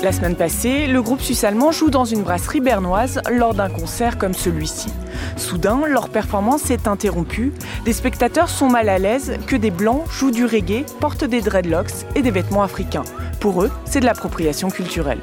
La 0.00 0.12
semaine 0.12 0.36
passée, 0.36 0.86
le 0.86 1.02
groupe 1.02 1.20
suisse-allemand 1.20 1.72
joue 1.72 1.90
dans 1.90 2.04
une 2.04 2.22
brasserie 2.22 2.60
bernoise 2.60 3.20
lors 3.32 3.52
d'un 3.52 3.68
concert 3.68 4.16
comme 4.16 4.32
celui-ci. 4.32 4.90
Soudain, 5.36 5.80
leur 5.88 6.08
performance 6.08 6.62
s'est 6.62 6.86
interrompue. 6.86 7.52
Des 7.84 7.92
spectateurs 7.92 8.48
sont 8.48 8.68
mal 8.68 8.88
à 8.88 8.98
l'aise 8.98 9.38
que 9.48 9.56
des 9.56 9.72
blancs 9.72 10.04
jouent 10.08 10.30
du 10.30 10.44
reggae, 10.44 10.84
portent 11.00 11.24
des 11.24 11.40
dreadlocks 11.40 12.06
et 12.14 12.22
des 12.22 12.30
vêtements 12.30 12.62
africains. 12.62 13.02
Pour 13.40 13.62
eux, 13.62 13.72
c'est 13.86 13.98
de 13.98 14.04
l'appropriation 14.04 14.70
culturelle. 14.70 15.20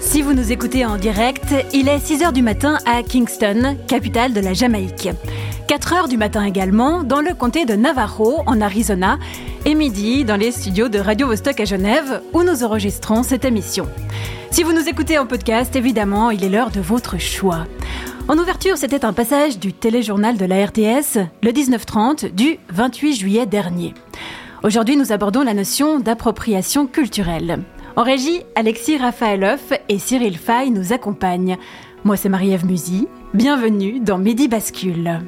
Si 0.00 0.22
vous 0.22 0.34
nous 0.34 0.50
écoutez 0.50 0.84
en 0.84 0.96
direct, 0.96 1.54
il 1.72 1.88
est 1.88 1.98
6h 1.98 2.32
du 2.32 2.42
matin 2.42 2.78
à 2.84 3.04
Kingston, 3.04 3.76
capitale 3.86 4.32
de 4.32 4.40
la 4.40 4.54
Jamaïque. 4.54 5.08
4h 5.68 6.08
du 6.08 6.16
matin 6.16 6.44
également 6.44 7.04
dans 7.04 7.20
le 7.20 7.32
comté 7.32 7.64
de 7.64 7.74
Navajo, 7.74 8.38
en 8.46 8.60
Arizona, 8.60 9.18
et 9.66 9.74
midi 9.74 10.24
dans 10.24 10.36
les 10.36 10.52
studios 10.52 10.88
de 10.88 11.00
Radio 11.00 11.26
Vostok 11.26 11.58
à 11.58 11.64
Genève, 11.64 12.22
où 12.32 12.44
nous 12.44 12.62
enregistrons 12.62 13.24
cette 13.24 13.44
émission. 13.44 13.88
Si 14.52 14.62
vous 14.62 14.72
nous 14.72 14.88
écoutez 14.88 15.18
en 15.18 15.26
podcast, 15.26 15.74
évidemment, 15.74 16.30
il 16.30 16.44
est 16.44 16.48
l'heure 16.48 16.70
de 16.70 16.80
votre 16.80 17.18
choix. 17.18 17.64
En 18.28 18.38
ouverture, 18.38 18.76
c'était 18.76 19.04
un 19.04 19.12
passage 19.12 19.58
du 19.58 19.72
téléjournal 19.72 20.36
de 20.36 20.44
la 20.44 20.64
RTS, 20.64 21.18
le 21.42 21.50
1930 21.52 22.26
du 22.26 22.58
28 22.68 23.14
juillet 23.14 23.46
dernier. 23.46 23.92
Aujourd'hui, 24.62 24.96
nous 24.96 25.10
abordons 25.10 25.42
la 25.42 25.52
notion 25.52 25.98
d'appropriation 25.98 26.86
culturelle. 26.86 27.58
En 27.96 28.04
régie, 28.04 28.42
Alexis 28.54 28.98
Raphaëloff 28.98 29.72
et 29.88 29.98
Cyril 29.98 30.38
Fay 30.38 30.70
nous 30.70 30.92
accompagnent. 30.92 31.56
Moi, 32.04 32.16
c'est 32.16 32.28
Marie-Ève 32.28 32.66
Musy. 32.66 33.08
Bienvenue 33.34 33.98
dans 33.98 34.18
Midi 34.18 34.46
Bascule. 34.46 35.22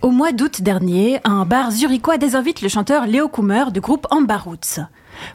Au 0.00 0.12
mois 0.12 0.30
d'août 0.30 0.62
dernier, 0.62 1.18
un 1.24 1.44
bar 1.44 1.72
zurichois 1.72 2.18
désinvite 2.18 2.62
le 2.62 2.68
chanteur 2.68 3.06
Léo 3.06 3.28
Kummer 3.28 3.64
du 3.72 3.80
groupe 3.80 4.06
Ambaroots. 4.12 4.78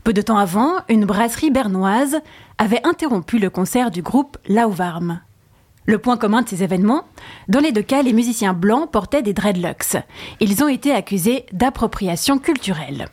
Peu 0.06 0.14
de 0.14 0.22
temps 0.22 0.38
avant, 0.38 0.76
une 0.88 1.04
brasserie 1.04 1.52
bernoise 1.52 2.22
avait 2.58 2.86
interrompu 2.88 3.40
le 3.40 3.50
concert 3.50 3.92
du 3.92 4.02
groupe 4.02 4.38
Lauvarm. 4.48 5.20
Le 5.86 5.98
point 5.98 6.16
commun 6.16 6.44
de 6.44 6.48
ces 6.48 6.64
événements, 6.64 7.04
dans 7.50 7.60
les 7.60 7.74
deux 7.74 7.82
cas, 7.82 8.04
les 8.04 8.14
musiciens 8.14 8.54
blancs 8.54 8.90
portaient 8.90 9.22
des 9.22 9.34
dreadlocks. 9.34 9.98
Ils 10.40 10.64
ont 10.64 10.70
été 10.70 10.94
accusés 10.94 11.46
d'appropriation 11.52 12.40
culturelle. 12.40 13.10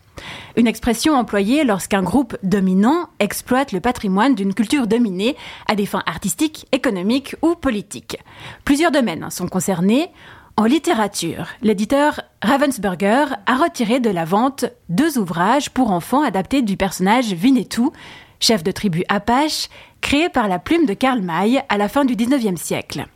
Une 0.56 0.68
expression 0.68 1.14
employée 1.14 1.64
lorsqu'un 1.64 2.02
groupe 2.02 2.36
dominant 2.44 3.08
exploite 3.18 3.72
le 3.72 3.80
patrimoine 3.80 4.36
d'une 4.36 4.54
culture 4.54 4.86
dominée 4.86 5.36
à 5.68 5.74
des 5.74 5.86
fins 5.86 6.04
artistiques, 6.06 6.66
économiques 6.70 7.34
ou 7.42 7.56
politiques. 7.56 8.18
Plusieurs 8.64 8.92
domaines 8.92 9.30
sont 9.30 9.48
concernés. 9.48 10.10
En 10.56 10.64
littérature, 10.64 11.46
l'éditeur 11.62 12.20
Ravensburger 12.42 13.36
a 13.46 13.56
retiré 13.56 13.98
de 13.98 14.10
la 14.10 14.24
vente 14.24 14.66
deux 14.88 15.18
ouvrages 15.18 15.70
pour 15.70 15.90
enfants 15.90 16.22
adaptés 16.22 16.62
du 16.62 16.76
personnage 16.76 17.32
Winnetou, 17.32 17.92
chef 18.40 18.62
de 18.62 18.70
tribu 18.70 19.02
Apache, 19.08 19.68
créé 20.00 20.28
par 20.28 20.48
la 20.48 20.58
plume 20.58 20.86
de 20.86 20.94
Karl 20.94 21.20
May 21.20 21.62
à 21.68 21.78
la 21.78 21.88
fin 21.88 22.04
du 22.04 22.14
XIXe 22.14 22.60
siècle. 22.60 23.06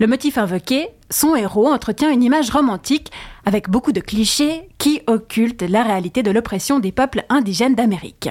Le 0.00 0.06
motif 0.06 0.38
invoqué, 0.38 0.88
son 1.08 1.34
héros 1.34 1.68
entretient 1.68 2.10
une 2.10 2.22
image 2.22 2.50
romantique 2.50 3.10
avec 3.46 3.70
beaucoup 3.70 3.92
de 3.92 4.00
clichés 4.00 4.68
qui 4.78 5.00
occultent 5.06 5.62
la 5.62 5.82
réalité 5.82 6.22
de 6.22 6.30
l'oppression 6.30 6.78
des 6.78 6.92
peuples 6.92 7.24
indigènes 7.28 7.74
d'Amérique. 7.74 8.30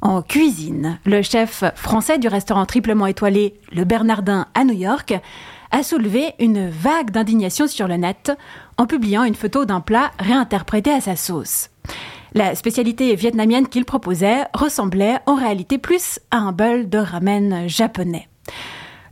En 0.00 0.20
cuisine, 0.20 0.98
le 1.06 1.22
chef 1.22 1.64
français 1.74 2.18
du 2.18 2.28
restaurant 2.28 2.66
triplement 2.66 3.06
étoilé 3.06 3.58
Le 3.72 3.84
Bernardin 3.84 4.46
à 4.54 4.64
New 4.64 4.74
York 4.74 5.14
a 5.70 5.82
soulevé 5.82 6.34
une 6.38 6.68
vague 6.68 7.10
d'indignation 7.10 7.66
sur 7.66 7.88
le 7.88 7.96
net 7.96 8.32
en 8.76 8.86
publiant 8.86 9.24
une 9.24 9.34
photo 9.34 9.64
d'un 9.64 9.80
plat 9.80 10.10
réinterprété 10.18 10.90
à 10.90 11.00
sa 11.00 11.16
sauce. 11.16 11.70
La 12.34 12.54
spécialité 12.54 13.14
vietnamienne 13.14 13.68
qu'il 13.68 13.84
proposait 13.84 14.46
ressemblait 14.54 15.18
en 15.26 15.36
réalité 15.36 15.78
plus 15.78 16.18
à 16.30 16.38
un 16.38 16.52
bol 16.52 16.88
de 16.88 16.98
ramen 16.98 17.68
japonais. 17.68 18.28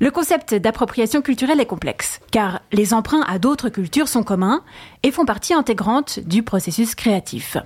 Le 0.00 0.10
concept 0.10 0.54
d'appropriation 0.56 1.22
culturelle 1.22 1.60
est 1.60 1.66
complexe, 1.66 2.18
car 2.32 2.60
les 2.72 2.92
emprunts 2.92 3.22
à 3.28 3.38
d'autres 3.38 3.68
cultures 3.68 4.08
sont 4.08 4.24
communs 4.24 4.64
et 5.04 5.12
font 5.12 5.24
partie 5.24 5.54
intégrante 5.54 6.18
du 6.18 6.42
processus 6.42 6.96
créatif. 6.96 7.56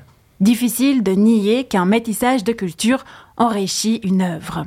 Difficile 0.40 1.02
de 1.02 1.12
nier 1.12 1.64
qu'un 1.64 1.86
métissage 1.86 2.44
de 2.44 2.52
culture 2.52 3.06
enrichit 3.38 4.00
une 4.02 4.20
œuvre. 4.20 4.66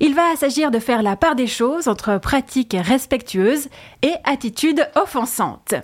Il 0.00 0.14
va 0.14 0.36
s'agir 0.36 0.70
de 0.70 0.78
faire 0.78 1.02
la 1.02 1.16
part 1.16 1.34
des 1.34 1.46
choses 1.46 1.88
entre 1.88 2.18
pratiques 2.18 2.76
respectueuses 2.78 3.68
et 4.02 4.14
attitudes 4.24 4.88
offensantes. 4.94 5.74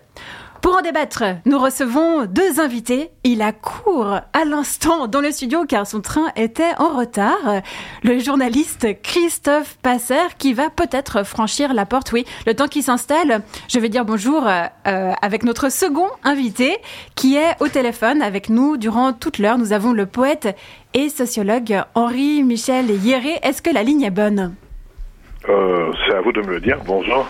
Pour 0.63 0.77
en 0.77 0.81
débattre, 0.81 1.25
nous 1.45 1.59
recevons 1.59 2.25
deux 2.27 2.61
invités. 2.61 3.11
Il 3.25 3.43
a 3.43 3.51
court 3.51 4.21
à 4.33 4.45
l'instant 4.47 5.09
dans 5.09 5.21
le 5.21 5.33
studio 5.33 5.65
car 5.67 5.89
son 5.89 6.01
train 6.01 6.29
était 6.37 6.71
en 6.79 6.97
retard. 6.97 7.63
Le 8.05 8.21
journaliste 8.21 8.87
Christophe 9.03 9.77
Passer 9.83 10.21
qui 10.39 10.53
va 10.53 10.71
peut-être 10.71 11.25
franchir 11.27 11.75
la 11.75 11.85
porte. 11.85 12.13
Oui, 12.13 12.25
le 12.47 12.55
temps 12.55 12.69
qu'il 12.69 12.85
s'installe, 12.85 13.43
je 13.69 13.81
vais 13.81 13.89
dire 13.89 14.05
bonjour 14.05 14.47
euh, 14.47 15.13
avec 15.21 15.43
notre 15.43 15.69
second 15.69 16.07
invité 16.23 16.77
qui 17.17 17.35
est 17.35 17.57
au 17.59 17.67
téléphone 17.67 18.23
avec 18.23 18.49
nous 18.49 18.77
durant 18.77 19.13
toute 19.13 19.39
l'heure. 19.39 19.59
Nous 19.59 19.73
avons 19.73 19.93
le 19.93 20.07
poète 20.07 20.57
et 20.95 21.09
sociologue 21.09 21.83
Henri 21.97 22.45
Michel 22.45 22.89
Hieré. 22.89 23.41
Est-ce 23.43 23.63
que 23.63 23.71
la 23.75 23.83
ligne 23.83 24.03
est 24.03 24.11
bonne? 24.11 24.55
Euh, 25.49 25.91
C'est 26.07 26.15
à 26.15 26.21
vous 26.21 26.31
de 26.31 26.41
me 26.41 26.53
le 26.53 26.61
dire. 26.61 26.79
Bonjour. 26.87 27.27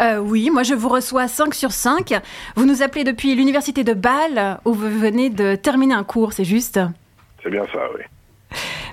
Euh, 0.00 0.18
oui, 0.18 0.50
moi 0.50 0.62
je 0.62 0.74
vous 0.74 0.88
reçois 0.88 1.28
5 1.28 1.54
sur 1.54 1.72
5. 1.72 2.14
Vous 2.56 2.66
nous 2.66 2.82
appelez 2.82 3.04
depuis 3.04 3.34
l'université 3.34 3.84
de 3.84 3.94
Bâle 3.94 4.58
où 4.64 4.72
vous 4.72 4.88
venez 4.88 5.30
de 5.30 5.54
terminer 5.54 5.94
un 5.94 6.04
cours, 6.04 6.32
c'est 6.32 6.44
juste 6.44 6.80
C'est 7.42 7.50
bien 7.50 7.64
ça, 7.72 7.80
oui. 7.96 8.02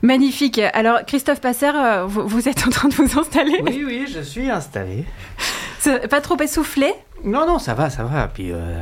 Magnifique. 0.02 0.60
Alors 0.74 1.00
Christophe 1.06 1.42
Passer, 1.42 1.72
vous, 2.08 2.28
vous, 2.28 2.48
êtes 2.48 2.66
en 2.66 2.70
train 2.70 2.88
de 2.88 2.94
vous 2.94 3.20
installer 3.20 3.60
Oui, 3.64 3.84
oui, 3.86 4.06
je 4.08 4.22
suis 4.22 4.50
installé. 4.50 5.06
Pas 6.10 6.22
trop 6.22 6.38
essoufflé? 6.38 6.94
Non, 7.24 7.46
non, 7.46 7.60
ça 7.60 7.74
va, 7.74 7.90
ça 7.90 8.04
va. 8.04 8.28
Puis 8.28 8.52
euh, 8.52 8.80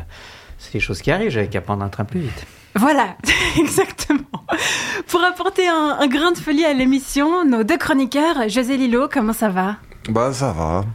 c'est 0.57 0.73
des 0.73 0.79
choses 0.79 1.01
qui 1.01 1.11
arrivent, 1.11 1.31
j'avais 1.31 1.47
qu'à 1.47 1.61
prendre 1.61 1.83
un 1.83 1.89
train 1.89 2.05
plus 2.05 2.19
vite. 2.19 2.45
Voilà, 2.75 3.15
exactement. 3.57 4.19
Pour 5.07 5.23
apporter 5.23 5.67
un, 5.67 5.97
un 5.99 6.07
grain 6.07 6.31
de 6.31 6.37
folie 6.37 6.65
à 6.65 6.73
l'émission, 6.73 7.43
nos 7.45 7.63
deux 7.63 7.77
chroniqueurs, 7.77 8.47
José 8.49 8.77
Lilo, 8.77 9.07
comment 9.11 9.33
ça 9.33 9.49
va? 9.49 9.77
Bah 10.09 10.31
ça 10.31 10.51
va 10.51 10.85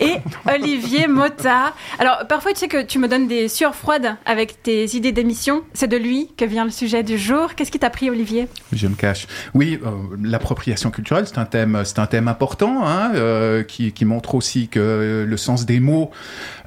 et 0.00 0.16
Olivier 0.52 1.06
Mota. 1.06 1.74
Alors, 1.98 2.26
parfois, 2.28 2.52
tu 2.52 2.60
sais 2.60 2.68
que 2.68 2.82
tu 2.82 2.98
me 2.98 3.08
donnes 3.08 3.28
des 3.28 3.48
sueurs 3.48 3.74
froides 3.74 4.16
avec 4.26 4.62
tes 4.62 4.96
idées 4.96 5.12
d'émission. 5.12 5.62
C'est 5.72 5.88
de 5.88 5.96
lui 5.96 6.30
que 6.36 6.44
vient 6.44 6.64
le 6.64 6.70
sujet 6.70 7.02
du 7.02 7.18
jour. 7.18 7.54
Qu'est-ce 7.54 7.70
qui 7.70 7.78
t'a 7.78 7.90
pris, 7.90 8.10
Olivier? 8.10 8.48
Je 8.72 8.86
me 8.86 8.94
cache. 8.94 9.26
Oui, 9.54 9.78
euh, 9.84 9.90
l'appropriation 10.22 10.90
culturelle, 10.90 11.26
c'est 11.26 11.38
un 11.38 11.44
thème, 11.44 11.82
c'est 11.84 11.98
un 11.98 12.06
thème 12.06 12.28
important, 12.28 12.86
hein, 12.86 13.12
euh, 13.14 13.62
qui, 13.62 13.92
qui, 13.92 14.04
montre 14.04 14.34
aussi 14.34 14.68
que 14.68 15.24
le 15.26 15.36
sens 15.36 15.66
des 15.66 15.80
mots, 15.80 16.10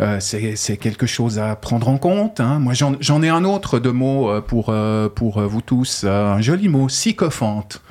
euh, 0.02 0.20
c'est 0.20 0.78
quelque 0.78 1.06
chose 1.06 1.40
à 1.40 1.56
prendre 1.56 1.90
en 1.90 1.98
compte. 1.98 2.40
Hein. 2.40 2.60
Moi, 2.60 2.74
j'en 2.74 3.22
ai 3.22 3.30
un 3.30 3.44
autre 3.44 3.80
de 3.80 3.90
mots 3.90 4.42
pour 4.42 4.74
pour 5.16 5.42
vous 5.42 5.62
tous, 5.62 6.04
un 6.04 6.42
joli 6.42 6.68
mot, 6.68 6.90
sycophante. 6.90 7.82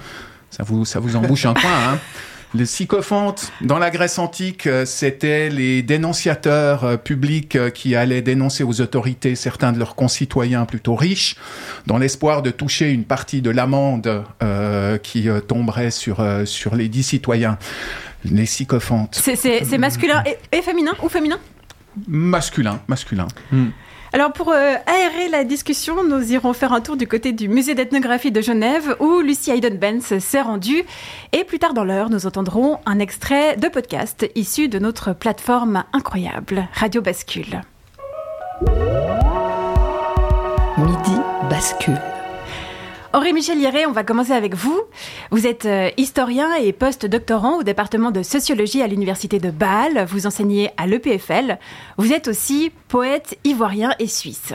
Ça 0.50 0.62
vous 0.62 0.84
ça 0.84 1.00
vous 1.00 1.16
embouche 1.16 1.46
un 1.46 1.54
coin, 1.54 1.70
hein 1.70 1.98
les 2.54 2.66
sycophantes, 2.66 3.52
dans 3.60 3.78
la 3.78 3.90
Grèce 3.90 4.18
antique, 4.18 4.66
euh, 4.66 4.84
c'était 4.86 5.48
les 5.50 5.82
dénonciateurs 5.82 6.84
euh, 6.84 6.96
publics 6.96 7.56
euh, 7.56 7.70
qui 7.70 7.94
allaient 7.94 8.22
dénoncer 8.22 8.64
aux 8.64 8.80
autorités 8.80 9.34
certains 9.34 9.72
de 9.72 9.78
leurs 9.78 9.94
concitoyens 9.94 10.64
plutôt 10.64 10.94
riches, 10.94 11.36
dans 11.86 11.98
l'espoir 11.98 12.42
de 12.42 12.50
toucher 12.50 12.90
une 12.92 13.04
partie 13.04 13.42
de 13.42 13.50
l'amende 13.50 14.24
qui 15.02 15.28
tomberait 15.46 15.90
sur, 15.90 16.24
sur 16.44 16.74
les 16.74 16.88
dix 16.88 17.02
citoyens. 17.02 17.58
Les 18.24 18.46
sycophantes. 18.46 19.20
C'est 19.22 19.78
masculin 19.78 20.22
et, 20.52 20.62
féminin 20.62 20.92
ou 21.02 21.08
féminin? 21.08 21.38
Masculin, 22.08 22.80
masculin. 22.88 23.28
Hmm. 23.52 23.68
Alors 24.12 24.32
pour 24.32 24.50
euh, 24.50 24.74
aérer 24.86 25.28
la 25.28 25.44
discussion, 25.44 26.04
nous 26.04 26.32
irons 26.32 26.52
faire 26.52 26.72
un 26.72 26.80
tour 26.80 26.96
du 26.96 27.06
côté 27.06 27.32
du 27.32 27.48
musée 27.48 27.74
d'ethnographie 27.74 28.30
de 28.30 28.40
Genève 28.40 28.96
où 29.00 29.20
Lucie 29.20 29.50
Hayden-Benz 29.50 30.18
s'est 30.18 30.40
rendue. 30.40 30.84
Et 31.32 31.44
plus 31.44 31.58
tard 31.58 31.74
dans 31.74 31.84
l'heure, 31.84 32.10
nous 32.10 32.26
entendrons 32.26 32.78
un 32.86 32.98
extrait 32.98 33.56
de 33.56 33.68
podcast 33.68 34.26
issu 34.34 34.68
de 34.68 34.78
notre 34.78 35.12
plateforme 35.12 35.84
incroyable, 35.92 36.68
Radio 36.72 37.02
Bascule. 37.02 37.62
Midi 40.78 41.20
Bascule. 41.50 42.15
Henri-Michel 43.16 43.58
Hieré, 43.58 43.86
on 43.86 43.92
va 43.92 44.04
commencer 44.04 44.32
avec 44.32 44.54
vous. 44.54 44.78
Vous 45.30 45.46
êtes 45.46 45.64
euh, 45.64 45.88
historien 45.96 46.54
et 46.56 46.74
post-doctorant 46.74 47.56
au 47.56 47.62
département 47.62 48.10
de 48.10 48.22
sociologie 48.22 48.82
à 48.82 48.86
l'université 48.86 49.38
de 49.38 49.50
Bâle. 49.50 50.04
Vous 50.06 50.26
enseignez 50.26 50.68
à 50.76 50.86
l'EPFL. 50.86 51.56
Vous 51.96 52.12
êtes 52.12 52.28
aussi 52.28 52.70
poète 52.88 53.38
ivoirien 53.42 53.94
et 53.98 54.06
suisse. 54.06 54.52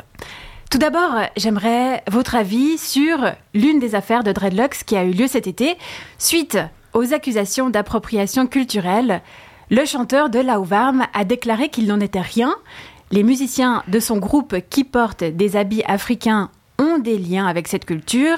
Tout 0.70 0.78
d'abord, 0.78 1.10
j'aimerais 1.36 2.04
votre 2.12 2.36
avis 2.36 2.78
sur 2.78 3.34
l'une 3.56 3.80
des 3.80 3.96
affaires 3.96 4.24
de 4.24 4.32
Dreadlocks 4.32 4.84
qui 4.86 4.96
a 4.96 5.06
eu 5.06 5.12
lieu 5.12 5.26
cet 5.26 5.48
été, 5.48 5.76
suite 6.20 6.60
aux 6.94 7.16
accusations 7.16 7.72
d'appropriation 7.72 8.46
culturelle. 8.46 9.24
Le 9.72 9.86
chanteur 9.86 10.30
de 10.30 10.38
Lauvarm 10.38 11.08
a 11.16 11.26
déclaré 11.26 11.70
qu'il 11.70 11.88
n'en 11.88 12.00
était 12.00 12.22
rien. 12.22 12.56
Les 13.10 13.24
musiciens 13.24 13.82
de 13.88 14.00
son 14.00 14.18
groupe 14.18 14.56
qui 14.70 14.84
portent 14.84 15.24
des 15.24 15.56
habits 15.56 15.84
africains 15.88 16.52
des 17.02 17.18
liens 17.18 17.48
avec 17.48 17.68
cette 17.68 17.86
culture. 17.86 18.38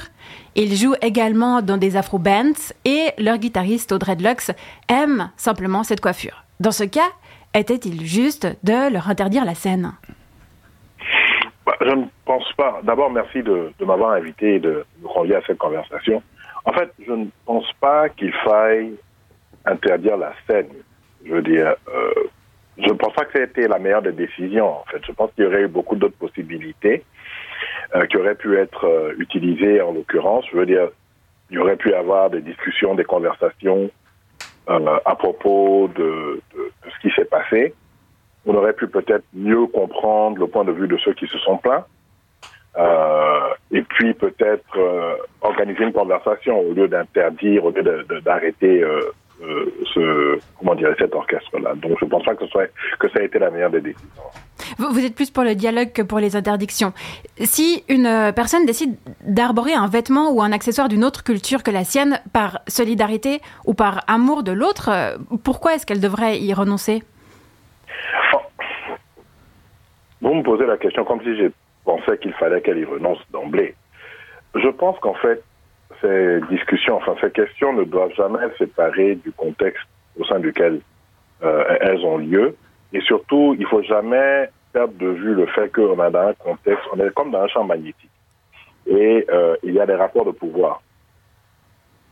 Ils 0.55 0.75
jouent 0.75 0.95
également 1.01 1.61
dans 1.61 1.77
des 1.77 1.97
afro-bands 1.97 2.73
et 2.85 3.09
leur 3.17 3.37
guitariste 3.37 3.91
au 3.91 3.97
Dreadlocks 3.97 4.51
aime 4.87 5.31
simplement 5.35 5.83
cette 5.83 6.01
coiffure. 6.01 6.43
Dans 6.59 6.71
ce 6.71 6.83
cas, 6.83 7.09
était-il 7.53 8.05
juste 8.05 8.47
de 8.63 8.91
leur 8.91 9.09
interdire 9.09 9.45
la 9.45 9.55
scène? 9.55 9.93
Bah, 11.65 11.75
Je 11.81 11.91
ne 11.91 12.05
pense 12.25 12.51
pas. 12.53 12.81
D'abord, 12.83 13.11
merci 13.11 13.43
de, 13.43 13.71
m'avoir 13.85 14.11
invité 14.11 14.55
et 14.55 14.59
de 14.59 14.85
me 15.01 15.07
convier 15.07 15.35
à 15.35 15.41
cette 15.45 15.57
conversation. 15.57 16.21
En 16.65 16.73
fait, 16.73 16.91
je 17.05 17.11
ne 17.11 17.25
pense 17.45 17.71
pas 17.79 18.09
qu'il 18.09 18.33
faille 18.45 18.93
interdire 19.65 20.17
la 20.17 20.33
scène. 20.47 20.69
Je 21.25 21.33
veux 21.33 21.41
dire, 21.41 21.75
euh, 21.93 22.13
je 22.77 22.87
ne 22.87 22.93
pense 22.93 23.13
pas 23.13 23.25
que 23.25 23.39
c'était 23.39 23.67
la 23.67 23.79
meilleure 23.79 24.01
des 24.01 24.11
décisions. 24.11 24.67
En 24.67 24.83
fait, 24.89 25.01
je 25.05 25.11
pense 25.11 25.31
qu'il 25.33 25.43
y 25.43 25.47
aurait 25.47 25.63
eu 25.63 25.67
beaucoup 25.67 25.95
d'autres 25.95 26.17
possibilités 26.17 27.03
qui 28.09 28.17
auraient 28.17 28.35
pu 28.35 28.57
être 28.57 28.85
euh, 28.85 29.13
utilisées 29.17 29.81
en 29.81 29.91
l'occurrence. 29.91 30.45
Je 30.51 30.57
veux 30.57 30.65
dire, 30.65 30.89
il 31.49 31.59
aurait 31.59 31.75
pu 31.75 31.91
y 31.91 31.93
avoir 31.93 32.29
des 32.29 32.41
discussions, 32.41 32.95
des 32.95 33.03
conversations 33.03 33.89
euh, 34.69 34.99
à 35.05 35.15
propos 35.15 35.89
de, 35.95 36.41
ce 36.55 36.99
qui 37.01 37.13
s'est 37.15 37.25
passé. 37.25 37.73
On 38.45 38.55
aurait 38.55 38.73
pu 38.73 38.87
peut-être 38.87 39.25
mieux 39.33 39.67
comprendre 39.67 40.37
le 40.37 40.47
point 40.47 40.65
de 40.65 40.71
vue 40.71 40.87
de 40.87 40.97
ceux 40.97 41.13
qui 41.13 41.27
se 41.27 41.37
sont 41.39 41.57
plaints. 41.57 41.85
Euh, 42.75 43.53
et 43.71 43.83
puis 43.83 44.13
peut-être 44.15 44.77
euh, 44.77 45.15
organiser 45.41 45.83
une 45.83 45.93
conversation 45.93 46.59
au 46.59 46.73
lieu 46.73 46.87
d'interdire, 46.87 47.65
au 47.65 47.71
lieu 47.71 47.83
d'arrêter 48.25 48.81
euh, 48.81 48.99
ce 49.93 50.39
comment 50.59 50.75
dire 50.75 50.93
cet 50.97 51.13
orchestre-là. 51.13 51.75
Donc 51.75 51.97
je 51.99 52.05
pense 52.05 52.23
pas 52.23 52.35
que 52.35 52.45
ce 52.45 52.51
soit 52.51 52.67
que 52.99 53.09
ça 53.09 53.19
a 53.19 53.23
été 53.23 53.39
la 53.39 53.49
meilleure 53.49 53.71
des 53.71 53.81
décisions. 53.81 54.07
vous, 54.77 54.91
vous 54.91 55.05
êtes 55.05 55.15
plus 55.15 55.31
pour 55.31 55.43
le 55.43 55.55
dialogue 55.55 55.91
que 55.91 56.01
pour 56.01 56.19
les 56.19 56.35
interdictions. 56.35 56.93
Si 57.37 57.83
une 57.89 58.05
euh, 58.05 58.31
personne 58.31 58.65
décide 58.65 58.95
d'arborer 59.25 59.73
un 59.73 59.87
vêtement 59.87 60.31
ou 60.31 60.41
un 60.41 60.51
accessoire 60.51 60.89
d'une 60.89 61.03
autre 61.03 61.23
culture 61.23 61.63
que 61.63 61.71
la 61.71 61.83
sienne 61.83 62.19
par 62.31 62.59
solidarité 62.67 63.39
ou 63.65 63.73
par 63.73 64.03
amour 64.07 64.43
de 64.43 64.51
l'autre, 64.51 64.89
euh, 64.89 65.17
pourquoi 65.43 65.75
est-ce 65.75 65.85
qu'elle 65.85 66.01
devrait 66.01 66.39
y 66.39 66.53
renoncer? 66.53 67.03
Vous 70.21 70.33
me 70.33 70.43
posez 70.43 70.65
la 70.65 70.77
question 70.77 71.03
comme 71.03 71.21
si 71.21 71.37
je 71.37 71.47
pensais 71.83 72.17
qu'il 72.17 72.33
fallait 72.33 72.61
qu'elle 72.61 72.77
y 72.77 72.85
renonce 72.85 73.19
d'emblée. 73.31 73.75
Je 74.55 74.69
pense 74.69 74.97
qu'en 74.99 75.15
fait, 75.15 75.43
ces 76.03 76.41
discussions, 76.49 76.97
enfin 76.97 77.15
ces 77.21 77.31
questions 77.31 77.73
ne 77.73 77.83
doivent 77.85 78.13
jamais 78.15 78.39
être 78.43 78.57
séparées 78.57 79.15
du 79.15 79.31
contexte 79.31 79.87
au 80.19 80.25
sein 80.25 80.39
duquel 80.39 80.81
euh, 81.43 81.77
elles 81.81 82.05
ont 82.05 82.17
lieu. 82.17 82.55
Et 82.91 83.01
surtout, 83.01 83.55
il 83.57 83.65
faut 83.65 83.81
jamais 83.81 84.49
perdre 84.73 84.93
de 84.95 85.07
vue 85.07 85.33
le 85.33 85.45
fait 85.47 85.71
qu'on 85.71 85.93
est 85.93 86.11
dans 86.11 86.27
un 86.27 86.33
contexte, 86.33 86.83
on 86.93 86.99
est 86.99 87.13
comme 87.13 87.31
dans 87.31 87.41
un 87.41 87.47
champ 87.47 87.63
magnétique. 87.63 88.09
Et 88.85 89.25
euh, 89.31 89.55
il 89.63 89.73
y 89.73 89.79
a 89.79 89.85
des 89.85 89.95
rapports 89.95 90.25
de 90.25 90.31
pouvoir 90.31 90.81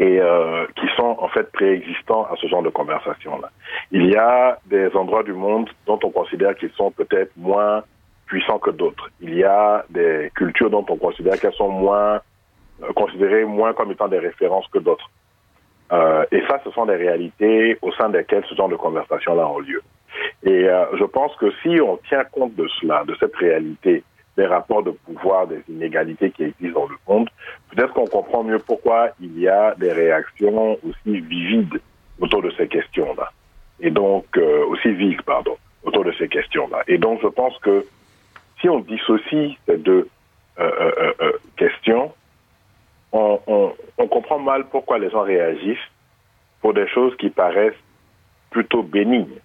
et 0.02 0.20
euh, 0.20 0.66
qui 0.76 0.88
sont 0.96 1.16
en 1.20 1.28
fait 1.28 1.52
préexistants 1.52 2.24
à 2.24 2.36
ce 2.42 2.48
genre 2.48 2.64
de 2.64 2.70
conversation-là. 2.70 3.52
Il 3.92 4.08
y 4.08 4.16
a 4.16 4.58
des 4.66 4.90
endroits 4.96 5.22
du 5.22 5.34
monde 5.34 5.70
dont 5.86 6.00
on 6.04 6.10
considère 6.10 6.56
qu'ils 6.56 6.72
sont 6.72 6.90
peut-être 6.90 7.32
moins 7.38 7.84
puissants 8.26 8.58
que 8.58 8.72
d'autres. 8.72 9.12
Il 9.22 9.36
y 9.36 9.44
a 9.44 9.86
des 9.92 10.32
cultures 10.34 10.72
dont 10.72 10.86
on 10.90 10.98
considère 10.98 11.40
qu'elles 11.40 11.54
sont 11.54 11.70
moins 11.70 12.20
considérées 12.96 13.46
moins 13.46 13.74
comme 13.74 13.92
étant 13.92 14.08
des 14.08 14.20
références 14.20 14.68
que 14.68 14.80
d'autres. 14.80 15.10
Euh, 15.92 16.26
et 16.32 16.42
ça, 16.48 16.62
ce 16.64 16.72
sont 16.72 16.86
des 16.86 16.96
réalités 16.96 17.78
au 17.82 17.92
sein 17.92 18.10
desquelles 18.10 18.46
ce 18.50 18.56
genre 18.56 18.70
de 18.70 18.76
conversations-là 18.76 19.48
ont 19.48 19.60
lieu. 19.60 19.82
Et 20.44 20.68
euh, 20.68 20.86
je 20.98 21.04
pense 21.04 21.36
que 21.36 21.52
si 21.62 21.80
on 21.82 21.98
tient 22.08 22.24
compte 22.24 22.56
de 22.56 22.68
cela, 22.80 23.04
de 23.06 23.16
cette 23.20 23.36
réalité, 23.36 24.04
des 24.38 24.46
rapports 24.46 24.84
de 24.84 24.92
pouvoir, 24.92 25.48
des 25.48 25.62
inégalités 25.68 26.32
qui 26.32 26.44
existent 26.44 26.82
dans 26.82 26.88
le 26.88 26.96
monde, 27.08 27.30
peut-être 27.70 27.94
qu'on 27.94 28.08
comprend 28.08 28.44
mieux 28.44 28.60
pourquoi 28.60 29.10
il 29.20 29.38
y 29.38 29.48
a 29.48 29.76
des 29.76 29.92
réactions 29.92 30.78
aussi 30.88 31.20
vivides 31.20 31.82
autour 32.20 32.42
de 32.42 32.52
ces 32.52 32.68
questions-là. 32.68 33.32
Et 33.82 33.90
donc, 33.90 34.26
euh, 34.38 34.66
aussi 34.68 34.92
vives, 34.94 35.24
pardon, 35.24 35.58
autour 35.84 36.06
de 36.06 36.14
ces 36.14 36.30
questions-là. 36.30 36.84
Et 36.88 36.98
donc, 36.98 37.20
je 37.22 37.28
pense 37.28 37.58
que 37.60 37.86
si 38.62 38.70
on 38.70 38.80
dissocie 38.80 39.58
ces 39.66 39.78
deux 39.78 40.08
euh, 40.60 40.72
euh, 40.80 41.14
euh, 41.22 41.32
questions, 41.58 42.14
on, 43.12 43.40
on, 43.48 43.74
on 43.98 44.08
comprend 44.08 44.40
mal 44.40 44.66
pourquoi 44.70 45.00
les 45.00 45.10
gens 45.10 45.24
réagissent 45.24 45.78
pour 46.62 46.74
des 46.74 46.88
choses 46.88 47.16
qui 47.18 47.30
paraissent 47.30 47.74
plutôt 48.52 48.84
bénignes. 48.84 49.40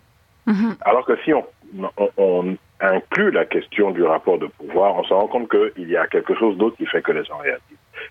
Mhm. 0.47 0.77
Alors 0.83 1.05
que 1.05 1.17
si 1.25 1.33
on, 1.35 2.57
inclut 2.79 3.31
la 3.31 3.47
question 3.47 3.91
du 3.91 4.03
rapport 4.03 4.39
de 4.39 4.47
pouvoir, 4.47 4.97
on 4.97 5.05
se 5.05 5.15
rend 5.15 5.27
compte 5.29 5.49
qu'il 5.51 5.89
y 5.89 5.97
a 5.97 6.07
quelque 6.07 6.35
chose 6.35 6.59
d'autre 6.59 6.77
qui 6.77 6.85
fait 6.85 7.01
que 7.01 7.13
les 7.13 7.25
gens 7.25 7.39
réagissent. 7.39 7.63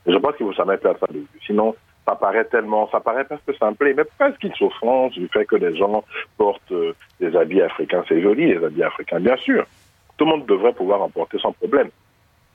Et 0.07 0.11
je 0.11 0.17
pense 0.17 0.35
qu'il 0.35 0.45
faut 0.47 0.53
jamais 0.53 0.77
perdre 0.77 0.99
ça 0.99 1.05
de 1.07 1.19
vue. 1.19 1.27
Sinon, 1.45 1.75
ça 2.05 2.15
paraît 2.15 2.45
tellement, 2.45 2.89
ça 2.91 2.99
paraît 2.99 3.25
presque 3.25 3.55
simple, 3.59 3.93
mais 3.95 4.03
presque 4.17 4.43
une 4.43 4.55
souffrance 4.55 5.13
du 5.13 5.27
fait 5.27 5.45
que 5.45 5.55
les 5.55 5.77
gens 5.77 6.03
portent 6.37 6.71
euh, 6.71 6.95
des 7.19 7.35
habits 7.35 7.61
africains. 7.61 8.03
C'est 8.07 8.21
joli, 8.21 8.47
les 8.47 8.63
habits 8.63 8.83
africains, 8.83 9.19
bien 9.19 9.37
sûr. 9.37 9.65
Tout 10.17 10.25
le 10.25 10.31
monde 10.31 10.45
devrait 10.47 10.73
pouvoir 10.73 11.01
en 11.01 11.09
porter 11.09 11.37
sans 11.39 11.51
problème. 11.51 11.89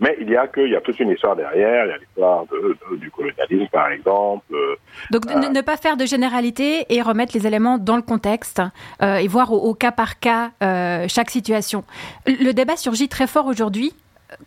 Mais 0.01 0.17
il 0.21 0.31
y 0.31 0.37
a 0.37 0.49
y 0.57 0.77
a 0.77 0.81
toute 0.81 0.99
une 0.99 1.11
histoire 1.11 1.37
derrière. 1.37 1.85
Il 1.85 1.89
y 1.91 1.93
a 1.93 1.99
l'histoire 1.99 2.47
de, 2.47 2.77
de- 2.91 2.97
du 2.97 3.11
colonialisme, 3.11 3.69
par 3.71 3.91
exemple. 3.91 4.47
euh, 4.55 4.75
Donc 5.11 5.27
ne, 5.27 5.49
ne 5.49 5.61
pas 5.61 5.77
faire 5.77 5.97
de 5.99 6.07
généralité 6.07 6.87
et 6.89 7.03
remettre 7.03 7.33
les 7.35 7.47
éléments 7.47 7.77
dans 7.77 7.97
le 7.97 8.03
contexte 8.03 8.63
euh, 9.03 9.17
et 9.17 9.29
voir 9.29 9.53
au, 9.53 9.59
au 9.59 9.75
cas 9.75 9.93
par 9.93 10.19
cas 10.19 10.53
euh, 10.63 11.07
chaque 11.09 11.29
situation. 11.31 11.85
Le 12.27 12.53
débat 12.53 12.77
surgit 12.77 13.09
très 13.09 13.27
fort 13.27 13.47
aujourd'hui. 13.47 13.93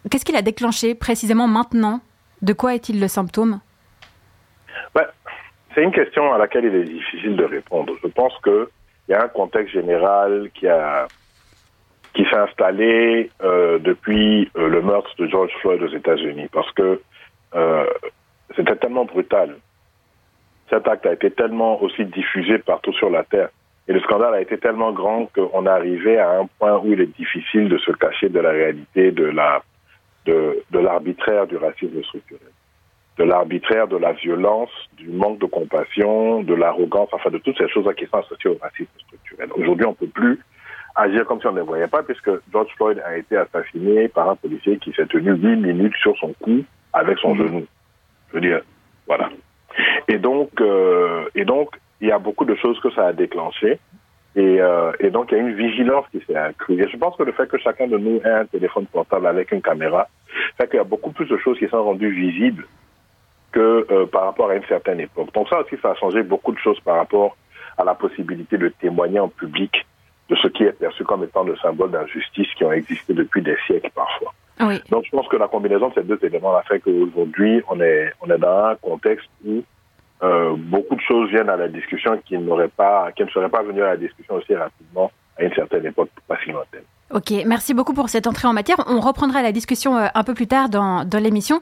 Qu'est-ce 0.10 0.26
qu'il 0.26 0.36
a 0.36 0.42
déclenché 0.42 0.96
précisément 0.96 1.48
maintenant? 1.48 2.00
De 2.42 2.54
quoi 2.54 2.74
est-il 2.74 3.00
le 3.00 3.08
symptôme? 3.08 3.60
C'est 5.76 5.82
une 5.84 5.92
question 5.92 6.32
à 6.34 6.38
laquelle 6.38 6.66
il 6.66 6.76
est 6.76 6.84
difficile 6.84 7.36
de 7.36 7.46
répondre. 7.46 7.94
Je 8.04 8.08
pense 8.08 8.34
que 8.44 8.70
il 9.08 9.12
y 9.12 9.16
a 9.16 9.24
un 9.24 9.28
contexte 9.28 9.74
général 9.74 10.50
qui 10.54 10.68
a 10.68 11.08
qui 12.14 12.24
s'est 12.26 12.38
installé 12.38 13.32
euh, 13.42 13.80
depuis 13.80 14.50
euh, 14.58 14.68
le 14.70 14.82
meurtre 14.82 15.10
de 15.18 15.28
George 15.28 15.52
Floyd 15.62 15.82
aux 15.82 15.96
États-Unis, 15.96 16.48
parce 16.52 16.72
que 16.72 17.02
euh, 17.56 17.86
c'était 18.56 18.76
tellement 18.76 19.06
brutal. 19.06 19.58
Cet 20.70 20.88
acte 20.88 21.06
a 21.06 21.14
été 21.14 21.32
tellement 21.32 21.82
aussi 21.82 22.06
diffusé 22.06 22.60
partout 22.60 22.94
sur 22.94 23.10
la 23.10 23.24
terre, 23.24 23.50
et 23.88 23.94
le 23.94 24.00
scandale 24.02 24.34
a 24.36 24.42
été 24.42 24.58
tellement 24.58 24.92
grand 24.92 25.26
qu'on 25.34 25.66
arrivé 25.66 26.20
à 26.20 26.40
un 26.40 26.48
point 26.60 26.78
où 26.78 26.94
il 26.94 27.02
est 27.02 27.18
difficile 27.18 27.68
de 27.68 27.78
se 27.80 27.92
cacher 27.92 28.30
de 28.30 28.40
la 28.40 28.52
réalité 28.52 29.12
de 29.12 29.26
la 29.26 29.64
de, 30.26 30.64
de 30.72 30.80
l'arbitraire 30.80 31.48
du 31.48 31.58
racisme 31.58 32.02
structurel 32.04 32.54
de 33.18 33.24
l'arbitraire, 33.24 33.88
de 33.88 33.98
la 33.98 34.14
violence, 34.14 34.72
du 34.98 35.10
manque 35.10 35.40
de 35.40 35.46
compassion, 35.46 36.42
de 36.42 36.54
l'arrogance, 36.54 37.10
enfin 37.12 37.30
de 37.30 37.38
toutes 37.38 37.58
ces 37.58 37.70
choses-là 37.70 37.94
qui 37.94 38.06
sont 38.08 38.18
associées 38.18 38.50
au 38.50 38.58
racisme 38.60 38.90
structurel. 39.06 39.50
Aujourd'hui, 39.56 39.86
on 39.86 39.92
ne 39.92 39.96
peut 39.96 40.08
plus 40.08 40.40
agir 40.96 41.26
comme 41.26 41.40
si 41.40 41.48
on 41.48 41.54
ne 41.54 41.62
voyait 41.62 41.88
pas, 41.88 42.04
puisque 42.04 42.30
George 42.52 42.72
Floyd 42.78 43.02
a 43.06 43.18
été 43.18 43.38
assassiné 43.38 44.08
par 44.08 44.30
un 44.30 44.36
policier 44.36 44.78
qui 44.78 44.92
s'est 44.94 45.06
tenu 45.06 45.32
huit 45.32 45.56
minutes 45.56 45.96
sur 46.02 46.16
son 46.18 46.34
cou 46.42 46.64
avec 46.94 47.18
son 47.20 47.36
genou. 47.36 47.66
Je 48.30 48.36
veux 48.36 48.42
dire, 48.42 48.62
voilà. 49.08 49.30
Et 50.08 50.18
donc, 50.18 50.50
euh, 50.62 51.26
et 51.36 51.46
donc, 51.46 51.70
il 52.02 52.08
y 52.08 52.12
a 52.12 52.20
beaucoup 52.20 52.46
de 52.46 52.56
choses 52.56 52.80
que 52.80 52.92
ça 52.92 53.08
a 53.08 53.14
déclenché. 53.14 53.80
Et, 54.36 54.62
euh, 54.62 54.92
et 55.00 55.10
donc, 55.10 55.32
il 55.32 55.38
y 55.38 55.42
a 55.42 55.44
une 55.44 55.56
vigilance 55.56 56.06
qui 56.12 56.20
s'est 56.26 56.36
accrue. 56.36 56.82
Et 56.82 56.90
je 56.90 56.98
pense 56.98 57.16
que 57.16 57.24
le 57.24 57.32
fait 57.32 57.48
que 57.48 57.58
chacun 57.58 57.88
de 57.88 57.98
nous 57.98 58.20
ait 58.24 58.30
un 58.30 58.46
téléphone 58.46 58.86
portable 58.88 59.28
avec 59.28 59.52
une 59.52 59.62
caméra 59.62 60.08
fait 60.58 60.68
qu'il 60.68 60.78
y 60.78 60.80
a 60.82 60.84
beaucoup 60.84 61.12
plus 61.12 61.28
de 61.28 61.38
choses 61.38 61.58
qui 61.60 61.68
sont 61.68 61.84
rendues 61.84 62.12
visibles 62.12 62.66
que 63.52 63.86
euh, 63.92 64.06
par 64.08 64.26
rapport 64.26 64.50
à 64.50 64.56
une 64.56 64.66
certaine 64.66 65.00
époque. 65.00 65.32
Donc 65.34 65.48
ça 65.50 65.60
aussi, 65.62 65.76
ça 65.82 65.92
a 65.92 65.96
changé 65.96 66.24
beaucoup 66.24 66.52
de 66.52 66.58
choses 66.58 66.80
par 66.80 66.98
rapport 66.98 67.38
à 67.78 67.84
la 67.84 67.94
possibilité 67.94 68.58
de 68.58 68.70
témoigner 68.70 69.20
en 69.20 69.30
public 69.30 69.86
de 70.34 70.40
ce 70.42 70.48
qui 70.48 70.64
est 70.64 70.72
perçu 70.72 71.04
comme 71.04 71.24
étant 71.24 71.44
le 71.44 71.56
symbole 71.58 71.92
d'injustice 71.92 72.48
qui 72.56 72.64
ont 72.64 72.72
existé 72.72 73.14
depuis 73.14 73.42
des 73.42 73.58
siècles 73.68 73.92
parfois. 73.94 74.34
Oui. 74.62 74.82
Donc 74.90 75.06
je 75.06 75.12
pense 75.12 75.28
que 75.28 75.38
la 75.38 75.48
combinaison 75.48 75.90
de 75.90 75.94
ces 75.96 76.04
deux 76.04 76.20
éléments 76.24 76.56
a 76.56 76.64
fait 76.64 76.80
qu'aujourd'hui, 76.80 77.62
on 77.70 77.80
est, 77.82 78.12
on 78.22 78.30
est 78.30 78.38
dans 78.38 78.66
un 78.66 78.76
contexte 78.76 79.28
où 79.46 79.64
euh, 80.24 80.56
beaucoup 80.58 80.96
de 80.96 81.02
choses 81.02 81.30
viennent 81.30 81.50
à 81.50 81.58
la 81.58 81.68
discussion 81.68 82.18
qui 82.26 82.38
n'auraient 82.38 82.70
pas, 82.70 83.12
qui 83.12 83.24
ne 83.24 83.30
seraient 83.30 83.50
pas 83.50 83.62
venues 83.62 83.84
à 83.84 83.90
la 83.90 83.98
discussion 83.98 84.36
aussi 84.36 84.56
rapidement 84.56 85.12
à 85.38 85.44
une 85.44 85.54
certaine 85.54 85.86
époque 85.86 86.10
pas 86.28 86.38
si 86.44 86.52
lointaine. 86.52 86.84
Ok, 87.14 87.32
merci 87.46 87.76
beaucoup 87.76 87.94
pour 87.94 88.10
cette 88.10 88.26
entrée 88.26 88.48
en 88.48 88.54
matière. 88.54 88.84
On 88.88 89.00
reprendra 89.00 89.44
la 89.44 89.52
discussion 89.52 89.96
euh, 89.96 90.08
un 90.16 90.24
peu 90.24 90.34
plus 90.34 90.48
tard 90.48 90.68
dans, 90.68 91.06
l'émission. 91.20 91.62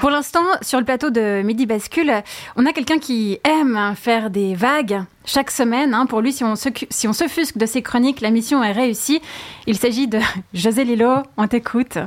Pour 0.00 0.10
l'instant, 0.10 0.44
sur 0.60 0.78
le 0.78 0.84
plateau 0.84 1.10
de 1.10 1.42
Midi 1.42 1.66
Bascule, 1.66 2.22
on 2.54 2.66
a 2.66 2.72
quelqu'un 2.72 3.00
qui 3.00 3.40
aime 3.42 3.94
faire 3.96 4.30
des 4.30 4.54
vagues 4.54 5.02
chaque 5.24 5.50
semaine. 5.50 5.92
Hein. 5.92 6.06
Pour 6.06 6.20
lui, 6.20 6.32
si 6.32 6.44
on, 6.44 6.54
s'offusque 6.54 7.58
de 7.58 7.66
ses 7.66 7.82
chroniques, 7.82 8.20
la 8.20 8.30
mission 8.30 8.62
est 8.62 8.70
réussie. 8.70 9.20
Il 9.66 9.76
s'agit 9.76 10.06
de 10.06 10.20
José 10.54 10.84
Lilo. 10.84 11.24
On 11.36 11.48
t'écoute. 11.48 11.98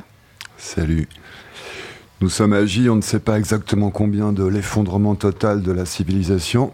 Salut. 0.56 1.10
Nous 2.22 2.30
sommes 2.30 2.54
agis, 2.54 2.90
on 2.90 2.96
ne 2.96 3.02
sait 3.02 3.20
pas 3.20 3.38
exactement 3.38 3.90
combien 3.90 4.32
de 4.32 4.46
l'effondrement 4.46 5.16
total 5.16 5.62
de 5.62 5.74
la 5.74 5.84
civilisation. 5.84 6.74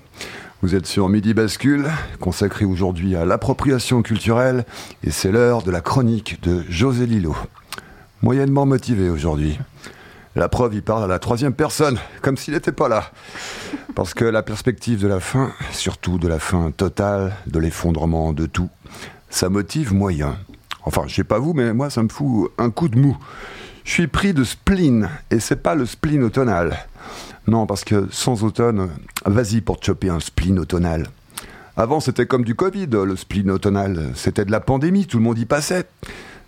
Vous 0.62 0.76
êtes 0.76 0.86
sur 0.86 1.10
Midi 1.10 1.34
Bascule, 1.34 1.90
consacré 2.20 2.66
aujourd'hui 2.66 3.16
à 3.16 3.26
l'appropriation 3.26 4.04
culturelle, 4.04 4.64
et 5.04 5.10
c'est 5.10 5.32
l'heure 5.32 5.64
de 5.64 5.72
la 5.72 5.82
chronique 5.82 6.40
de 6.44 6.64
José 6.70 7.08
Lillo. 7.08 7.36
Moyennement 8.22 8.68
motivé 8.68 9.10
aujourd'hui. 9.10 9.58
La 10.36 10.50
preuve, 10.50 10.76
il 10.76 10.84
parle 10.84 11.04
à 11.04 11.08
la 11.08 11.18
troisième 11.18 11.56
personne, 11.56 11.98
comme 12.22 12.38
s'il 12.38 12.54
n'était 12.54 12.72
pas 12.72 12.88
là. 12.88 13.12
Parce 13.96 14.14
que 14.14 14.24
la 14.24 14.44
perspective 14.44 15.02
de 15.02 15.08
la 15.08 15.20
fin, 15.20 15.52
surtout 15.72 16.20
de 16.20 16.28
la 16.28 16.38
fin 16.38 16.70
totale, 16.70 17.36
de 17.48 17.58
l'effondrement 17.58 18.32
de 18.32 18.46
tout, 18.46 18.70
ça 19.32 19.50
motive 19.50 19.96
moyen. 19.96 20.38
Enfin, 20.84 21.06
je 21.08 21.16
sais 21.16 21.24
pas 21.24 21.40
vous, 21.40 21.54
mais 21.54 21.74
moi, 21.74 21.90
ça 21.90 22.04
me 22.04 22.10
fout 22.10 22.52
un 22.60 22.70
coup 22.70 22.88
de 22.88 23.00
mou. 23.00 23.18
Je 23.84 23.94
suis 23.94 24.08
pris 24.08 24.36
de 24.36 24.44
spleen, 24.44 25.10
et 25.32 25.40
c'est 25.40 25.56
pas 25.56 25.74
le 25.74 25.88
spleen 25.88 26.24
automnal. 26.24 26.78
Non, 27.52 27.66
parce 27.66 27.84
que 27.84 28.08
sans 28.12 28.46
automne, 28.46 28.92
vas-y 29.26 29.60
pour 29.60 29.78
te 29.78 29.88
choper 29.88 30.08
un 30.08 30.22
spleen 30.22 30.58
automnal. 30.58 31.08
Avant, 31.76 32.00
c'était 32.00 32.26
comme 32.26 32.46
du 32.46 32.56
Covid, 32.56 32.88
le 32.88 33.18
spleen 33.18 33.52
automnal. 33.52 34.14
C'était 34.16 34.46
de 34.46 34.52
la 34.52 34.62
pandémie, 34.62 35.06
tout 35.06 35.18
le 35.18 35.24
monde 35.24 35.38
y 35.38 35.46
passait. 35.46 35.86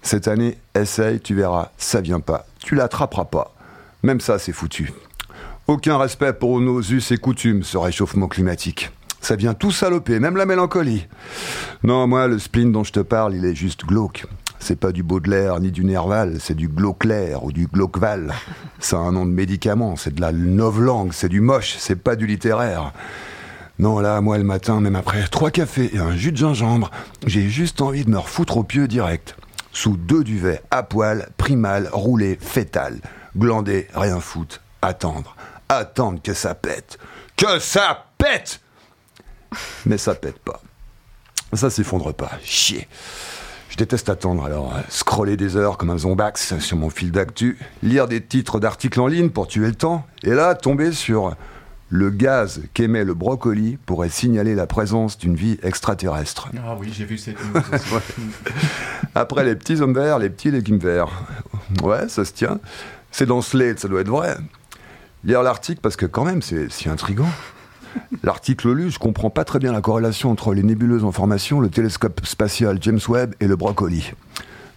Cette 0.02 0.30
année, 0.30 0.58
essaye, 0.74 1.20
tu 1.20 1.36
verras, 1.36 1.72
ça 1.78 2.00
vient 2.00 2.22
pas. 2.22 2.46
Tu 2.60 2.76
l'attraperas 2.76 3.26
pas. 3.26 3.54
Même 4.02 4.22
ça, 4.22 4.40
c'est 4.40 4.54
foutu. 4.54 4.94
Aucun 5.68 5.98
respect 5.98 6.32
pour 6.32 6.62
nos 6.62 6.82
us 6.82 7.12
et 7.12 7.18
coutumes, 7.18 7.64
ce 7.64 7.78
réchauffement 7.78 8.30
climatique. 8.30 8.90
Ça 9.20 9.36
vient 9.36 9.54
tout 9.54 9.72
saloper, 9.72 10.22
même 10.22 10.38
la 10.38 10.46
mélancolie. 10.46 11.06
Non, 11.84 12.08
moi, 12.08 12.30
le 12.30 12.40
spleen 12.40 12.72
dont 12.72 12.86
je 12.86 12.94
te 12.94 13.02
parle, 13.02 13.36
il 13.36 13.44
est 13.44 13.56
juste 13.56 13.86
glauque. 13.86 14.26
C'est 14.64 14.78
pas 14.78 14.94
du 14.94 15.04
Baudelaire 15.04 15.60
ni 15.60 15.72
du 15.72 15.84
Nerval, 15.84 16.38
c'est 16.40 16.54
du 16.54 16.70
Glauclair 16.70 17.44
ou 17.44 17.52
du 17.52 17.68
Glauqueval. 17.68 18.34
Ça 18.80 18.96
a 18.96 19.00
un 19.02 19.12
nom 19.12 19.26
de 19.26 19.32
médicament, 19.32 19.98
c'est 19.98 20.16
de 20.16 20.22
la 20.22 20.32
novlangue, 20.32 21.12
c'est 21.12 21.28
du 21.28 21.42
moche, 21.42 21.76
c'est 21.80 21.98
pas 21.98 22.16
du 22.16 22.26
littéraire. 22.26 22.94
Non, 23.78 24.00
là, 24.00 24.22
moi, 24.22 24.38
le 24.38 24.46
matin, 24.46 24.80
même 24.80 24.96
après 24.96 25.28
trois 25.28 25.52
cafés 25.52 25.94
et 25.94 26.00
un 26.00 26.16
jus 26.16 26.32
de 26.32 26.38
gingembre, 26.38 26.92
j'ai 27.28 27.50
juste 27.50 27.82
envie 27.82 28.06
de 28.06 28.10
me 28.10 28.18
refoutre 28.18 28.56
au 28.56 28.64
pieu 28.64 28.88
direct. 28.88 29.36
Sous 29.74 29.98
deux 29.98 30.24
duvets, 30.24 30.62
à 30.72 30.82
poil, 30.82 31.28
primal, 31.36 31.90
roulé, 31.92 32.38
fétal. 32.40 33.02
Glander, 33.36 33.90
rien 33.94 34.22
foutre, 34.22 34.62
attendre. 34.82 35.36
Attendre 35.68 36.22
que 36.24 36.34
ça 36.34 36.56
pète. 36.56 37.00
Que 37.36 37.60
ça 37.60 38.06
pète 38.18 38.62
Mais 39.86 39.98
ça 39.98 40.16
pète 40.16 40.40
pas. 40.40 40.62
Ça 41.52 41.70
s'effondre 41.70 42.14
pas. 42.14 42.32
Chier. 42.46 42.88
Je 43.74 43.78
déteste 43.80 44.08
attendre, 44.10 44.46
alors 44.46 44.72
euh, 44.76 44.82
scroller 44.90 45.36
des 45.36 45.58
heures 45.58 45.80
comme 45.80 45.90
un 45.90 45.98
zombax 45.98 46.60
sur 46.60 46.78
mon 46.78 46.92
fil 46.92 47.12
d'actu, 47.12 47.58
lire 47.82 48.08
des 48.08 48.22
titres 48.22 48.60
d'articles 48.60 49.02
en 49.02 49.08
ligne 49.08 49.32
pour 49.32 49.48
tuer 49.48 49.66
le 49.66 49.74
temps, 49.74 50.06
et 50.22 50.30
là 50.30 50.54
tomber 50.54 50.92
sur 50.92 51.36
le 51.90 52.12
gaz 52.12 52.62
qu'émet 52.76 53.04
le 53.04 53.16
brocoli 53.16 53.80
pourrait 53.84 54.10
signaler 54.10 54.54
la 54.54 54.68
présence 54.68 55.18
d'une 55.18 55.34
vie 55.34 55.58
extraterrestre. 55.64 56.50
Ah 56.64 56.78
oui, 56.80 56.94
j'ai 56.94 57.06
vu 57.06 57.18
cette 57.18 57.44
news. 57.44 57.62
Après 59.16 59.44
les 59.44 59.56
petits 59.56 59.82
hommes 59.82 59.96
verts, 59.96 60.20
les 60.20 60.30
petits 60.30 60.52
légumes 60.52 60.78
verts. 60.78 61.10
Ouais, 61.82 62.08
ça 62.10 62.26
se 62.26 62.32
tient. 62.32 62.60
C'est 63.10 63.26
dans 63.26 63.42
Slate, 63.42 63.80
ça 63.80 63.88
doit 63.88 64.02
être 64.02 64.10
vrai. 64.10 64.38
Lire 65.24 65.42
l'article 65.42 65.82
parce 65.82 65.96
que 65.96 66.06
quand 66.06 66.26
même, 66.26 66.44
c'est 66.44 66.72
si 66.72 66.90
intriguant. 66.90 67.30
L'article 68.24 68.72
lu, 68.72 68.92
je 68.92 69.00
comprends 69.00 69.30
pas 69.30 69.44
très 69.44 69.60
bien 69.60 69.72
la 69.72 69.82
corrélation 69.82 70.32
entre 70.32 70.54
les 70.54 70.64
nébuleuses 70.64 71.04
en 71.04 71.12
formation, 71.12 71.60
le 71.60 71.70
télescope 71.70 72.26
spatial 72.26 72.78
James 72.82 73.00
Webb 73.08 73.36
et 73.40 73.48
le 73.48 73.56
brocoli. 73.56 74.14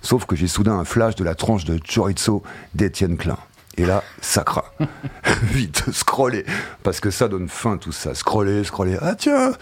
Sauf 0.02 0.26
que 0.26 0.37
j'ai 0.37 0.46
soudain 0.46 0.78
un 0.78 0.85
flash 0.85 1.14
de 1.16 1.25
la 1.25 1.35
tranche 1.35 1.64
de 1.64 1.78
chorizo 1.78 2.42
d'Étienne 2.75 3.16
Klein. 3.16 3.38
Et 3.76 3.85
là, 3.85 4.02
ça 4.20 4.42
craint. 4.42 4.64
Vite, 5.42 5.85
scroller. 5.92 6.46
Parce 6.82 7.00
que 7.00 7.11
ça 7.11 7.28
donne 7.28 7.49
faim 7.49 7.76
tout 7.76 7.92
ça. 7.92 8.14
Scroller, 8.14 8.64
scroller. 8.64 8.96
Ah 9.02 9.14
tiens, 9.14 9.52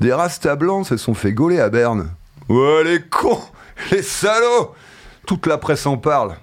des 0.00 0.12
rastas 0.12 0.56
blancs 0.56 0.86
se 0.86 0.96
sont 0.96 1.14
fait 1.14 1.32
gauler 1.32 1.58
à 1.60 1.68
Berne. 1.68 2.10
Ouais, 2.48 2.84
les 2.84 3.02
cons 3.02 3.40
Les 3.90 4.02
salauds 4.02 4.74
Toute 5.26 5.46
la 5.46 5.58
presse 5.58 5.86
en 5.86 5.96
parle. 5.96 6.36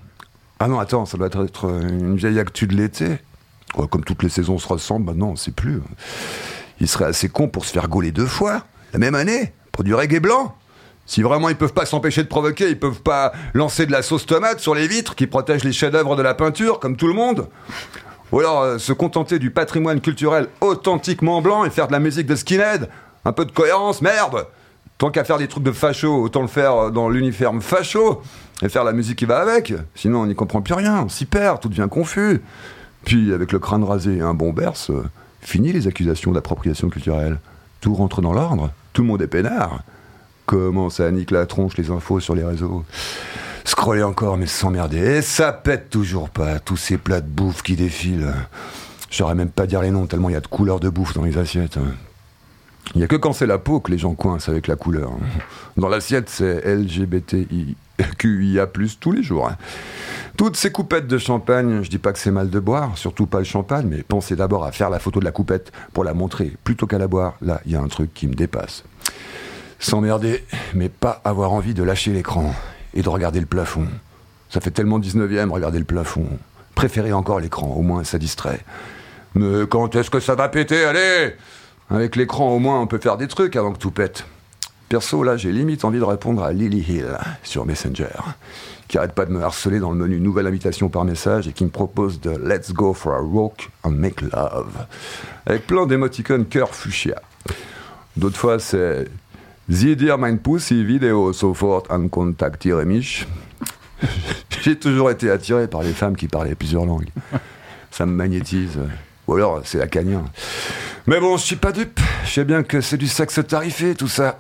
Ah 0.60 0.68
non, 0.68 0.80
attends, 0.80 1.06
ça 1.06 1.18
doit 1.18 1.28
être 1.28 1.70
une 1.70 2.16
vieille 2.16 2.40
actu 2.40 2.68
de 2.68 2.76
l'été. 2.76 3.20
Comme 3.90 4.04
toutes 4.04 4.24
les 4.24 4.30
saisons 4.30 4.58
se 4.58 4.68
ressemblent, 4.68 5.06
maintenant, 5.06 5.30
on 5.30 5.36
sait 5.36 5.52
plus. 5.52 5.82
Ils 6.80 6.88
seraient 6.88 7.06
assez 7.06 7.30
cons 7.30 7.48
pour 7.48 7.66
se 7.66 7.72
faire 7.72 7.88
gauler 7.88 8.12
deux 8.12 8.28
fois, 8.28 8.66
la 8.94 9.00
même 9.00 9.16
année, 9.16 9.54
pour 9.72 9.84
du 9.84 9.94
reggae 9.96 10.20
blanc. 10.20 10.56
Si 11.06 11.22
vraiment 11.22 11.50
ils 11.50 11.56
peuvent 11.56 11.74
pas 11.74 11.86
s'empêcher 11.86 12.24
de 12.24 12.28
provoquer, 12.28 12.70
ils 12.70 12.80
peuvent 12.80 13.02
pas 13.02 13.34
lancer 13.54 13.86
de 13.86 13.92
la 13.92 14.02
sauce 14.02 14.26
tomate 14.26 14.60
sur 14.60 14.74
les 14.74 14.88
vitres 14.88 15.16
qui 15.16 15.28
protègent 15.28 15.66
les 15.66 15.74
chefs-d'œuvre 15.74 16.16
de 16.16 16.22
la 16.22 16.34
peinture, 16.34 16.80
comme 16.80 16.96
tout 16.96 17.08
le 17.08 17.14
monde. 17.14 17.50
Ou 18.32 18.40
alors 18.40 18.62
euh, 18.62 18.78
se 18.78 18.94
contenter 18.94 19.38
du 19.38 19.52
patrimoine 19.52 20.02
culturel 20.02 20.48
authentiquement 20.62 21.42
blanc 21.42 21.66
et 21.66 21.70
faire 21.70 21.88
de 21.88 21.92
la 21.92 22.00
musique 22.00 22.26
de 22.26 22.36
skinhead. 22.36 22.90
Un 23.26 23.32
peu 23.32 23.46
de 23.46 23.52
cohérence, 23.52 24.02
merde 24.02 24.48
Tant 24.98 25.12
qu'à 25.12 25.24
faire 25.24 25.38
des 25.38 25.48
trucs 25.48 25.64
de 25.64 25.72
facho, 25.72 26.22
autant 26.22 26.42
le 26.42 26.48
faire 26.48 26.92
dans 26.92 27.10
l'uniforme 27.10 27.62
facho 27.62 28.22
et 28.62 28.70
faire 28.70 28.84
la 28.84 28.94
musique 28.94 29.18
qui 29.18 29.26
va 29.26 29.40
avec. 29.40 29.74
Sinon 29.96 30.22
on 30.22 30.26
n'y 30.28 30.36
comprend 30.36 30.62
plus 30.62 30.74
rien, 30.74 31.04
on 31.04 31.10
s'y 31.10 31.26
perd, 31.26 31.60
tout 31.60 31.68
devient 31.68 31.88
confus. 31.90 32.42
Puis 33.06 33.34
avec 33.34 33.52
le 33.52 33.60
crâne 33.60 33.84
rasé 33.84 34.18
et 34.18 34.22
un 34.22 34.34
bon 34.34 34.54
berce, 34.54 34.90
euh, 34.90 35.04
fini 35.42 35.72
les 35.72 35.88
accusations 35.88 36.32
d'appropriation 36.32 36.90
culturelle. 36.90 37.40
Tout 37.82 37.94
rentre 37.94 38.22
dans 38.22 38.34
l'ordre, 38.34 38.72
tout 38.94 39.02
le 39.02 39.08
monde 39.10 39.22
est 39.22 39.28
peinard. 39.28 39.82
Comment 40.46 40.90
ça 40.90 41.10
nique 41.12 41.32
la 41.32 41.46
tronche 41.46 41.78
les 41.78 41.90
infos 41.90 42.20
sur 42.20 42.36
les 42.36 42.44
réseaux? 42.44 42.84
Scroller 43.66 44.04
encore 44.04 44.38
mais 44.38 44.46
s'emmerder. 44.46 44.98
Et 44.98 45.22
ça 45.22 45.52
pète 45.54 45.90
toujours 45.90 46.30
pas, 46.30 46.60
tous 46.60 46.78
ces 46.78 46.98
plats 46.98 47.22
de 47.22 47.28
bouffe 47.28 47.62
qui 47.62 47.76
défilent. 47.76 48.34
Je 49.10 49.18
saurais 49.18 49.36
même 49.36 49.50
pas 49.50 49.68
dire 49.68 49.82
les 49.82 49.92
noms 49.92 50.08
tellement 50.08 50.30
il 50.30 50.34
y 50.34 50.38
a 50.38 50.42
de 50.42 50.48
couleurs 50.48 50.80
de 50.80 50.90
bouffe 50.90 51.14
dans 51.14 51.24
les 51.24 51.38
assiettes. 51.38 51.78
Il 52.94 52.98
n'y 53.00 53.04
a 53.04 53.08
que 53.08 53.16
quand 53.16 53.34
c'est 53.34 53.48
la 53.48 53.58
peau 53.58 53.80
que 53.80 53.90
les 53.92 53.98
gens 53.98 54.14
coincent 54.14 54.52
avec 54.52 54.68
la 54.68 54.76
couleur. 54.76 55.12
Dans 55.78 55.88
l'assiette, 55.88 56.30
c'est 56.30 56.64
LGBTIQIA+, 56.66 57.78
tous 59.00 59.12
les 59.12 59.24
jours. 59.24 59.50
Toutes 60.38 60.58
ces 60.58 60.72
coupettes 60.72 61.08
de 61.08 61.18
champagne, 61.18 61.82
je 61.84 61.90
dis 61.90 61.98
pas 61.98 62.12
que 62.12 62.20
c'est 62.20 62.32
mal 62.32 62.50
de 62.50 62.60
boire, 62.60 62.98
surtout 62.98 63.26
pas 63.26 63.40
le 63.40 63.46
champagne, 63.46 63.88
mais 63.90 64.04
pensez 64.04 64.36
d'abord 64.36 64.66
à 64.66 64.72
faire 64.72 64.90
la 64.90 65.00
photo 65.00 65.20
de 65.20 65.26
la 65.26 65.32
coupette 65.32 65.72
pour 65.94 66.04
la 66.04 66.14
montrer, 66.14 66.52
plutôt 66.64 66.88
qu'à 66.88 66.98
la 66.98 67.08
boire. 67.08 67.36
Là, 67.42 67.62
il 67.66 67.72
y 67.72 67.76
a 67.76 67.82
un 67.82 67.88
truc 67.88 68.14
qui 68.14 68.28
me 68.28 68.34
dépasse. 68.34 68.84
S'emmerder, 69.80 70.44
mais 70.74 70.90
pas 70.90 71.22
avoir 71.24 71.54
envie 71.54 71.74
de 71.74 71.84
lâcher 71.84 72.12
l'écran 72.12 72.54
et 72.94 73.02
de 73.02 73.10
regarder 73.10 73.40
le 73.40 73.46
plafond. 73.46 73.88
Ça 74.50 74.60
fait 74.62 74.72
tellement 74.72 75.00
19e, 75.00 75.50
regarder 75.50 75.80
le 75.80 75.86
plafond. 75.86 76.28
Préférez 76.76 77.14
encore 77.14 77.40
l'écran, 77.40 77.68
au 77.68 77.82
moins 77.82 78.04
ça 78.04 78.18
distrait. 78.18 78.60
Mais 79.36 79.66
quand 79.68 79.96
est-ce 79.96 80.10
que 80.10 80.20
ça 80.20 80.36
va 80.36 80.50
péter? 80.50 80.84
Allez 80.84 81.36
Avec 81.94 82.16
l'écran, 82.16 82.50
au 82.50 82.58
moins, 82.58 82.82
on 82.82 82.88
peut 82.88 82.98
faire 82.98 83.18
des 83.18 83.28
trucs 83.28 83.56
avant 83.56 83.72
que 83.72 83.78
tout 83.78 83.92
pète. 83.92 84.26
Perso, 84.90 85.24
là, 85.24 85.38
j'ai 85.38 85.52
limite 85.52 85.86
envie 85.86 86.00
de 86.00 86.04
répondre 86.04 86.44
à 86.44 86.52
Lily 86.52 86.84
Hill 86.90 87.18
sur 87.44 87.68
Messenger, 87.68 88.10
qui 88.88 88.98
arrête 88.98 89.14
pas 89.14 89.26
de 89.26 89.32
me 89.32 89.44
harceler 89.44 89.80
dans 89.80 89.92
le 89.92 89.98
menu 89.98 90.20
Nouvelle 90.20 90.48
invitation 90.48 90.90
par 90.90 91.06
message 91.06 91.48
et 91.48 91.54
qui 91.54 91.64
me 91.64 91.70
propose 91.70 92.20
de 92.20 92.32
Let's 92.32 92.74
go 92.74 92.96
for 92.96 93.14
a 93.14 93.22
walk 93.22 93.70
and 93.84 93.92
make 93.92 94.22
love. 94.22 94.88
Avec 95.46 95.68
plein 95.68 95.86
d'émoticônes 95.86 96.48
cœur 96.48 96.74
fuchsia. 96.74 97.22
D'autres 98.18 98.38
fois, 98.38 98.58
c'est 98.58 99.08
Sie 99.70 99.96
dir 99.96 100.18
mein 100.18 100.40
Pussy 100.40 100.84
vidéo 100.84 101.32
sofort 101.32 101.84
an 101.90 102.10
kontaktiere 102.10 102.86
mich. 102.86 103.28
J'ai 104.64 104.78
toujours 104.78 105.12
été 105.12 105.30
attiré 105.30 105.68
par 105.68 105.84
les 105.84 105.94
femmes 105.94 106.18
qui 106.18 106.28
parlaient 106.28 106.56
plusieurs 106.56 106.86
langues. 106.86 107.10
Ça 107.92 108.08
me 108.08 108.14
magnétise. 108.14 108.80
Ou 109.34 109.38
alors, 109.38 109.62
c'est 109.66 109.80
lacanien. 109.80 110.24
Mais 111.08 111.20
bon, 111.20 111.38
je 111.38 111.44
suis 111.44 111.56
pas 111.56 111.72
dupe. 111.72 112.00
Je 112.24 112.30
sais 112.32 112.46
bien 112.46 112.62
que 112.62 112.82
c'est 112.82 112.98
du 112.98 113.08
sexe 113.08 113.40
tarifé, 113.48 113.96
tout 113.96 114.08
ça. 114.08 114.40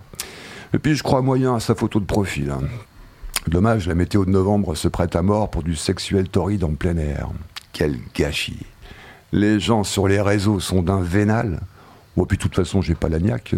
Et 0.71 0.77
puis, 0.77 0.95
je 0.95 1.01
crois 1.01 1.21
moyen 1.23 1.55
à 1.55 1.59
sa 1.59 1.73
photo 1.73 2.00
de 2.00 2.05
profil. 2.05 2.51
hein. 2.51 2.62
Dommage, 3.47 3.88
la 3.88 3.95
météo 3.95 4.23
de 4.23 4.29
novembre 4.29 4.75
se 4.75 4.88
prête 4.88 5.15
à 5.15 5.23
mort 5.23 5.50
pour 5.50 5.63
du 5.63 5.75
sexuel 5.75 6.29
torride 6.29 6.63
en 6.63 6.75
plein 6.75 6.95
air. 6.97 7.29
Quel 7.73 7.97
gâchis. 8.15 8.65
Les 9.31 9.59
gens 9.59 9.83
sur 9.83 10.07
les 10.07 10.21
réseaux 10.21 10.59
sont 10.59 10.83
d'un 10.83 11.01
vénal. 11.01 11.59
Bon, 12.15 12.25
puis 12.25 12.38
de 12.38 12.43
toute 12.43 12.55
façon, 12.55 12.83
j'ai 12.83 12.93
pas 12.93 13.09
la 13.09 13.19
niaque. 13.19 13.55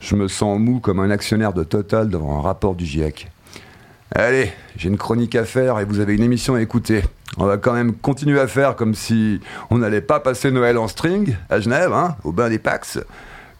Je 0.00 0.14
me 0.14 0.28
sens 0.28 0.60
mou 0.60 0.78
comme 0.78 1.00
un 1.00 1.10
actionnaire 1.10 1.54
de 1.54 1.64
Total 1.64 2.10
devant 2.10 2.38
un 2.38 2.42
rapport 2.42 2.74
du 2.74 2.84
GIEC. 2.84 3.30
Allez, 4.14 4.52
j'ai 4.76 4.88
une 4.88 4.96
chronique 4.96 5.34
à 5.34 5.44
faire 5.44 5.80
et 5.80 5.84
vous 5.84 5.98
avez 5.98 6.14
une 6.14 6.22
émission 6.22 6.54
à 6.54 6.62
écouter. 6.62 7.02
On 7.38 7.44
va 7.44 7.56
quand 7.58 7.72
même 7.72 7.92
continuer 7.92 8.38
à 8.38 8.46
faire 8.46 8.76
comme 8.76 8.94
si 8.94 9.40
on 9.70 9.78
n'allait 9.78 10.00
pas 10.00 10.20
passer 10.20 10.50
Noël 10.52 10.78
en 10.78 10.86
string 10.86 11.36
à 11.50 11.58
Genève, 11.58 11.92
hein, 11.92 12.16
au 12.22 12.32
bain 12.32 12.48
des 12.48 12.60
Pax. 12.60 13.00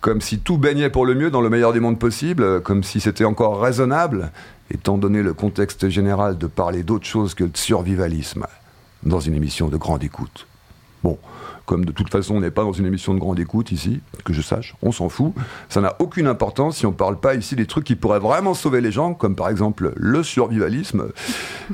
comme 0.01 0.21
si 0.21 0.39
tout 0.39 0.57
baignait 0.57 0.89
pour 0.89 1.05
le 1.05 1.17
mieux 1.17 1.31
dans 1.31 1.41
le 1.41 1.51
meilleur 1.51 1.73
des 1.73 1.81
mondes 1.81 1.99
possibles, 1.99 2.61
comme 2.63 2.85
si 2.85 3.01
c'était 3.01 3.25
encore 3.25 3.61
raisonnable, 3.61 4.31
étant 4.71 4.99
donné 4.99 5.21
le 5.21 5.35
contexte 5.35 5.89
général, 5.89 6.39
de 6.39 6.47
parler 6.47 6.85
d'autre 6.85 7.07
chose 7.07 7.35
que 7.35 7.43
de 7.43 7.57
survivalisme 7.57 8.47
dans 9.03 9.21
une 9.21 9.35
émission 9.35 9.69
de 9.69 9.77
grande 9.77 10.05
écoute. 10.05 10.47
Bon, 11.03 11.19
comme 11.67 11.85
de 11.85 11.93
toute 11.93 12.11
façon 12.11 12.37
on 12.37 12.41
n'est 12.41 12.51
pas 12.51 12.63
dans 12.63 12.73
une 12.73 12.87
émission 12.87 13.13
de 13.13 13.19
grande 13.19 13.39
écoute 13.39 13.73
ici, 13.73 14.01
que 14.25 14.33
je 14.33 14.41
sache, 14.41 14.75
on 14.83 14.93
s'en 14.93 15.09
fout. 15.09 15.35
Ça 15.69 15.81
n'a 15.81 15.97
aucune 15.99 16.27
importance 16.27 16.79
si 16.79 16.87
on 16.87 16.91
ne 16.91 16.97
parle 16.97 17.19
pas 17.19 17.35
ici 17.35 17.57
des 17.57 17.67
trucs 17.67 17.85
qui 17.85 17.97
pourraient 17.97 18.21
vraiment 18.21 18.55
sauver 18.55 18.81
les 18.81 18.93
gens, 18.93 19.15
comme 19.15 19.37
par 19.37 19.49
exemple 19.49 19.93
le 19.97 20.23
survivalisme, 20.23 21.09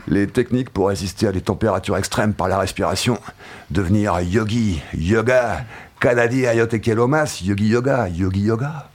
les 0.09 0.27
techniques 0.27 0.71
pour 0.71 0.89
résister 0.89 1.27
à 1.29 1.33
des 1.33 1.43
températures 1.43 1.97
extrêmes 1.97 2.35
par 2.35 2.49
la 2.49 2.59
respiration, 2.59 3.19
devenir 3.71 4.21
yogi, 4.21 4.83
yoga, 4.95 5.65
Kanadi 6.01 6.47
Ayotekelomas, 6.47 7.43
yogi 7.45 7.69
yoga, 7.69 8.09
yogi 8.09 8.41
yoga. 8.41 8.89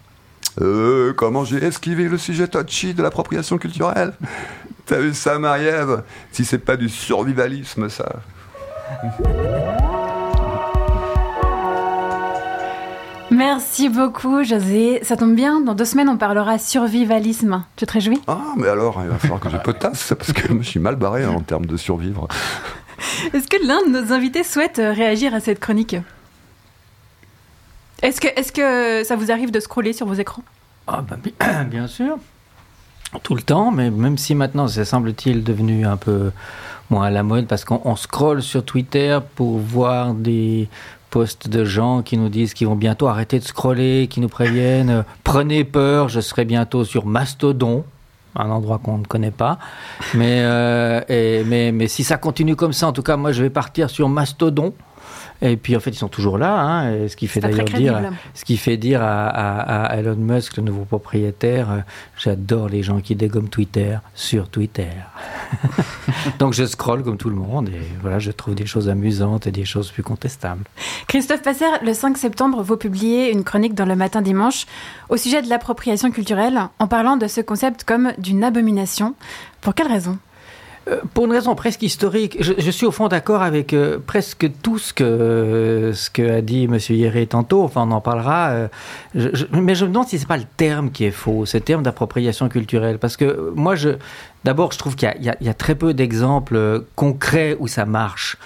Euh, 0.60 1.14
comment 1.14 1.46
j'ai 1.46 1.64
esquivé 1.64 2.10
le 2.10 2.18
sujet 2.18 2.48
touchy 2.48 2.94
de 2.94 3.04
l'appropriation 3.04 3.58
culturelle? 3.58 4.14
T'as 4.86 5.00
vu 5.00 5.14
ça, 5.14 5.38
Marie-Ève? 5.38 6.04
Si 6.32 6.46
c'est 6.46 6.58
pas 6.58 6.76
du 6.76 6.90
survivalisme, 6.90 7.90
ça. 7.90 8.10
Merci 13.30 13.90
beaucoup, 13.90 14.44
José. 14.44 15.00
Ça 15.04 15.18
tombe 15.18 15.36
bien, 15.36 15.60
dans 15.60 15.76
deux 15.76 15.86
semaines, 15.86 16.08
on 16.08 16.18
parlera 16.18 16.58
survivalisme. 16.58 17.64
Tu 17.76 17.86
te 17.86 17.92
réjouis? 17.92 18.22
Ah, 18.28 18.54
mais 18.56 18.68
alors, 18.68 19.00
il 19.04 19.10
va 19.10 19.18
falloir 19.18 19.40
que 19.40 19.50
je 19.50 19.58
potasse, 19.58 20.14
parce 20.18 20.32
que 20.32 20.48
je 20.62 20.68
suis 20.68 20.80
mal 20.80 20.96
barré 20.96 21.24
hein, 21.24 21.32
en 21.32 21.42
termes 21.42 21.66
de 21.66 21.76
survivre. 21.76 22.28
Est-ce 23.34 23.48
que 23.48 23.58
l'un 23.66 23.86
de 23.86 24.02
nos 24.02 24.14
invités 24.14 24.44
souhaite 24.44 24.80
euh, 24.80 24.94
réagir 24.94 25.34
à 25.34 25.40
cette 25.40 25.60
chronique? 25.60 25.98
Est-ce 28.02 28.22
que, 28.22 28.28
est 28.28 28.52
que 28.52 29.04
ça 29.04 29.16
vous 29.16 29.32
arrive 29.32 29.52
de 29.52 29.60
scroller 29.60 29.92
sur 29.92 30.08
vos 30.08 30.14
écrans? 30.14 30.44
Ah, 30.88 31.02
bah, 31.02 31.18
bien 31.66 31.88
sûr. 31.88 32.18
Tout 33.24 33.36
le 33.36 33.42
temps, 33.42 33.72
mais 33.72 33.90
même 33.90 34.18
si 34.18 34.36
maintenant, 34.36 34.68
c'est 34.68 34.86
semble-t-il 34.86 35.44
devenu 35.44 35.86
un 35.86 35.98
peu 35.98 36.32
moins 36.90 37.08
à 37.08 37.10
la 37.10 37.24
mode, 37.24 37.48
parce 37.48 37.66
qu'on 37.66 37.96
scrolle 37.96 38.42
sur 38.42 38.64
Twitter 38.64 39.20
pour 39.36 39.58
voir 39.60 40.14
des 40.14 40.70
de 41.50 41.66
gens 41.66 42.02
qui 42.02 42.18
nous 42.18 42.30
disent 42.30 42.54
qu'ils 42.54 42.68
vont 42.68 42.76
bientôt 42.76 43.08
arrêter 43.08 43.40
de 43.40 43.44
scroller, 43.44 44.08
qui 44.10 44.20
nous 44.20 44.30
préviennent 44.30 44.90
euh, 44.90 45.04
prenez 45.24 45.64
peur, 45.64 46.10
je 46.10 46.20
serai 46.20 46.46
bientôt 46.46 46.84
sur 46.84 47.06
Mastodon 47.06 47.84
un 48.40 48.50
endroit 48.52 48.78
qu'on 48.78 49.00
ne 49.00 49.06
connaît 49.06 49.32
pas. 49.32 49.58
Mais, 50.14 50.42
euh, 50.42 51.02
mais, 51.10 51.72
mais 51.72 51.88
si 51.88 52.04
ça 52.04 52.18
continue 52.18 52.56
comme 52.56 52.74
ça, 52.74 52.88
en 52.88 52.94
tout 52.94 53.02
cas, 53.02 53.18
moi, 53.18 53.32
je 53.32 53.42
vais 53.42 53.50
partir 53.50 53.90
sur 53.90 54.10
Mastodon. 54.10 54.74
Et 55.42 55.56
puis 55.56 55.76
en 55.76 55.80
fait, 55.80 55.92
ils 55.92 55.98
sont 55.98 56.08
toujours 56.08 56.38
là, 56.38 56.60
hein, 56.60 57.08
ce 57.08 57.16
qui 57.16 57.28
fait 57.28 57.40
d'ailleurs 57.40 57.66
dire, 57.66 58.12
ce 58.34 58.44
qui 58.44 58.58
fait 58.58 58.78
dire 58.78 59.02
à, 59.04 59.90
Elon 59.96 60.16
Musk, 60.16 60.58
le 60.58 60.64
nouveau 60.64 60.86
propriétaire, 60.86 61.72
euh, 61.72 61.80
j'adore 62.18 62.70
les 62.70 62.84
gens 62.84 63.00
qui 63.00 63.16
dégomment 63.16 63.50
Twitter 63.50 63.98
sur 64.16 64.50
Twitter. 64.50 64.90
Donc 66.40 66.54
je 66.54 66.66
scrolle 66.66 67.04
comme 67.04 67.18
tout 67.18 67.30
le 67.30 67.36
monde 67.36 67.70
et 67.70 67.82
voilà, 68.02 68.20
je 68.20 68.32
trouve 68.32 68.56
des 68.56 68.66
choses 68.66 68.90
amusantes 68.90 69.48
et 69.48 69.52
des 69.52 69.66
choses 69.66 69.92
plus 69.92 70.04
contestables. 70.04 70.64
Christophe 71.08 71.44
Passer, 71.44 71.66
le 71.84 71.94
5 71.94 72.18
septembre, 72.18 72.64
vous 72.64 72.78
publiez 72.78 73.32
une 73.32 73.44
chronique 73.44 73.76
dans 73.76 73.86
le 73.86 73.96
Matin 73.96 74.22
Dimanche 74.22 74.66
au 75.10 75.18
sujet 75.18 75.42
de 75.42 75.50
l'appropriation 75.50 76.12
culturelle, 76.12 76.60
en 76.80 76.88
parlant 76.88 77.18
de 77.18 77.28
ce 77.28 77.42
concept 77.42 77.84
comme 77.84 78.14
d'une 78.18 78.44
abomination. 78.44 79.14
Pour 79.62 79.76
quelle 79.76 79.88
raison? 79.88 80.18
Pour 81.14 81.26
une 81.26 81.32
raison 81.32 81.56
presque 81.56 81.82
historique, 81.84 82.38
je, 82.40 82.72
suis 82.72 82.86
au 82.86 82.92
fond 82.92 83.08
d'accord 83.08 83.42
avec 83.42 83.74
euh, 83.74 84.00
presque 84.06 84.50
tout 84.62 84.78
ce 84.78 84.94
que, 84.94 85.92
ce 85.94 86.10
que 86.10 86.38
a 86.38 86.42
dit 86.42 86.66
M. 86.66 86.78
Yéré 86.90 87.26
tantôt, 87.28 87.64
enfin 87.64 87.86
on 87.88 87.92
en 87.92 88.02
parlera, 88.02 88.50
euh, 88.50 88.68
mais 89.52 89.76
je 89.76 89.86
me 89.86 89.92
demande 89.92 90.08
si 90.08 90.18
ce 90.18 90.24
n'est 90.24 90.28
pas 90.28 90.38
le 90.38 90.46
terme 90.58 90.92
qui 90.92 91.06
est 91.06 91.12
faux, 91.12 91.46
ce 91.46 91.58
terme 91.58 91.84
d'appropriation 91.84 92.50
culturelle, 92.50 93.00
parce 93.00 93.18
que 93.18 93.52
moi, 93.56 93.76
je, 93.76 93.90
D'abord, 94.48 94.72
je 94.72 94.78
trouve 94.78 94.96
qu'il 94.96 95.12
y, 95.20 95.50
a 95.50 95.54
très 95.54 95.76
peu 95.76 95.94
d'exemples 95.94 96.86
concrets 96.96 97.58
où 97.60 97.68
ça 97.68 97.86
marche. 97.86 98.38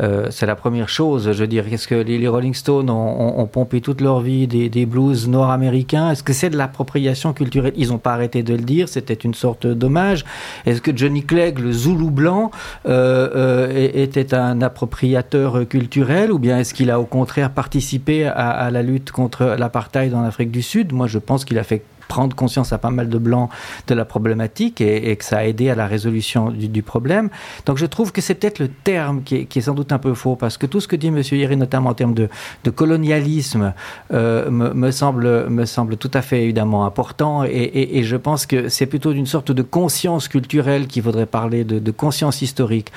Euh, 0.00 0.28
c'est 0.30 0.46
la 0.46 0.56
première 0.56 0.88
chose. 0.88 1.32
Je 1.32 1.38
veux 1.38 1.46
dire, 1.46 1.68
qu'est-ce 1.68 1.86
que 1.86 1.96
les, 1.96 2.28
Rolling 2.28 2.54
Stones 2.54 2.88
ont, 2.88 3.46
pompé 3.46 3.82
toute 3.82 4.00
leur 4.00 4.22
vie 4.22 4.46
des, 4.46 4.86
blues 4.86 5.28
nord-américains? 5.28 6.12
Est-ce 6.12 6.22
que 6.22 6.32
c'est 6.32 6.48
de 6.48 6.56
l'appropriation 6.56 7.34
culturelle? 7.34 7.74
Ils 7.76 7.90
n'ont 7.90 7.98
pas 7.98 8.14
arrêté 8.14 8.42
de 8.42 8.54
le 8.54 8.62
dire. 8.62 8.88
C'était 8.88 9.12
une 9.12 9.34
sorte 9.34 9.66
d'hommage. 9.66 10.24
Est-ce 10.64 10.80
que 10.80 10.96
Johnny 10.96 11.26
Clegg, 11.26 11.58
le 11.58 11.72
Zoulou 11.72 12.10
blanc, 12.10 12.52
euh, 12.86 13.28
euh, 13.36 13.90
était 13.92 14.32
un 14.32 14.62
appropriateur 14.62 15.68
culturel? 15.68 16.32
Ou 16.32 16.38
bien 16.38 16.58
est-ce 16.58 16.72
qu'il 16.72 16.90
a 16.90 16.98
au 16.98 17.04
contraire 17.04 17.50
participé 17.50 18.24
à 18.24 18.70
la 18.70 18.80
lutte 18.80 19.10
contre 19.10 19.56
l'apartheid 19.58 20.14
en 20.14 20.22
Afrique 20.22 20.52
du 20.52 20.62
Sud? 20.62 20.94
Moi, 20.94 21.06
je 21.06 21.18
pense 21.18 21.44
qu'il 21.44 21.58
a 21.58 21.64
fait 21.64 21.82
prendre 22.10 22.34
conscience 22.34 22.72
à 22.72 22.78
pas 22.78 22.90
mal 22.90 23.08
de 23.08 23.18
blancs 23.18 23.48
de 23.86 23.94
la 23.94 24.04
problématique 24.04 24.80
et, 24.80 25.14
que 25.16 25.24
ça 25.24 25.38
a 25.38 25.44
aidé 25.44 25.70
à 25.70 25.76
la 25.76 25.86
résolution 25.86 26.50
du, 26.50 26.82
problème. 26.82 27.30
Donc 27.66 27.78
je 27.78 27.86
trouve 27.86 28.10
que 28.10 28.20
c'est 28.20 28.34
peut-être 28.34 28.58
le 28.58 28.68
terme 28.68 29.22
qui 29.22 29.36
est, 29.36 29.60
sans 29.60 29.74
doute 29.74 29.92
un 29.92 29.98
peu 29.98 30.14
faux, 30.14 30.34
parce 30.34 30.58
que 30.58 30.66
tout 30.66 30.80
ce 30.80 30.88
que 30.88 30.96
dit 30.96 31.06
M. 31.06 31.22
Yeri, 31.30 31.56
notamment 31.56 31.90
en 31.90 31.94
termes 31.94 32.14
de, 32.14 32.28
colonialisme, 32.74 33.72
euh, 34.12 34.50
me, 34.50 34.90
semble, 34.90 35.48
me 35.48 35.64
semble 35.66 35.96
tout 35.96 36.10
à 36.14 36.22
fait 36.22 36.42
évidemment 36.42 36.84
important, 36.84 37.44
et, 37.44 38.02
je 38.02 38.16
pense 38.16 38.46
que 38.46 38.68
c'est 38.68 38.86
plutôt 38.86 39.12
d'une 39.12 39.26
sorte 39.26 39.52
de 39.52 39.62
conscience 39.62 40.26
culturelle 40.26 40.88
qu'il 40.88 41.02
faudrait 41.02 41.26
parler, 41.26 41.62
de, 41.64 41.78
de 41.78 41.90
conscience 41.92 42.42
historique. 42.42 42.90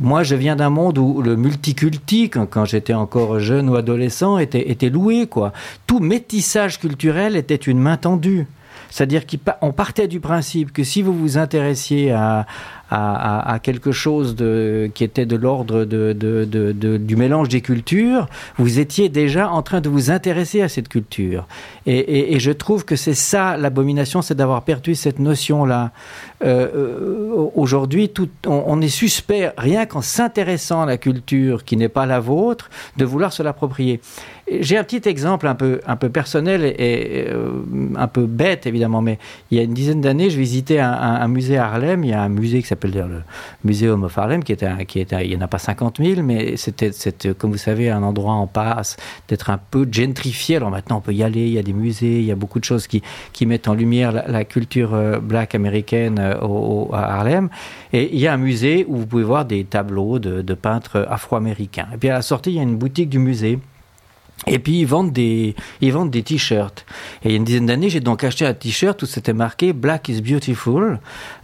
Moi, 0.00 0.24
je 0.24 0.34
viens 0.34 0.56
d'un 0.56 0.70
monde 0.70 0.98
où 0.98 1.22
le 1.22 1.36
multiculti, 1.36 2.28
quand, 2.28 2.64
j'étais 2.64 2.94
encore 2.94 3.38
jeune 3.38 3.68
ou 3.70 3.76
adolescent, 3.76 4.38
était, 4.38 4.70
était 4.70 4.90
loué. 4.90 5.26
Quoi. 5.26 5.52
Tout 5.86 6.00
métissage 6.00 6.80
culturel 6.80 7.36
était 7.36 7.54
une 7.54 7.78
main 7.78 7.96
tendue. 7.96 8.46
C'est-à-dire 8.90 9.22
qu'on 9.26 9.72
partait 9.72 10.08
du 10.08 10.20
principe 10.20 10.72
que 10.72 10.84
si 10.84 11.02
vous 11.02 11.12
vous 11.12 11.38
intéressiez 11.38 12.12
à, 12.12 12.46
à, 12.94 13.58
quelque 13.62 13.92
chose 13.92 14.36
de, 14.36 14.90
qui 14.94 15.04
était 15.04 15.26
de 15.26 15.36
l'ordre 15.36 15.84
de, 15.84 16.12
du 16.98 17.16
mélange 17.16 17.48
des 17.48 17.60
cultures, 17.60 18.28
vous 18.58 18.78
étiez 18.78 19.08
déjà 19.08 19.50
en 19.50 19.62
train 19.62 19.80
de 19.80 19.88
vous 19.88 20.10
intéresser 20.10 20.62
à 20.62 20.68
cette 20.68 20.88
culture. 20.88 21.46
Et, 21.86 22.38
je 22.38 22.50
trouve 22.50 22.84
que 22.84 22.96
c'est 22.96 23.14
ça 23.14 23.56
l'abomination, 23.56 24.22
c'est 24.22 24.34
d'avoir 24.34 24.62
perdu 24.62 24.94
cette 24.94 25.18
notion-là. 25.18 25.92
Euh, 26.44 26.68
euh, 26.74 27.50
aujourd'hui, 27.54 28.10
on, 28.46 28.64
on, 28.66 28.80
est 28.80 28.88
suspect, 28.88 29.52
rien 29.56 29.86
qu'en 29.86 30.02
s'intéressant 30.02 30.82
à 30.82 30.86
la 30.86 30.98
culture 30.98 31.64
qui 31.64 31.76
n'est 31.76 31.88
pas 31.88 32.06
la 32.06 32.20
vôtre, 32.20 32.70
de 32.96 33.04
vouloir 33.04 33.32
se 33.32 33.42
l'approprier. 33.42 34.00
J'ai 34.60 34.76
un 34.76 34.84
petit 34.84 35.08
exemple 35.08 35.46
un 35.46 35.54
peu, 35.54 35.80
un 35.86 35.96
peu 35.96 36.10
personnel 36.10 36.64
et, 36.64 37.26
euh, 37.28 37.62
un 37.96 38.08
peu 38.08 38.26
bête, 38.26 38.66
évidemment, 38.66 39.00
mais 39.00 39.18
il 39.50 39.56
y 39.56 39.60
a 39.60 39.64
une 39.64 39.72
dizaine 39.72 40.02
d'années, 40.02 40.28
je 40.28 40.38
visitais 40.38 40.80
un, 40.80 40.92
un, 40.92 41.28
musée 41.28 41.56
à 41.56 41.66
Harlem. 41.66 42.04
Il 42.04 42.10
y 42.10 42.12
a 42.12 42.22
un 42.22 42.28
musée 42.28 42.60
qui 42.60 42.68
s'appelle 42.68 42.83
le 42.88 43.22
Muséum 43.64 44.04
of 44.04 44.16
Harlem, 44.16 44.42
qui 44.42 44.52
était, 44.52 44.84
qui 44.86 45.00
était 45.00 45.24
il 45.24 45.30
n'y 45.30 45.36
en 45.36 45.40
a 45.40 45.48
pas 45.48 45.58
50 45.58 45.98
000, 45.98 46.22
mais 46.22 46.56
c'était, 46.56 46.90
comme 47.38 47.52
vous 47.52 47.58
savez, 47.58 47.90
un 47.90 48.02
endroit 48.02 48.32
en 48.32 48.46
passe 48.46 48.96
d'être 49.28 49.50
un 49.50 49.58
peu 49.58 49.86
gentrifié. 49.90 50.56
Alors 50.56 50.70
maintenant, 50.70 50.98
on 50.98 51.00
peut 51.00 51.14
y 51.14 51.22
aller, 51.22 51.46
il 51.46 51.52
y 51.52 51.58
a 51.58 51.62
des 51.62 51.72
musées, 51.72 52.20
il 52.20 52.24
y 52.24 52.32
a 52.32 52.36
beaucoup 52.36 52.58
de 52.58 52.64
choses 52.64 52.86
qui, 52.86 53.02
qui 53.32 53.46
mettent 53.46 53.68
en 53.68 53.74
lumière 53.74 54.12
la, 54.12 54.44
culture 54.44 54.94
euh, 54.94 55.18
black 55.20 55.54
américaine 55.54 56.18
euh, 56.18 56.38
au, 56.40 56.90
à 56.92 57.16
Harlem. 57.16 57.48
Et 57.92 58.14
il 58.14 58.20
y 58.20 58.26
a 58.26 58.32
un 58.32 58.38
musée 58.38 58.84
où 58.88 58.96
vous 58.96 59.06
pouvez 59.06 59.24
voir 59.24 59.44
des 59.44 59.64
tableaux 59.64 60.18
de, 60.18 60.42
de 60.42 60.54
peintres 60.54 61.06
afro-américains. 61.08 61.86
Et 61.94 61.96
puis 61.96 62.08
à 62.10 62.14
la 62.14 62.22
sortie, 62.22 62.50
il 62.50 62.56
y 62.56 62.60
a 62.60 62.62
une 62.62 62.76
boutique 62.76 63.08
du 63.08 63.18
musée 63.18 63.58
et 64.46 64.58
puis 64.58 64.80
ils 64.80 64.86
vendent 64.86 65.12
des 65.12 65.54
ils 65.80 65.92
vendent 65.92 66.10
des 66.10 66.22
t-shirts. 66.22 66.84
Et 67.22 67.28
il 67.28 67.30
y 67.32 67.34
a 67.34 67.36
une 67.36 67.44
dizaine 67.44 67.66
d'années, 67.66 67.88
j'ai 67.88 68.00
donc 68.00 68.24
acheté 68.24 68.44
un 68.44 68.54
t-shirt 68.54 69.02
où 69.02 69.06
c'était 69.06 69.32
marqué 69.32 69.72
Black 69.72 70.08
is 70.08 70.20
beautiful, 70.20 70.98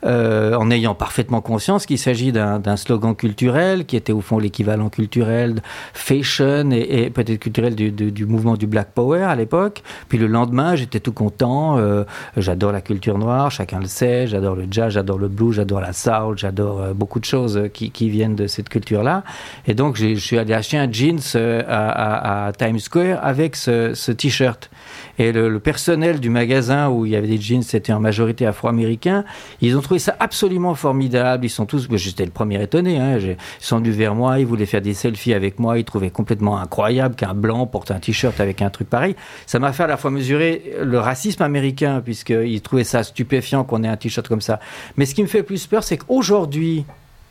euh, 0.05 0.55
en 0.55 0.71
ayant 0.71 0.95
parfaitement 0.95 1.41
conscience 1.41 1.87
qu'il 1.87 1.99
s'agit 1.99 2.33
d'un 2.33 2.77
slogan 2.77 3.15
culturel 3.15 3.87
qui 3.87 3.97
était 3.97 4.13
au 4.13 4.21
fond 4.21 4.39
l'équivalent 4.39 4.89
culturel 4.89 5.63
fashion 5.95 6.71
et, 6.71 7.11
peut-être 7.11 7.39
culturel 7.39 7.75
du, 7.75 8.27
mouvement 8.27 8.57
du 8.57 8.67
Black 8.67 8.93
Power 8.95 9.23
à 9.23 9.35
l'époque. 9.35 9.83
Puis 10.09 10.19
le 10.19 10.27
lendemain, 10.27 10.77
j'étais 10.77 11.01
tout 11.01 11.13
content. 11.13 11.79
Euh, 11.79 12.05
j'adore 12.37 12.73
la 12.73 12.81
culture 12.81 13.19
noire, 13.19 13.51
chacun 13.51 13.81
le 13.81 13.87
sait. 13.87 14.27
J'adore 14.27 14.57
le 14.57 14.67
jazz, 14.71 14.93
j'adore 14.93 15.19
le 15.19 15.29
blues, 15.29 15.55
j'adore 15.55 15.81
la 15.81 15.93
soul, 15.93 16.37
j'adore 16.37 16.81
euh, 16.81 16.93
beaucoup 16.93 17.21
de 17.21 17.25
choses 17.25 17.69
qui, 17.73 17.91
viennent 18.11 18.35
de 18.35 18.47
cette 18.47 18.69
culture-là. 18.69 19.23
Et 19.67 19.75
donc 19.75 19.97
je 19.97 20.15
suis 20.15 20.39
allé 20.39 20.53
acheter 20.53 20.79
un 20.79 20.91
jeans 20.91 21.21
à, 21.37 21.61
à, 21.69 22.47
à 22.47 22.53
Times 22.53 22.80
Square 22.81 23.19
avec 23.23 23.57
ce, 23.57 24.11
t-shirt. 24.13 24.71
Et 25.19 25.33
le, 25.33 25.59
personnel 25.61 26.21
du 26.21 26.31
magasin 26.31 26.89
où 26.89 27.07
il 27.07 27.13
y 27.13 27.17
avait 27.17 27.29
des 27.29 27.41
jeans, 27.41 27.63
c'était 27.63 27.93
en 27.93 28.01
majorité 28.01 28.47
afro-américains, 28.47 29.25
ils 29.61 29.77
ont 29.77 29.81
trouvé 29.81 30.01
ça 30.01 30.17
absolument 30.19 30.75
formidable. 30.75 31.45
Ils 31.45 31.51
sont 31.51 31.67
tous, 31.67 31.89
j'étais 31.97 32.25
le 32.25 32.31
premier 32.31 32.63
étonné, 32.63 32.99
hein, 32.99 33.19
ils 33.19 33.37
sont 33.61 33.79
venus 33.79 33.95
vers 33.95 34.15
moi, 34.15 34.39
ils 34.39 34.47
voulaient 34.47 34.67
faire 34.67 34.81
des 34.81 34.95
selfies 34.95 35.35
avec 35.35 35.59
moi, 35.59 35.79
ils 35.79 35.85
trouvaient 35.85 36.11
complètement 36.11 36.59
incroyable 36.59 37.15
qu'un 37.15 37.35
blanc 37.35 37.67
porte 37.67 37.91
un 37.91 37.99
t-shirt 37.99 38.41
avec 38.41 38.63
un 38.63 38.71
truc 38.71 38.89
pareil. 38.89 39.15
Ça 39.47 39.59
m'a 39.59 39.73
fait 39.73 39.85
à 39.85 39.89
la 39.89 39.97
fois 39.97 40.11
mesurer 40.11 40.75
le 40.83 40.99
racisme 40.99 41.43
américain, 41.43 42.01
puisqu'ils 42.05 42.63
trouvaient 42.63 42.85
ça 42.85 43.03
stupéfiant 43.03 43.65
qu'on 43.65 43.85
ait 43.85 43.89
un 43.89 43.97
t-shirt 43.97 44.27
comme 44.27 44.41
ça. 44.41 44.61
Mais 44.97 45.07
ce 45.07 45.15
qui 45.15 45.23
me 45.23 45.29
fait 45.29 45.43
plus 45.43 45.67
peur, 45.67 45.85
c'est 45.85 45.99
qu'aujourd'hui, 45.99 46.85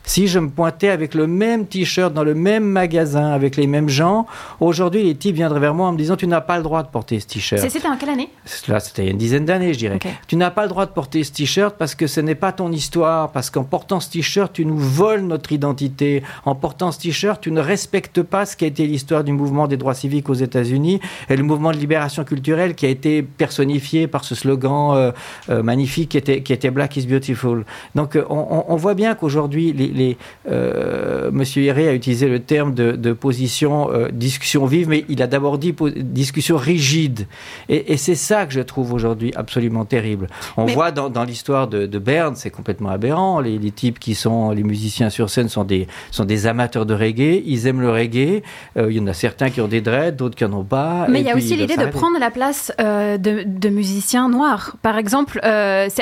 si 0.09 0.27
je 0.27 0.39
me 0.39 0.49
pointais 0.49 0.89
avec 0.89 1.13
le 1.13 1.27
même 1.27 1.67
t-shirt 1.67 2.11
dans 2.11 2.23
le 2.23 2.33
même 2.33 2.63
magasin 2.63 3.27
avec 3.31 3.55
les 3.55 3.67
mêmes 3.67 3.89
gens, 3.89 4.25
aujourd'hui 4.59 5.03
les 5.03 5.13
types 5.13 5.35
viendraient 5.35 5.59
vers 5.59 5.75
moi 5.75 5.87
en 5.87 5.91
me 5.91 5.97
disant 5.99 6.15
tu 6.15 6.25
n'as 6.25 6.41
pas 6.41 6.57
le 6.57 6.63
droit 6.63 6.81
de 6.81 6.87
porter 6.87 7.19
ce 7.19 7.27
t-shirt. 7.27 7.61
C'était 7.69 7.87
en 7.87 7.95
quelle 7.95 8.09
année? 8.09 8.29
Là, 8.67 8.79
c'était 8.79 9.03
il 9.03 9.05
y 9.05 9.07
a 9.09 9.11
une 9.11 9.19
dizaine 9.19 9.45
d'années, 9.45 9.71
je 9.71 9.77
dirais. 9.77 9.99
Tu 10.27 10.35
n'as 10.35 10.49
pas 10.49 10.63
le 10.63 10.69
droit 10.69 10.87
de 10.87 10.91
porter 10.91 11.23
ce 11.23 11.31
t-shirt 11.31 11.75
parce 11.77 11.93
que 11.93 12.07
ce 12.07 12.19
n'est 12.21 12.33
pas 12.33 12.51
ton 12.51 12.71
histoire, 12.71 13.31
parce 13.31 13.51
qu'en 13.51 13.63
portant 13.63 13.99
ce 13.99 14.09
t-shirt, 14.09 14.51
tu 14.51 14.65
nous 14.65 14.79
voles 14.79 15.21
notre 15.21 15.51
identité. 15.51 16.23
En 16.43 16.55
portant 16.55 16.91
ce 16.91 16.99
t-shirt, 17.01 17.39
tu 17.39 17.51
ne 17.51 17.61
respectes 17.61 18.23
pas 18.23 18.47
ce 18.47 18.57
qui 18.57 18.65
a 18.65 18.67
été 18.67 18.87
l'histoire 18.87 19.23
du 19.23 19.31
mouvement 19.31 19.67
des 19.67 19.77
droits 19.77 19.93
civiques 19.93 20.29
aux 20.29 20.33
États-Unis 20.33 20.99
et 21.29 21.35
le 21.37 21.43
mouvement 21.43 21.71
de 21.71 21.77
libération 21.77 22.23
culturelle 22.23 22.73
qui 22.73 22.87
a 22.87 22.89
été 22.89 23.21
personnifié 23.21 24.07
par 24.07 24.23
ce 24.23 24.33
slogan 24.33 24.93
euh, 24.95 25.11
euh, 25.51 25.61
magnifique 25.61 26.09
qui 26.09 26.17
était, 26.17 26.41
qui 26.41 26.51
était 26.51 26.71
Black 26.71 26.97
is 26.97 27.05
Beautiful. 27.05 27.63
Donc, 27.93 28.15
euh, 28.15 28.25
on, 28.31 28.37
on- 28.49 28.65
on 28.69 28.75
voit 28.75 28.95
bien 28.95 29.13
qu'aujourd'hui, 29.13 29.71
les, 29.73 29.87
les, 29.99 30.17
euh, 30.49 31.29
Monsieur 31.31 31.61
Héré 31.63 31.87
a 31.87 31.93
utilisé 31.93 32.27
le 32.27 32.39
terme 32.39 32.73
de, 32.73 32.93
de 32.93 33.13
position 33.13 33.91
euh, 33.91 34.09
discussion 34.11 34.65
vive, 34.65 34.87
mais 34.89 35.05
il 35.09 35.21
a 35.21 35.27
d'abord 35.27 35.57
dit 35.57 35.73
discussion 35.97 36.57
rigide. 36.57 37.27
Et, 37.67 37.93
et 37.93 37.97
c'est 37.97 38.15
ça 38.29 38.45
que 38.47 38.53
je 38.53 38.61
trouve 38.61 38.93
aujourd'hui 38.93 39.31
absolument 39.35 39.85
terrible. 39.85 40.27
On 40.57 40.65
Mais- 40.65 40.73
voit 40.73 40.91
dans, 40.91 41.09
dans 41.09 41.23
l'histoire 41.23 41.67
de, 41.67 41.85
de 41.85 41.99
Berne, 41.99 42.35
c'est 42.35 42.49
complètement 42.49 42.89
aberrant. 42.89 43.39
Les, 43.39 43.57
les 43.57 43.71
types 43.71 43.99
qui 43.99 44.15
sont 44.15 44.51
les 44.51 44.63
musiciens 44.63 45.09
sur 45.09 45.29
scène 45.29 45.49
sont 45.49 45.65
des, 45.65 45.87
sont 46.11 46.25
des 46.25 46.47
amateurs 46.47 46.85
de 46.85 46.93
reggae. 46.93 47.43
Ils 47.45 47.67
aiment 47.67 47.81
le 47.81 47.91
reggae. 47.91 48.41
Euh, 48.77 48.91
il 48.91 48.97
y 48.97 48.99
en 48.99 49.07
a 49.07 49.13
certains 49.13 49.49
qui 49.49 49.61
ont 49.61 49.67
des 49.67 49.81
dreads, 49.81 50.15
d'autres 50.15 50.35
qui 50.35 50.45
en 50.45 50.53
ont 50.53 50.63
pas. 50.63 51.05
Mais 51.09 51.21
il 51.21 51.27
y 51.27 51.31
a 51.31 51.35
aussi 51.35 51.55
l'idée 51.55 51.77
de 51.77 51.85
prendre 51.87 52.17
la 52.19 52.31
place 52.31 52.71
de, 52.79 53.43
de 53.45 53.69
musiciens 53.69 54.29
noirs. 54.29 54.75
Par 54.81 54.97
exemple, 54.97 55.39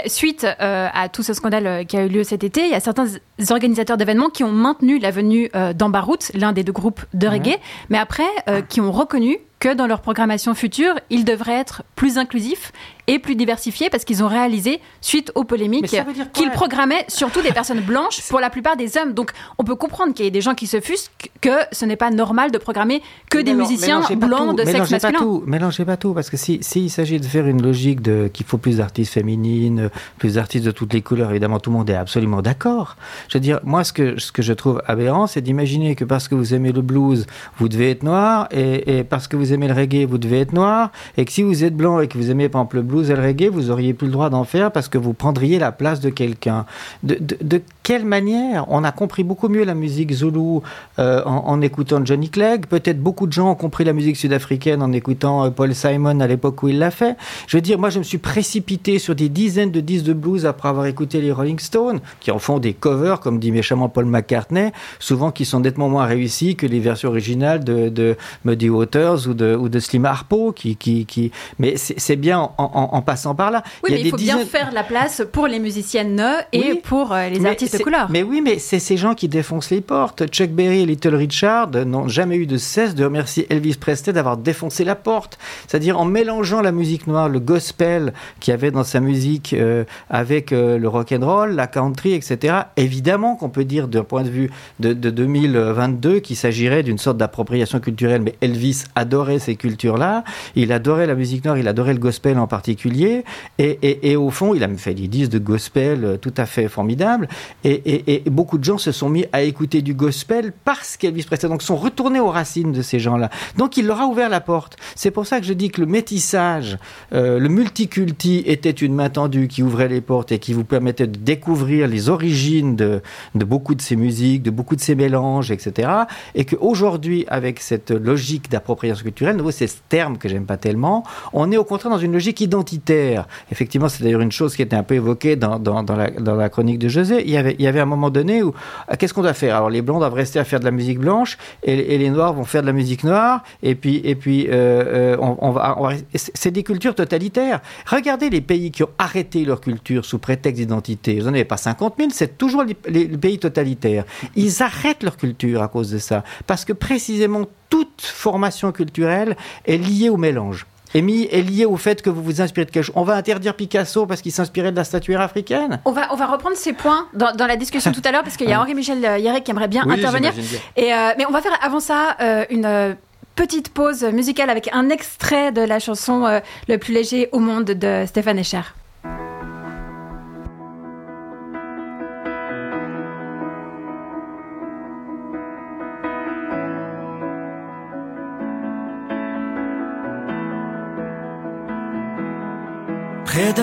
suite 0.05 0.45
à 0.59 1.09
tout 1.09 1.23
ce 1.23 1.33
scandale 1.33 1.85
qui 1.87 1.97
a 1.97 2.05
eu 2.05 2.09
lieu 2.09 2.23
cet 2.23 2.43
été, 2.43 2.61
il 2.65 2.71
y 2.71 2.75
a 2.75 2.79
certains 2.79 3.07
organisateurs 3.49 3.76
d'événements 3.97 4.29
qui 4.29 4.43
ont 4.43 4.51
maintenu 4.51 4.99
la 4.99 5.11
venue 5.11 5.49
euh, 5.55 5.73
d'Ambarout, 5.73 6.31
l'un 6.33 6.51
des 6.51 6.63
deux 6.63 6.71
groupes 6.71 7.01
de 7.13 7.27
reggae, 7.27 7.57
mais 7.89 7.97
après 7.97 8.27
euh, 8.49 8.61
qui 8.61 8.81
ont 8.81 8.91
reconnu 8.91 9.37
que 9.59 9.73
dans 9.73 9.87
leur 9.87 10.01
programmation 10.01 10.53
future, 10.53 10.93
ils 11.09 11.25
devraient 11.25 11.53
être 11.59 11.83
plus 11.95 12.17
inclusifs 12.17 12.71
et 13.09 13.19
plus 13.19 13.35
diversifiés 13.35 13.89
parce 13.89 14.03
qu'ils 14.03 14.21
ont 14.23 14.27
réalisé, 14.27 14.81
suite 15.01 15.31
aux 15.33 15.41
Mais 15.41 15.47
polémiques, 15.47 15.95
qu'ils 16.33 16.51
programmaient 16.51 17.05
surtout 17.07 17.41
des 17.41 17.53
personnes 17.53 17.79
blanches 17.87 18.21
pour 18.29 18.39
la 18.41 18.49
plupart 18.49 18.75
des 18.75 18.97
hommes. 18.97 19.13
Donc 19.13 19.31
on 19.57 19.63
peut 19.63 19.75
comprendre 19.75 20.13
qu'il 20.13 20.25
y 20.25 20.27
ait 20.27 20.31
des 20.31 20.41
gens 20.41 20.53
qui 20.55 20.67
se 20.67 20.81
fusquent 20.81 21.31
que 21.41 21.49
ce 21.71 21.85
n'est 21.85 21.95
pas 21.95 22.11
normal 22.11 22.51
de 22.51 22.57
programmer 22.57 23.01
que 23.31 23.37
des 23.37 23.53
Mélange- 23.53 23.69
musiciens 23.69 24.01
blancs 24.17 24.57
de 24.57 24.65
sexe 24.65 24.91
masculin. 24.91 25.13
Pas 25.13 25.17
tout, 25.19 25.43
mélangez 25.47 25.85
pas 25.85 25.95
tout, 25.97 26.13
parce 26.13 26.29
que 26.29 26.35
si, 26.37 26.59
si 26.61 26.83
il 26.85 26.89
s'agit 26.89 27.19
de 27.19 27.25
faire 27.25 27.47
une 27.47 27.61
logique 27.61 28.01
de 28.01 28.29
qu'il 28.31 28.45
faut 28.45 28.57
plus 28.57 28.77
d'artistes 28.77 29.13
féminines, 29.13 29.89
plus 30.19 30.35
d'artistes 30.35 30.65
de 30.65 30.71
toutes 30.71 30.93
les 30.93 31.01
couleurs, 31.01 31.31
évidemment 31.31 31.59
tout 31.59 31.69
le 31.71 31.77
monde 31.77 31.89
est 31.89 31.95
absolument 31.95 32.41
d'accord. 32.41 32.97
Je 33.29 33.37
veux 33.37 33.41
dire, 33.41 33.59
moi 33.63 33.83
ce 33.85 33.93
que 33.93 34.19
ce 34.19 34.31
que 34.33 34.41
je 34.41 34.53
trouve 34.53 34.81
aberrant, 34.85 35.27
c'est 35.27 35.41
d'imaginer 35.41 35.95
que 35.95 36.03
parce 36.03 36.27
que 36.27 36.35
vous 36.35 36.53
aimez 36.53 36.73
le 36.73 36.81
blues, 36.81 37.25
vous 37.57 37.69
devez 37.69 37.89
être 37.91 38.03
noir, 38.03 38.47
et, 38.51 38.99
et 38.99 39.03
parce 39.05 39.27
que 39.29 39.37
vous 39.37 39.46
aimez 39.53 39.67
le 39.67 39.73
reggae, 39.73 40.05
vous 40.05 40.17
devez 40.17 40.41
être 40.41 40.53
noir, 40.53 40.91
et 41.17 41.25
que 41.25 41.31
si 41.31 41.43
vous 41.43 41.63
êtes 41.63 41.75
blanc 41.75 41.99
et 41.99 42.07
que 42.07 42.17
vous 42.17 42.31
aimez 42.31 42.49
par 42.49 42.61
exemple 42.61 42.77
le 42.77 42.81
blues 42.83 43.09
et 43.09 43.15
le 43.15 43.21
reggae, 43.21 43.49
vous 43.49 43.71
auriez 43.71 43.93
plus 43.93 44.07
le 44.07 44.13
droit 44.13 44.29
d'en 44.29 44.43
faire 44.43 44.71
parce 44.71 44.87
que 44.87 44.97
vous 44.97 45.13
prendriez 45.13 45.59
la 45.59 45.71
place 45.71 45.99
de 45.99 46.09
quelqu'un. 46.09 46.65
De, 47.03 47.17
de, 47.19 47.37
de 47.41 47.61
quelle 47.87 48.03
manière 48.03 48.65
On 48.67 48.83
a 48.83 48.91
compris 48.91 49.23
beaucoup 49.23 49.47
mieux 49.47 49.63
la 49.63 49.73
musique 49.73 50.11
zoulou 50.11 50.61
euh, 50.99 51.21
en, 51.23 51.37
en 51.47 51.61
écoutant 51.61 52.03
Johnny 52.03 52.29
Clegg. 52.29 52.65
Peut-être 52.65 52.99
beaucoup 53.01 53.27
de 53.27 53.31
gens 53.31 53.51
ont 53.51 53.55
compris 53.55 53.85
la 53.85 53.93
musique 53.93 54.17
sud-africaine 54.17 54.81
en 54.83 54.91
écoutant 54.91 55.45
euh, 55.45 55.51
Paul 55.51 55.73
Simon 55.73 56.19
à 56.19 56.27
l'époque 56.27 56.61
où 56.63 56.67
il 56.67 56.79
l'a 56.79 56.91
fait. 56.91 57.15
Je 57.47 57.55
veux 57.55 57.61
dire, 57.61 57.79
moi, 57.79 57.89
je 57.89 57.99
me 57.99 58.03
suis 58.03 58.17
précipité 58.17 58.99
sur 58.99 59.15
des 59.15 59.29
dizaines 59.29 59.71
de 59.71 59.79
disques 59.79 60.03
de 60.03 60.11
blues 60.11 60.45
après 60.45 60.67
avoir 60.67 60.85
écouté 60.85 61.21
les 61.21 61.31
Rolling 61.31 61.59
Stones, 61.59 62.01
qui 62.19 62.29
en 62.31 62.39
font 62.39 62.59
des 62.59 62.73
covers, 62.73 63.21
comme 63.21 63.39
dit 63.39 63.53
méchamment 63.53 63.87
Paul 63.87 64.03
McCartney, 64.05 64.73
souvent 64.99 65.31
qui 65.31 65.45
sont 65.45 65.61
nettement 65.61 65.87
moins 65.87 66.05
réussis 66.07 66.57
que 66.57 66.67
les 66.67 66.81
versions 66.81 67.07
originales 67.07 67.63
de, 67.63 67.87
de 67.87 68.17
Muddy 68.43 68.69
Waters 68.69 69.29
ou 69.29 69.33
de, 69.33 69.55
ou 69.55 69.69
de 69.69 69.79
Slim 69.79 70.03
Harpo, 70.03 70.51
qui, 70.51 70.75
qui, 70.75 71.05
qui... 71.05 71.31
mais 71.57 71.75
c'est 71.77 72.17
bien 72.17 72.37
en, 72.41 72.51
en- 72.57 72.89
en 72.91 73.01
passant 73.01 73.33
par 73.33 73.49
là. 73.49 73.63
Oui, 73.85 73.91
y 73.91 73.93
a 73.93 73.95
mais 73.95 74.01
il 74.01 74.03
des 74.03 74.09
faut 74.09 74.17
bien 74.17 74.39
faire 74.39 74.73
la 74.73 74.83
place 74.83 75.21
pour 75.31 75.47
les 75.47 75.59
musiciennes 75.59 76.21
et 76.51 76.71
Oui. 76.73 76.81
pour 76.83 77.13
euh, 77.13 77.29
les 77.29 77.45
artistes 77.45 77.76
de 77.77 77.79
c'est- 77.79 77.83
couleur. 77.83 78.07
Mais 78.09 78.23
oui, 78.23 78.41
mais 78.43 78.59
c'est 78.59 78.79
ces 78.79 78.97
gens 78.97 79.13
qui 79.15 79.27
défoncent 79.27 79.69
les 79.69 79.81
portes. 79.81 80.25
Chuck 80.27 80.49
Berry 80.51 80.81
et 80.81 80.85
Little 80.85 81.15
Richard 81.15 81.71
n'ont 81.85 82.07
jamais 82.07 82.35
eu 82.37 82.45
de 82.45 82.57
cesse 82.57 82.95
de 82.95 83.03
remercier 83.05 83.47
Elvis 83.49 83.75
Presley 83.75 84.13
d'avoir 84.13 84.37
défoncé 84.37 84.83
la 84.83 84.95
porte. 84.95 85.37
C'est-à-dire 85.67 85.99
en 85.99 86.05
mélangeant 86.05 86.61
la 86.61 86.71
musique 86.71 87.07
noire, 87.07 87.29
le 87.29 87.39
gospel 87.39 88.13
qu'il 88.39 88.51
y 88.51 88.53
avait 88.53 88.71
dans 88.71 88.83
sa 88.83 88.99
musique 88.99 89.53
euh, 89.53 89.83
avec 90.09 90.51
euh, 90.51 90.77
le 90.77 90.87
rock 90.87 91.11
and 91.11 91.25
roll, 91.25 91.51
la 91.55 91.67
country, 91.67 92.13
etc. 92.13 92.55
Évidemment 92.77 93.35
qu'on 93.35 93.49
peut 93.49 93.65
dire 93.65 93.87
d'un 93.87 94.03
point 94.03 94.23
de 94.23 94.29
vue 94.29 94.49
de, 94.79 94.93
de 94.93 95.09
2022 95.09 96.19
qu'il 96.19 96.35
s'agirait 96.35 96.83
d'une 96.83 96.97
sorte 96.97 97.17
d'appropriation 97.17 97.79
culturelle. 97.79 98.21
Mais 98.21 98.35
Elvis 98.41 98.83
adorait 98.95 99.39
ces 99.39 99.55
cultures-là. 99.55 100.23
Il 100.55 100.71
adorait 100.71 101.07
la 101.07 101.15
musique 101.15 101.43
noire, 101.45 101.57
il 101.57 101.67
adorait 101.67 101.93
le 101.93 101.99
gospel 101.99 102.37
en 102.39 102.47
particulier. 102.47 103.23
Et, 103.57 103.77
et- 103.81 104.11
et 104.11 104.15
au 104.15 104.29
fond, 104.29 104.53
il 104.53 104.63
a 104.63 104.67
même 104.67 104.77
fait 104.77 104.93
des 104.93 105.07
disques 105.07 105.31
de 105.31 105.39
gospel 105.39 106.03
euh, 106.05 106.17
tout 106.17 106.33
à 106.37 106.45
fait 106.45 106.67
formidables. 106.67 107.27
Et, 107.63 107.66
et- 107.75 108.23
beaucoup 108.29 108.57
de 108.57 108.63
gens 108.63 108.77
se 108.77 108.91
sont 108.91 109.09
mis 109.09 109.25
à 109.33 109.41
écouter 109.41 109.81
du 109.81 109.93
gospel 109.93 110.53
parce 110.65 110.97
qu'Elvis 110.97 111.23
Presley. 111.23 111.49
Donc, 111.49 111.61
sont 111.61 111.75
retournés 111.75 112.19
aux 112.19 112.29
racines 112.29 112.71
de 112.71 112.81
ces 112.81 112.99
gens-là. 112.99 113.29
Donc, 113.57 113.77
il 113.77 113.87
leur 113.87 114.01
a 114.01 114.05
ouvert 114.07 114.29
la 114.29 114.41
porte. 114.41 114.77
C'est 114.95 115.11
pour 115.11 115.25
ça 115.25 115.39
que 115.39 115.45
je 115.45 115.53
dis 115.53 115.69
que 115.69 115.81
le 115.81 115.87
métissage, 115.87 116.77
euh, 117.13 117.39
le 117.39 117.49
multiculti 117.49 118.43
était 118.45 118.71
une 118.71 118.93
main 118.93 119.09
tendue 119.09 119.47
qui 119.47 119.63
ouvrait 119.63 119.87
les 119.87 120.01
portes 120.01 120.31
et 120.31 120.39
qui 120.39 120.53
vous 120.53 120.63
permettait 120.63 121.07
de 121.07 121.17
découvrir 121.17 121.87
les 121.87 122.09
origines 122.09 122.75
de, 122.75 123.01
beaucoup 123.33 123.75
de 123.75 123.81
ces 123.81 123.95
musiques, 123.95 124.43
de 124.43 124.51
beaucoup 124.51 124.75
de 124.75 124.81
ces 124.81 124.95
mélanges, 124.95 125.51
etc. 125.51 125.89
Et 126.35 126.45
qu'aujourd'hui, 126.45 127.25
avec 127.27 127.59
cette 127.59 127.91
logique 127.91 128.49
d'appropriation 128.49 129.03
culturelle, 129.03 129.41
c'est 129.51 129.67
ce 129.67 129.77
terme 129.89 130.17
que 130.17 130.29
j'aime 130.29 130.45
pas 130.45 130.57
tellement, 130.57 131.03
on 131.33 131.51
est 131.51 131.57
au 131.57 131.63
contraire 131.63 131.91
dans 131.91 131.97
une 131.99 132.13
logique 132.13 132.41
identitaire. 132.41 133.27
Effectivement, 133.51 133.89
c'est 133.89 134.03
d'ailleurs 134.03 134.21
une 134.21 134.31
chose 134.31 134.55
qui 134.55 134.61
était 134.61 134.75
un 134.75 134.83
peu 134.83 134.95
évoquée 134.95 135.35
dans 135.35 135.59
la, 135.59 136.09
dans 136.11 136.35
la 136.35 136.49
chronique 136.49 136.79
de 136.79 136.87
José. 136.87 137.23
Il 137.25 137.31
y 137.31 137.37
avait, 137.37 137.55
il 137.59 137.65
y 137.65 137.67
avait 137.67 137.79
un 137.79 137.85
moment 137.85 138.09
donné 138.09 138.43
où, 138.43 138.53
ah, 138.87 138.97
qu'est-ce 138.97 139.13
qu'on 139.13 139.21
doit 139.21 139.33
faire? 139.33 139.55
Alors, 139.55 139.69
les 139.69 139.81
blancs 139.81 139.99
doivent 139.99 140.13
rester 140.13 140.39
à 140.39 140.43
faire 140.43 140.59
de 140.59 140.65
la 140.65 140.71
musique 140.71 140.99
blanche 140.99 141.37
et, 141.63 141.97
les 141.97 142.09
noirs 142.09 142.33
vont 142.33 142.43
faire 142.43 142.61
de 142.61 142.67
la 142.67 142.73
musique 142.73 143.03
noire. 143.03 143.43
Et 143.63 143.75
puis, 143.75 144.01
et 144.03 144.15
puis 144.15 144.47
euh, 144.49 145.17
euh, 145.17 145.97
c'est 146.13 146.51
des 146.51 146.63
cultures 146.63 146.95
totalitaires. 146.95 147.61
Regardez 147.85 148.29
les 148.29 148.41
pays 148.41 148.71
qui 148.71 148.83
ont 148.83 148.89
arrêté 148.97 149.45
leur 149.45 149.61
culture 149.61 150.05
sous 150.05 150.19
prétexte 150.19 150.59
d'identité. 150.61 151.19
Vous 151.19 151.25
n'en 151.25 151.33
avez 151.33 151.45
pas 151.45 151.57
50 151.57 151.95
000, 151.97 152.09
c'est 152.13 152.37
toujours 152.37 152.63
les 152.63 153.07
pays 153.07 153.39
totalitaires. 153.39 154.05
Ils 154.35 154.61
arrêtent 154.61 155.03
leur 155.03 155.17
culture 155.17 155.61
à 155.61 155.67
cause 155.67 155.91
de 155.91 155.97
ça. 155.97 156.23
Parce 156.45 156.65
que 156.65 156.73
précisément, 156.73 157.45
toute 157.69 158.01
formation 158.01 158.71
culturelle 158.71 159.35
est 159.65 159.77
liée 159.77 160.09
au 160.09 160.17
mélange. 160.17 160.65
Mis, 160.95 161.27
est 161.31 161.41
liée 161.41 161.65
au 161.65 161.77
fait 161.77 162.01
que 162.01 162.09
vous 162.09 162.23
vous 162.23 162.41
inspirez 162.41 162.65
de 162.65 162.71
quelque 162.71 162.83
chose. 162.83 162.95
On 162.97 163.03
va 163.03 163.15
interdire 163.15 163.53
Picasso 163.55 164.05
parce 164.05 164.21
qu'il 164.21 164.31
s'inspirait 164.31 164.71
de 164.71 164.75
la 164.75 164.83
statuaire 164.83 165.21
africaine? 165.21 165.79
On 165.85 165.91
va, 165.91 166.07
on 166.11 166.15
va 166.15 166.25
reprendre 166.27 166.55
ces 166.55 166.73
points 166.73 167.07
dans, 167.13 167.33
dans 167.35 167.47
la 167.47 167.55
discussion 167.55 167.91
tout 167.93 168.01
à 168.03 168.11
l'heure 168.11 168.23
parce 168.23 168.37
qu'il 168.37 168.49
y 168.49 168.53
a 168.53 168.59
Henri-Michel 168.59 168.99
Yarek 169.21 169.43
qui 169.43 169.51
aimerait 169.51 169.67
bien 169.67 169.83
Oui, 169.87 169.93
intervenir. 169.93 170.33
Et, 170.75 170.93
euh, 170.93 171.11
mais 171.17 171.25
on 171.25 171.31
va 171.31 171.41
faire 171.41 171.57
avant 171.61 171.79
ça 171.79 172.15
euh, 172.21 172.45
une 172.49 172.65
euh, 172.65 172.93
petite 173.35 173.69
pause 173.69 174.03
musicale 174.03 174.49
avec 174.49 174.69
un 174.73 174.89
extrait 174.89 175.51
de 175.51 175.61
la 175.61 175.79
chanson 175.79 176.25
euh, 176.25 176.39
Le 176.67 176.77
plus 176.77 176.93
léger 176.93 177.29
au 177.31 177.39
monde 177.39 177.65
de 177.65 178.03
Stéphane 178.07 178.39
Escher. 178.39 178.61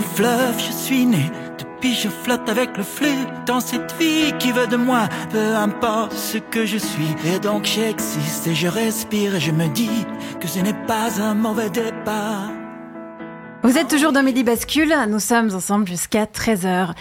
Fleuve, 0.00 0.58
je 0.58 0.72
suis 0.72 1.06
né. 1.06 1.30
Depuis, 1.58 1.94
je 1.94 2.08
flotte 2.08 2.48
avec 2.48 2.76
le 2.76 2.82
flux 2.82 3.26
dans 3.46 3.60
cette 3.60 3.94
vie 3.98 4.32
qui 4.38 4.52
veut 4.52 4.66
de 4.66 4.76
moi, 4.76 5.08
peu 5.30 5.54
importe 5.54 6.12
ce 6.12 6.38
que 6.38 6.66
je 6.66 6.78
suis. 6.78 7.14
Et 7.26 7.38
donc, 7.38 7.64
j'existe 7.64 8.46
et 8.46 8.54
je 8.54 8.68
respire 8.68 9.34
et 9.36 9.40
je 9.40 9.52
me 9.52 9.68
dis 9.68 10.04
que 10.40 10.48
ce 10.48 10.58
n'est 10.60 10.86
pas 10.86 11.20
un 11.20 11.34
mauvais 11.34 11.70
départ. 11.70 12.50
Vous 13.62 13.78
êtes 13.78 13.88
toujours 13.88 14.12
dans 14.12 14.22
Midi 14.22 14.44
Bascule, 14.44 14.94
nous 15.08 15.20
sommes 15.20 15.54
ensemble 15.54 15.86
jusqu'à 15.86 16.26
13h. 16.26 16.92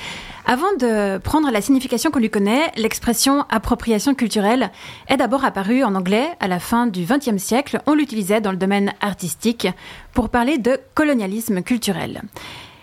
Avant 0.45 0.73
de 0.79 1.17
prendre 1.17 1.51
la 1.51 1.62
signification 1.62 2.10
qu'on 2.10 2.19
lui 2.19 2.29
connaît, 2.29 2.71
l'expression 2.77 3.45
appropriation 3.49 4.13
culturelle 4.13 4.71
est 5.08 5.17
d'abord 5.17 5.43
apparue 5.43 5.84
en 5.84 5.95
anglais 5.95 6.29
à 6.39 6.47
la 6.47 6.60
fin 6.60 6.88
du 6.88 7.06
XXe 7.06 7.41
siècle. 7.41 7.82
On 7.86 7.93
l'utilisait 7.93 8.39
dans 8.39 8.51
le 8.51 8.58
domaine 8.58 8.93
artistique 9.01 9.67
pour 10.13 10.29
parler 10.29 10.58
de 10.58 10.79
colonialisme 10.95 11.63
culturel. 11.63 12.21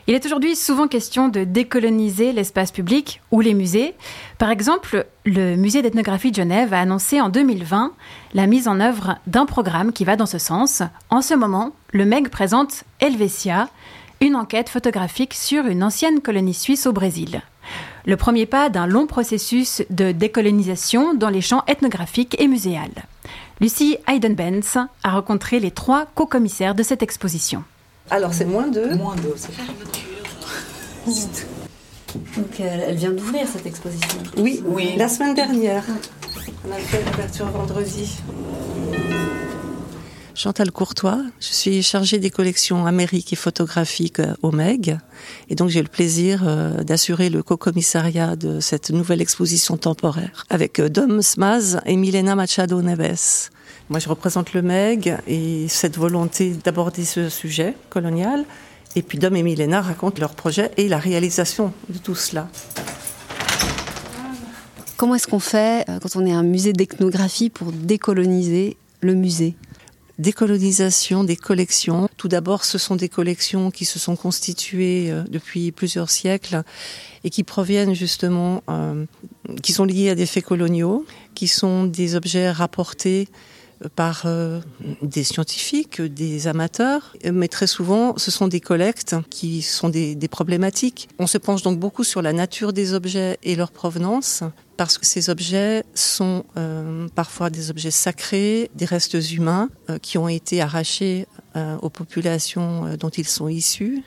Il 0.07 0.15
est 0.15 0.25
aujourd'hui 0.27 0.57
souvent 0.57 0.89
question 0.89 1.29
de 1.29 1.45
décoloniser 1.45 2.33
l'espace 2.33 2.73
public 2.73 3.21
ou 3.31 3.41
les 3.41 3.55
musées. 3.55 3.95
Par 4.39 4.51
exemple, 4.51 5.07
le 5.25 5.57
musée 5.57 5.83
d'ethnographie 5.83 6.31
de 6.31 6.37
Genève 6.37 6.73
a 6.73 6.81
annoncé 6.81 7.21
en 7.21 7.29
2020 7.29 7.93
la 8.35 8.47
mise 8.47 8.67
en 8.67 8.81
œuvre 8.81 9.19
d'un 9.27 9.47
programme 9.47 9.93
qui 9.93 10.05
va 10.05 10.17
dans 10.17 10.27
ce 10.27 10.39
sens. 10.39 10.83
En 11.11 11.23
ce 11.23 11.35
moment, 11.35 11.73
le 11.93 12.05
MEG 12.05 12.29
présente 12.29 12.85
Helvetia, 13.01 13.69
une 14.21 14.37
enquête 14.37 14.69
photographique 14.69 15.35
sur 15.35 15.67
une 15.67 15.83
ancienne 15.83 16.21
colonie 16.21 16.55
suisse 16.55 16.87
au 16.87 16.93
Brésil. 16.93 17.43
Le 18.07 18.17
premier 18.17 18.47
pas 18.47 18.71
d'un 18.71 18.87
long 18.87 19.07
processus 19.07 19.83
de 19.91 20.13
décolonisation 20.13 21.15
dans 21.15 21.29
les 21.29 21.41
champs 21.43 21.65
ethnographiques 21.67 22.41
et 22.41 22.49
muséales. 22.49 23.05
Lucie 23.61 23.99
Hayden-Benz 24.09 24.79
a 25.03 25.11
rencontré 25.11 25.61
les 25.61 25.71
trois 25.71 26.07
co-commissaires 26.15 26.75
de 26.75 26.83
cette 26.83 27.03
exposition. 27.03 27.63
Alors 28.11 28.35
c'est 28.35 28.45
moins 28.45 28.67
deux. 28.67 28.95
Moins 28.97 29.17
deux, 29.17 29.35
c'est 29.37 29.53
Donc 32.37 32.59
elle 32.59 32.97
vient 32.97 33.13
d'ouvrir 33.13 33.47
cette 33.47 33.67
exposition. 33.67 34.19
Oui, 34.37 34.63
oui, 34.67 34.97
la 34.97 35.09
semaine 35.09 35.35
dernière. 35.35 35.85
On 36.69 36.73
a 36.73 36.77
fait 36.77 37.05
l'ouverture 37.05 37.47
vendredi. 37.47 38.19
Chantal 40.43 40.73
Courtois, 40.73 41.21
je 41.39 41.53
suis 41.53 41.83
chargée 41.83 42.19
des 42.19 42.31
collections 42.31 42.87
amériques 42.87 43.31
et 43.35 43.37
photographiques 43.37 44.23
au 44.41 44.53
MEG. 44.53 44.97
Et 45.51 45.55
donc 45.55 45.69
j'ai 45.69 45.83
le 45.83 45.89
plaisir 45.89 46.45
euh, 46.47 46.83
d'assurer 46.83 47.29
le 47.29 47.43
co-commissariat 47.43 48.37
de 48.37 48.59
cette 48.59 48.89
nouvelle 48.89 49.21
exposition 49.21 49.77
temporaire 49.77 50.47
avec 50.49 50.79
euh, 50.79 50.89
Dom 50.89 51.21
Smaz 51.21 51.83
et 51.85 51.95
Milena 51.95 52.37
Machado 52.37 52.81
Neves. 52.81 53.51
Moi 53.91 53.99
je 53.99 54.09
représente 54.09 54.55
le 54.55 54.63
MEG 54.63 55.15
et 55.27 55.69
cette 55.69 55.99
volonté 55.99 56.55
d'aborder 56.65 57.05
ce 57.05 57.29
sujet 57.29 57.75
colonial. 57.91 58.47
Et 58.97 59.03
puis 59.03 59.19
Dom 59.19 59.37
et 59.37 59.43
Milena 59.43 59.83
racontent 59.83 60.23
leur 60.23 60.33
projet 60.33 60.71
et 60.79 60.89
la 60.89 60.97
réalisation 60.97 61.75
de 61.91 61.99
tout 61.99 62.15
cela. 62.15 62.49
Comment 64.97 65.17
est-ce 65.17 65.27
qu'on 65.27 65.39
fait 65.39 65.85
euh, 65.91 65.99
quand 66.01 66.17
on 66.17 66.25
est 66.25 66.33
un 66.33 66.45
musée 66.45 66.73
d'ethnographie 66.73 67.51
pour 67.51 67.73
décoloniser 67.73 68.79
le 69.03 69.15
musée? 69.15 69.55
Décolonisation 70.21 71.25
des 71.25 71.37
collections. 71.37 72.09
Tout 72.17 72.29
d'abord, 72.29 72.65
ce 72.65 72.79
sont 72.79 72.95
des 72.95 73.09
collections 73.09 73.71
qui 73.71 73.85
se 73.85 73.99
sont 73.99 74.17
constituées 74.17 75.11
euh, 75.11 75.23
depuis 75.29 75.73
plusieurs 75.73 76.11
siècles 76.11 76.63
et 77.25 77.31
qui 77.31 77.43
proviennent 77.43 77.95
justement, 77.95 78.63
euh, 78.69 79.07
qui 79.63 79.73
sont 79.73 79.85
liées 79.85 80.11
à 80.11 80.15
des 80.15 80.27
faits 80.27 80.45
coloniaux, 80.45 81.07
qui 81.35 81.49
sont 81.49 81.85
des 81.85 82.15
objets 82.15 82.51
rapportés 82.51 83.29
euh, 83.85 83.89
par 83.89 84.27
des 85.03 85.25
scientifiques, 85.25 86.01
des 86.01 86.47
amateurs, 86.47 87.15
mais 87.33 87.49
très 87.49 87.67
souvent 87.67 88.15
ce 88.17 88.31
sont 88.31 88.49
des 88.49 88.61
collectes 88.61 89.17
qui 89.31 89.63
sont 89.63 89.89
des, 89.89 90.17
problématiques. 90.31 91.09
On 91.19 91.27
se 91.27 91.39
penche 91.39 91.63
donc 91.63 91.79
beaucoup 91.79 92.05
sur 92.05 92.23
la 92.23 92.33
nature 92.33 92.73
des 92.73 92.95
objets 92.95 93.39
et 93.43 93.57
leur 93.57 93.73
provenance, 93.73 94.43
parce 94.77 94.97
que 94.97 95.05
ces 95.05 95.29
objets 95.29 95.85
sont 95.95 96.45
euh, 96.57 97.09
parfois 97.15 97.51
des 97.51 97.71
objets 97.71 97.91
sacrés, 97.91 98.71
des 98.75 98.87
restes 98.87 99.19
humains 99.31 99.69
euh, 99.91 99.99
qui 99.99 100.17
ont 100.17 100.29
été 100.29 100.63
arrachés 100.63 101.27
euh, 101.57 101.77
aux 101.83 101.91
populations 101.91 102.87
euh, 102.87 102.97
dont 102.97 103.09
ils 103.09 103.27
sont 103.27 103.49
issus. 103.49 104.05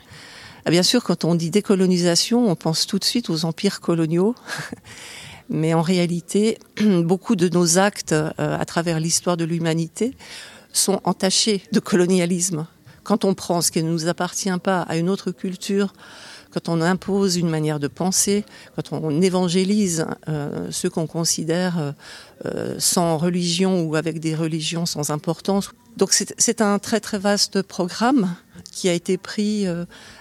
Ah, 0.64 0.70
bien 0.70 0.82
sûr, 0.82 1.04
quand 1.04 1.24
on 1.24 1.34
dit 1.34 1.50
décolonisation, 1.50 2.48
on 2.48 2.56
pense 2.56 2.86
tout 2.86 2.98
de 2.98 3.04
suite 3.04 3.28
aux 3.28 3.44
empires 3.44 3.80
coloniaux. 3.80 4.34
Mais 5.48 5.74
en 5.74 5.82
réalité, 5.82 6.58
beaucoup 6.80 7.36
de 7.36 7.48
nos 7.48 7.78
actes 7.78 8.12
euh, 8.12 8.30
à 8.38 8.64
travers 8.64 9.00
l'histoire 9.00 9.36
de 9.36 9.44
l'humanité 9.44 10.16
sont 10.72 11.00
entachés 11.04 11.62
de 11.72 11.80
colonialisme. 11.80 12.66
Quand 13.02 13.24
on 13.24 13.34
prend 13.34 13.60
ce 13.60 13.70
qui 13.70 13.82
ne 13.82 13.90
nous 13.90 14.08
appartient 14.08 14.58
pas 14.62 14.80
à 14.82 14.96
une 14.96 15.10
autre 15.10 15.30
culture, 15.30 15.92
quand 16.50 16.68
on 16.68 16.80
impose 16.80 17.36
une 17.36 17.50
manière 17.50 17.78
de 17.78 17.88
penser, 17.88 18.44
quand 18.76 18.92
on 18.92 19.20
évangélise 19.20 20.06
euh, 20.28 20.68
ceux 20.70 20.88
qu'on 20.88 21.06
considère 21.06 21.94
euh, 22.46 22.76
sans 22.78 23.18
religion 23.18 23.82
ou 23.82 23.96
avec 23.96 24.20
des 24.20 24.34
religions 24.34 24.86
sans 24.86 25.10
importance. 25.10 25.70
Donc 25.96 26.12
c'est 26.12 26.60
un 26.60 26.78
très 26.78 27.00
très 27.00 27.18
vaste 27.18 27.62
programme 27.62 28.34
qui 28.72 28.88
a 28.88 28.92
été 28.92 29.16
pris 29.16 29.64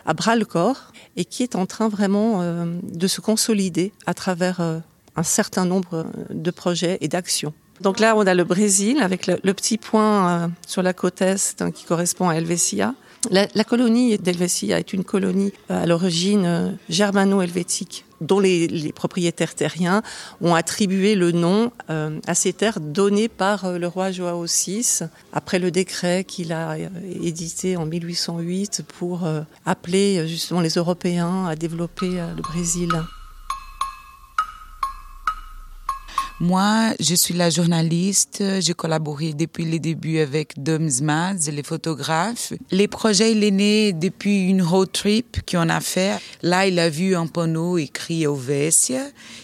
à 0.05 0.13
bras 0.13 0.35
le 0.35 0.45
corps 0.45 0.91
et 1.15 1.25
qui 1.25 1.41
est 1.41 1.55
en 1.55 1.65
train 1.65 1.89
vraiment 1.89 2.43
de 2.83 3.07
se 3.07 3.21
consolider 3.21 3.91
à 4.05 4.13
travers 4.13 4.83
un 5.15 5.23
certain 5.23 5.65
nombre 5.65 6.05
de 6.29 6.51
projets 6.51 6.97
et 7.01 7.07
d'actions. 7.07 7.53
Donc 7.81 7.99
là, 7.99 8.15
on 8.15 8.25
a 8.25 8.33
le 8.33 8.43
Brésil 8.43 8.99
avec 9.01 9.27
le, 9.27 9.53
petit 9.53 9.77
point 9.77 10.29
euh, 10.29 10.47
sur 10.67 10.83
la 10.83 10.93
côte 10.93 11.21
est 11.21 11.61
hein, 11.61 11.71
qui 11.71 11.85
correspond 11.85 12.29
à 12.29 12.35
Helvetia. 12.35 12.93
La, 13.31 13.63
colonie 13.63 14.17
d'Helvetia 14.17 14.79
est 14.79 14.91
une 14.91 15.05
colonie 15.05 15.53
euh, 15.71 15.83
à 15.83 15.85
l'origine 15.85 16.45
euh, 16.45 16.71
germano-helvétique 16.89 18.05
dont 18.23 18.39
les, 18.39 18.67
les, 18.67 18.91
propriétaires 18.91 19.53
terriens 19.53 20.01
ont 20.41 20.55
attribué 20.55 21.15
le 21.15 21.31
nom 21.31 21.71
euh, 21.89 22.19
à 22.27 22.35
ces 22.35 22.53
terres 22.53 22.79
données 22.79 23.27
par 23.27 23.65
euh, 23.65 23.77
le 23.77 23.87
roi 23.87 24.11
Joao 24.11 24.45
VI 24.45 24.99
après 25.31 25.59
le 25.59 25.71
décret 25.71 26.23
qu'il 26.23 26.51
a 26.51 26.71
euh, 26.71 26.89
édité 27.21 27.77
en 27.77 27.85
1808 27.85 28.83
pour 28.97 29.25
euh, 29.25 29.41
appeler 29.65 30.19
euh, 30.19 30.27
justement 30.27 30.61
les 30.61 30.73
Européens 30.75 31.45
à 31.45 31.55
développer 31.55 32.19
euh, 32.19 32.33
le 32.35 32.41
Brésil. 32.41 32.89
Moi, 36.39 36.95
je 36.99 37.13
suis 37.13 37.35
la 37.35 37.51
journaliste. 37.51 38.43
J'ai 38.59 38.73
collaboré 38.73 39.33
depuis 39.33 39.65
les 39.65 39.79
débuts 39.79 40.17
avec 40.17 40.61
Dom 40.61 40.89
Zmaz, 40.89 41.49
les 41.49 41.61
photographes. 41.61 42.53
Les 42.71 42.87
projets, 42.87 43.33
il 43.33 43.43
est 43.43 43.51
né 43.51 43.93
depuis 43.93 44.49
une 44.49 44.63
road 44.63 44.91
trip 44.91 45.37
qu'on 45.49 45.69
a 45.69 45.79
fait. 45.79 46.17
Là, 46.41 46.65
il 46.65 46.79
a 46.79 46.89
vu 46.89 47.15
un 47.15 47.27
panneau 47.27 47.77
écrit 47.77 48.25
Ovesia 48.25 49.03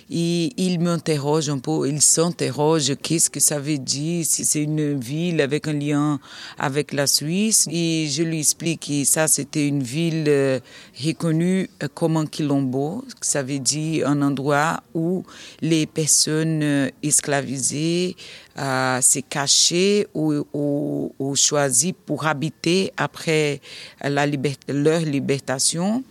et 0.09 0.51
il 0.57 0.79
m'interroge 0.79 1.47
un 1.49 1.59
peu. 1.59 1.87
Il 1.87 2.01
s'interroge 2.01 2.95
qu'est-ce 3.01 3.29
que 3.29 3.39
ça 3.39 3.59
veut 3.59 3.77
dire, 3.77 4.25
si 4.25 4.43
c'est 4.43 4.63
une 4.63 4.99
ville 4.99 5.41
avec 5.41 5.67
un 5.67 5.73
lien 5.73 6.19
avec 6.57 6.91
la 6.91 7.05
Suisse? 7.05 7.67
Et 7.71 8.07
je 8.09 8.23
lui 8.23 8.39
explique 8.39 8.87
que 8.87 9.03
ça, 9.03 9.27
c'était 9.27 9.67
une 9.67 9.83
ville 9.83 10.25
euh, 10.27 10.59
reconnue 11.05 11.69
comme 11.93 12.17
un 12.17 12.25
quilombo. 12.25 13.05
Ça 13.21 13.43
veut 13.43 13.59
dire 13.59 14.07
un 14.07 14.23
endroit 14.23 14.81
où 14.95 15.23
les 15.61 15.85
personnes 15.85 16.78
esclavisés 17.03 18.15
euh, 18.57 18.99
s'est 19.01 19.21
caché 19.21 20.07
ou, 20.13 20.43
ou, 20.53 21.35
pour 22.05 22.25
habiter 22.25 22.91
après 22.97 23.61
la 24.03 24.25
liber 24.25 24.55
leur 24.67 25.01
libération. 25.01 26.03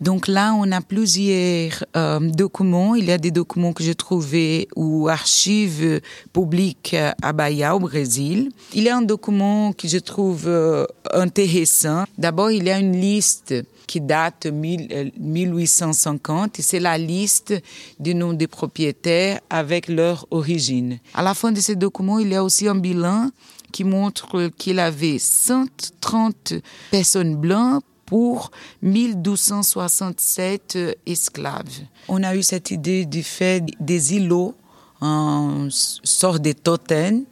Donc 0.00 0.28
là, 0.28 0.54
on 0.54 0.70
a 0.72 0.80
plusieurs 0.80 1.84
euh, 1.94 2.20
documents. 2.20 2.94
Il 2.94 3.04
y 3.04 3.12
a 3.12 3.18
des 3.18 3.30
documents 3.30 3.74
que 3.74 3.82
j'ai 3.82 3.94
trouvés 3.94 4.66
ou 4.74 5.08
archives 5.08 6.00
publiques 6.32 6.96
à 7.20 7.32
Bahia, 7.32 7.76
au 7.76 7.80
Brésil. 7.80 8.50
Il 8.72 8.84
y 8.84 8.88
a 8.88 8.96
un 8.96 9.02
document 9.02 9.74
que 9.74 9.88
je 9.88 9.98
trouve 9.98 10.44
euh, 10.46 10.86
intéressant. 11.12 12.04
D'abord, 12.16 12.50
il 12.50 12.64
y 12.64 12.70
a 12.70 12.78
une 12.78 12.98
liste 12.98 13.54
qui 13.90 14.00
date 14.00 14.46
de 14.46 14.52
1850 14.52 16.60
et 16.60 16.62
c'est 16.62 16.78
la 16.78 16.96
liste 16.96 17.52
des 17.98 18.14
noms 18.14 18.32
des 18.32 18.46
propriétaires 18.46 19.40
avec 19.50 19.88
leur 19.88 20.28
origine. 20.30 21.00
À 21.12 21.24
la 21.24 21.34
fin 21.34 21.50
de 21.50 21.60
ce 21.60 21.72
document, 21.72 22.20
il 22.20 22.28
y 22.28 22.36
a 22.36 22.44
aussi 22.44 22.68
un 22.68 22.76
bilan 22.76 23.30
qui 23.72 23.82
montre 23.82 24.52
qu'il 24.56 24.78
avait 24.78 25.18
130 25.18 26.54
personnes 26.92 27.34
blanches 27.34 27.82
pour 28.06 28.52
1267 28.82 30.78
esclaves. 31.04 31.80
On 32.06 32.22
a 32.22 32.36
eu 32.36 32.44
cette 32.44 32.70
idée 32.70 33.06
du 33.06 33.24
fait 33.24 33.64
des 33.80 34.14
îlots, 34.14 34.54
en 35.00 35.66
sorte 35.70 36.42
de 36.42 36.52
totem, 36.52 37.24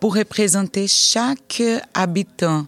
pour 0.00 0.16
représenter 0.16 0.88
chaque 0.88 1.62
habitant. 1.94 2.66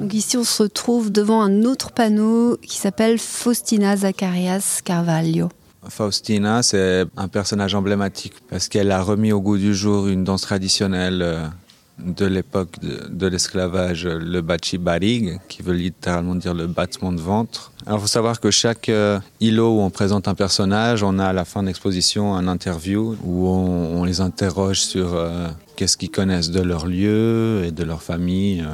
Donc 0.00 0.12
ici, 0.14 0.36
on 0.36 0.44
se 0.44 0.62
retrouve 0.62 1.12
devant 1.12 1.42
un 1.42 1.62
autre 1.62 1.92
panneau 1.92 2.56
qui 2.62 2.78
s'appelle 2.78 3.18
Faustina 3.18 3.96
Zacharias 3.96 4.80
Carvalho. 4.84 5.48
Faustina, 5.88 6.62
c'est 6.62 7.04
un 7.16 7.28
personnage 7.28 7.74
emblématique 7.74 8.34
parce 8.48 8.68
qu'elle 8.68 8.90
a 8.90 9.02
remis 9.02 9.32
au 9.32 9.40
goût 9.40 9.58
du 9.58 9.74
jour 9.74 10.06
une 10.06 10.24
danse 10.24 10.42
traditionnelle 10.42 11.50
de 11.98 12.26
l'époque 12.26 12.76
de, 12.80 13.26
l'esclavage, 13.26 14.06
le 14.06 14.40
bachi 14.40 14.78
barig, 14.78 15.38
qui 15.48 15.62
veut 15.62 15.74
littéralement 15.74 16.34
dire 16.34 16.54
le 16.54 16.66
battement 16.66 17.12
de 17.12 17.20
ventre. 17.20 17.72
Alors, 17.86 18.00
il 18.00 18.02
faut 18.02 18.08
savoir 18.08 18.40
que 18.40 18.50
chaque 18.50 18.88
euh, 18.88 19.20
îlot 19.40 19.78
où 19.78 19.80
on 19.80 19.90
présente 19.90 20.26
un 20.26 20.34
personnage, 20.34 21.02
on 21.02 21.18
a 21.18 21.26
à 21.26 21.32
la 21.32 21.44
fin 21.44 21.62
de 21.62 21.68
l'exposition 21.68 22.34
un 22.34 22.48
interview 22.48 23.16
où 23.22 23.46
on, 23.48 24.04
les 24.04 24.20
interroge 24.20 24.80
sur 24.80 25.14
euh, 25.14 25.48
qu'est-ce 25.76 25.96
qu'ils 25.96 26.10
connaissent 26.10 26.50
de 26.50 26.60
leur 26.60 26.86
lieu 26.86 27.62
et 27.64 27.70
de 27.70 27.84
leur 27.84 28.02
famille. 28.02 28.64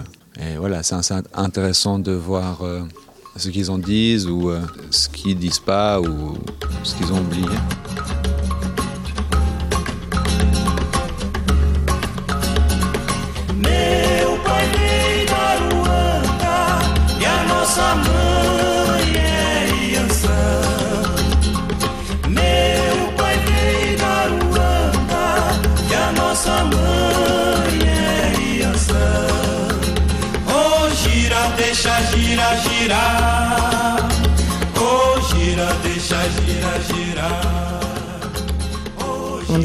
Et 0.43 0.57
voilà, 0.57 0.83
c'est 0.83 0.97
intéressant 1.35 1.99
de 1.99 2.13
voir 2.13 2.63
euh, 2.63 2.83
ce 3.37 3.51
qu'ils 3.51 3.71
en 3.71 3.79
disent 3.79 4.27
ou 4.27 4.51
euh, 4.51 4.61
ce 4.91 5.09
qu'ils 5.09 5.39
disent 5.39 5.59
pas 5.59 6.01
ou 6.01 6.35
ce 6.83 6.95
qu'ils 6.95 7.13
ont 7.13 7.21
oublié. 7.21 7.47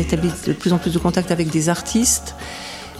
Établit 0.05 0.31
de 0.45 0.53
plus 0.53 0.71
en 0.71 0.77
plus 0.77 0.93
de 0.93 0.99
contacts 0.99 1.31
avec 1.31 1.49
des 1.49 1.67
artistes, 1.69 2.35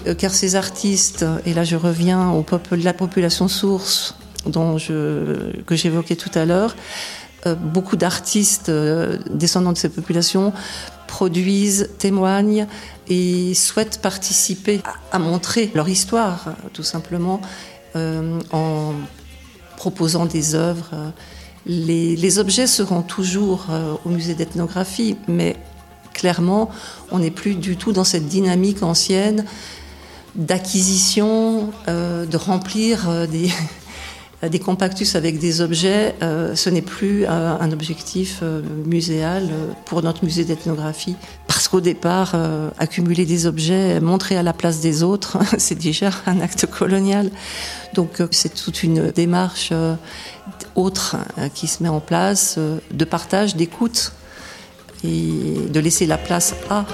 euh, 0.08 0.16
car 0.16 0.32
ces 0.32 0.56
artistes, 0.56 1.26
et 1.46 1.54
là 1.54 1.64
je 1.64 1.76
reviens 1.76 2.32
au 2.32 2.42
peuple, 2.42 2.76
la 2.78 2.94
population 2.94 3.48
source 3.48 4.16
dont 4.46 4.78
que 4.78 5.76
j'évoquais 5.76 6.16
tout 6.16 6.32
à 6.36 6.46
l'heure, 6.46 6.76
euh, 7.46 7.56
beaucoup 7.56 7.96
d'artistes 7.96 8.70
euh, 8.70 9.18
descendants 9.30 9.74
de 9.74 9.78
ces 9.78 9.90
populations 9.90 10.54
produisent, 11.08 11.90
témoignent 12.00 12.68
et 13.08 13.54
souhaitent 13.54 14.00
participer 14.02 14.82
à, 15.12 15.20
montrer 15.20 15.72
leur 15.76 15.88
histoire, 15.88 16.56
tout 16.74 16.84
simplement, 16.84 17.40
en 18.52 18.94
proposant 19.78 20.26
des 20.26 20.56
œuvres. 20.56 21.14
Les, 21.66 22.18
les 22.18 22.40
objets 22.40 22.68
seront 22.68 23.04
toujours 23.04 23.68
au 24.04 24.10
musée 24.10 24.34
d'ethnographie, 24.34 25.16
mais 25.30 25.56
clairement, 26.16 26.72
on 27.12 27.20
n'est 27.20 27.32
plus 27.32 27.54
du 27.54 27.78
tout 27.78 27.92
dans 27.92 28.04
cette 28.04 28.28
dynamique 28.28 28.82
ancienne 28.82 29.46
d'acquisition, 30.36 31.72
euh, 31.88 32.26
de 32.26 32.38
remplir 32.38 33.10
euh, 33.10 33.28
des, 33.28 34.60
compactus 34.60 35.16
avec 35.16 35.40
des 35.40 35.62
objets. 35.62 36.16
Euh, 36.22 36.56
ce 36.56 36.70
n'est 36.70 36.82
plus 36.82 37.26
un 37.26 37.72
objectif 37.72 38.44
muséal 38.86 39.50
pour 39.86 40.04
notre 40.04 40.24
musée 40.24 40.44
d'ethnographie. 40.44 41.16
Parce 41.48 41.68
qu'au 41.68 41.82
départ, 41.82 42.36
accumuler 42.78 43.26
des 43.26 43.46
objets, 43.48 44.00
montrer 44.00 44.38
à 44.38 44.44
la 44.44 44.54
place 44.54 44.82
des 44.82 45.04
autres, 45.04 45.38
c'est 45.58 45.80
déjà 45.80 46.12
un 46.26 46.42
acte 46.42 46.66
colonial. 46.68 47.32
Donc 47.94 48.22
c'est 48.32 48.54
toute 48.54 48.84
une 48.84 49.12
démarche 49.12 49.72
autre 50.76 51.16
qui 51.54 51.68
se 51.68 51.82
met 51.82 51.90
en 51.90 52.02
place, 52.02 52.60
de 52.92 53.06
partage, 53.06 53.56
d'écoute 53.56 54.12
de 55.70 55.80
laisser 55.80 56.06
la 56.06 56.18
place 56.18 56.56
à. 56.70 56.86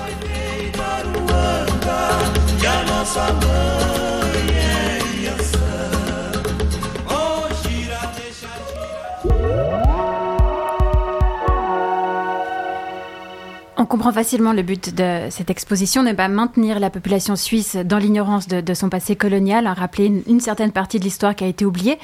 Comprend 13.92 14.14
facilement 14.14 14.54
le 14.54 14.62
but 14.62 14.96
de 14.96 15.30
cette 15.30 15.50
exposition, 15.50 16.02
ne 16.02 16.14
pas 16.14 16.30
maintenir 16.30 16.80
la 16.80 16.90
population 16.90 17.36
suisse 17.36 17.76
dans 17.76 17.98
l'ignorance 17.98 18.48
de, 18.48 18.74
son 18.74 18.88
passé 18.88 19.18
colonial, 19.18 19.68
rappeler 19.68 20.06
une, 20.06 20.40
certaine 20.40 20.72
partie 20.72 20.98
de 20.98 21.04
l'histoire 21.04 21.36
qui 21.36 21.44
a 21.44 21.48
été 21.48 21.66
oubliée. 21.66 21.98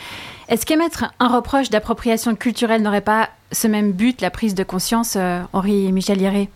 Est-ce 0.49 0.65
qu'émettre 0.65 1.05
un 1.21 1.29
reproche 1.29 1.69
d'appropriation 1.69 2.35
culturelle 2.35 2.81
n'aurait 2.81 2.99
pas 2.99 3.29
ce 3.53 3.69
même 3.69 3.93
but, 3.93 4.19
la 4.19 4.29
prise 4.29 4.53
de 4.53 4.65
conscience, 4.65 5.15
euh, 5.15 5.39
Henri 5.53 5.93
Michel 5.93 6.19
Hieré? 6.19 6.49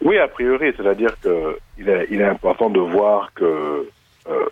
Oui, 0.00 0.16
a 0.16 0.28
priori, 0.28 0.72
c'est-à-dire 0.78 1.14
qu'il 1.20 1.90
est, 1.90 2.24
important 2.24 2.70
de 2.70 2.80
voir 2.80 3.30
que 3.34 3.44
euh, 4.30 4.46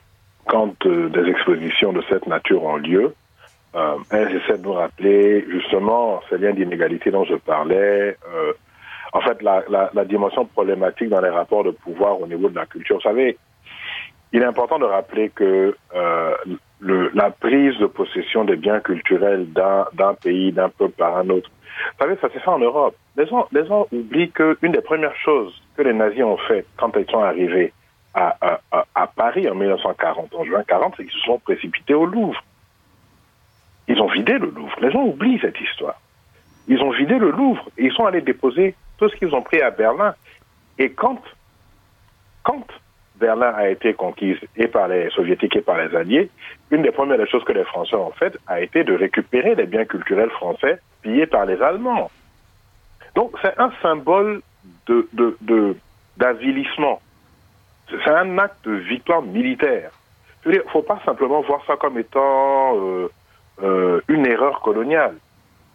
quand 0.44 0.74
euh, 0.84 1.08
des 1.08 1.26
expositions 1.30 1.94
de 1.94 2.02
cette 2.10 2.26
nature 2.26 2.64
ont 2.64 2.76
lieu, 2.76 3.14
elles 4.10 4.36
essaient 4.36 4.58
de 4.58 4.64
nous 4.64 4.72
rappeler 4.74 5.46
justement 5.48 6.20
ces 6.28 6.36
liens 6.36 6.52
d'inégalité 6.52 7.10
dont 7.10 7.24
je 7.24 7.36
parlais, 7.36 8.16
en 9.12 9.20
fait 9.20 9.42
la, 9.42 10.04
dimension 10.04 10.44
problématique 10.46 11.08
dans 11.08 11.20
les 11.20 11.28
rapports 11.28 11.64
de 11.64 11.70
pouvoir 11.70 12.20
au 12.20 12.26
niveau 12.26 12.48
de 12.48 12.56
la 12.56 12.66
culture. 12.66 12.96
Vous 12.96 13.02
savez, 13.02 13.38
il 14.32 14.42
est 14.42 14.46
important 14.46 14.78
de 14.78 14.84
rappeler 14.84 15.30
que 15.30 15.74
le, 16.80 17.10
la 17.14 17.30
prise 17.30 17.76
de 17.78 17.86
possession 17.86 18.44
des 18.44 18.56
biens 18.56 18.80
culturels 18.80 19.46
d'un 19.52 20.14
pays, 20.22 20.52
d'un 20.52 20.68
peuple 20.68 20.94
par 20.96 21.16
un 21.16 21.28
autre. 21.30 21.50
Vous 21.50 22.04
savez, 22.04 22.16
ça 22.20 22.28
s'est 22.30 22.40
fait 22.40 22.48
en 22.48 22.58
Europe. 22.58 22.96
Les 23.16 23.26
gens, 23.26 23.46
les 23.52 23.66
gens 23.66 23.86
oublient 23.92 24.30
qu'une 24.30 24.72
des 24.72 24.80
premières 24.80 25.16
choses 25.16 25.60
que 25.76 25.82
les 25.82 25.92
nazis 25.92 26.22
ont 26.22 26.36
fait 26.36 26.66
quand 26.76 26.92
ils 26.96 27.08
sont 27.10 27.20
arrivés 27.20 27.72
à, 28.14 28.36
à, 28.72 28.84
à 28.94 29.06
Paris 29.06 29.48
en 29.48 29.54
1940, 29.54 30.34
en 30.34 30.44
juin 30.44 30.62
40, 30.66 30.94
c'est 30.96 31.04
qu'ils 31.04 31.12
se 31.12 31.26
sont 31.26 31.38
précipités 31.38 31.94
au 31.94 32.06
Louvre. 32.06 32.42
Ils 33.86 34.00
ont 34.00 34.08
vidé 34.08 34.38
le 34.38 34.50
Louvre. 34.50 34.74
Les 34.80 34.90
gens 34.90 35.04
oublient 35.04 35.38
cette 35.40 35.60
histoire. 35.60 36.00
Ils 36.66 36.80
ont 36.82 36.90
vidé 36.90 37.18
le 37.18 37.30
Louvre 37.30 37.64
et 37.78 37.86
ils 37.86 37.92
sont 37.92 38.06
allés 38.06 38.20
déposer 38.20 38.74
tout 38.98 39.08
ce 39.08 39.16
qu'ils 39.16 39.34
ont 39.34 39.42
pris 39.42 39.62
à 39.62 39.70
Berlin. 39.70 40.14
Et 40.78 40.90
quand, 40.90 41.20
quand 42.42 42.66
Berlin 43.16 43.52
a 43.56 43.68
été 43.68 43.94
conquise 43.94 44.38
et 44.56 44.68
par 44.68 44.88
les 44.88 45.10
soviétiques 45.10 45.56
et 45.56 45.60
par 45.60 45.78
les 45.78 45.94
alliés, 45.94 46.30
une 46.70 46.82
des 46.82 46.92
premières 46.92 47.26
choses 47.28 47.44
que 47.44 47.52
les 47.52 47.64
Français 47.64 47.96
ont 47.96 48.12
faites 48.12 48.38
a 48.46 48.60
été 48.60 48.84
de 48.84 48.94
récupérer 48.94 49.54
les 49.54 49.66
biens 49.66 49.84
culturels 49.84 50.30
français 50.30 50.80
pillés 51.02 51.26
par 51.26 51.46
les 51.46 51.60
Allemands. 51.60 52.10
Donc 53.14 53.32
c'est 53.42 53.58
un 53.58 53.72
symbole 53.82 54.42
de, 54.86 55.76
d'avilissement. 56.16 57.00
C'est 57.90 58.10
un 58.10 58.38
acte 58.38 58.64
de 58.64 58.72
victoire 58.72 59.22
militaire. 59.22 59.90
Il 60.46 60.52
ne 60.52 60.60
faut 60.70 60.82
pas 60.82 61.00
simplement 61.04 61.40
voir 61.40 61.60
ça 61.66 61.76
comme 61.76 61.98
étant 61.98 62.76
euh, 62.76 63.08
euh, 63.62 64.00
une 64.08 64.26
erreur 64.26 64.60
coloniale. 64.60 65.16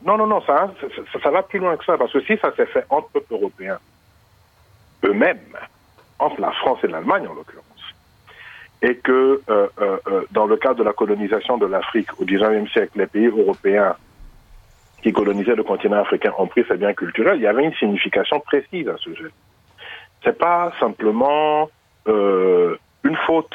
Non, 0.05 0.17
non, 0.17 0.27
non, 0.27 0.41
ça, 0.41 0.73
ça, 0.81 1.19
ça, 1.21 1.29
va 1.29 1.43
plus 1.43 1.59
loin 1.59 1.77
que 1.77 1.85
ça, 1.85 1.97
parce 1.97 2.11
que 2.11 2.21
si 2.21 2.37
ça 2.37 2.53
s'est 2.55 2.65
fait 2.65 2.85
entre 2.89 3.09
peuples 3.09 3.33
européens 3.33 3.79
eux-mêmes, 5.05 5.57
entre 6.19 6.41
la 6.41 6.51
France 6.51 6.79
et 6.83 6.87
l'Allemagne 6.87 7.27
en 7.27 7.33
l'occurrence, 7.33 7.63
et 8.81 8.97
que 8.97 9.41
euh, 9.49 9.67
euh, 9.79 9.97
euh, 10.07 10.21
dans 10.31 10.45
le 10.45 10.57
cadre 10.57 10.75
de 10.75 10.83
la 10.83 10.93
colonisation 10.93 11.57
de 11.57 11.65
l'Afrique 11.65 12.09
au 12.19 12.25
XIXe 12.25 12.69
siècle, 12.71 12.91
les 12.95 13.07
pays 13.07 13.27
européens 13.27 13.95
qui 15.01 15.13
colonisaient 15.13 15.55
le 15.55 15.63
continent 15.63 16.01
africain 16.01 16.33
ont 16.37 16.47
pris 16.47 16.65
ces 16.67 16.75
biens 16.75 16.93
culturels, 16.93 17.37
il 17.37 17.43
y 17.43 17.47
avait 17.47 17.63
une 17.63 17.73
signification 17.75 18.39
précise 18.41 18.87
à 18.89 18.97
ce 18.97 19.09
geste. 19.15 19.33
C'est 20.23 20.37
pas 20.37 20.71
simplement 20.79 21.69
une 22.05 23.17
faute, 23.25 23.53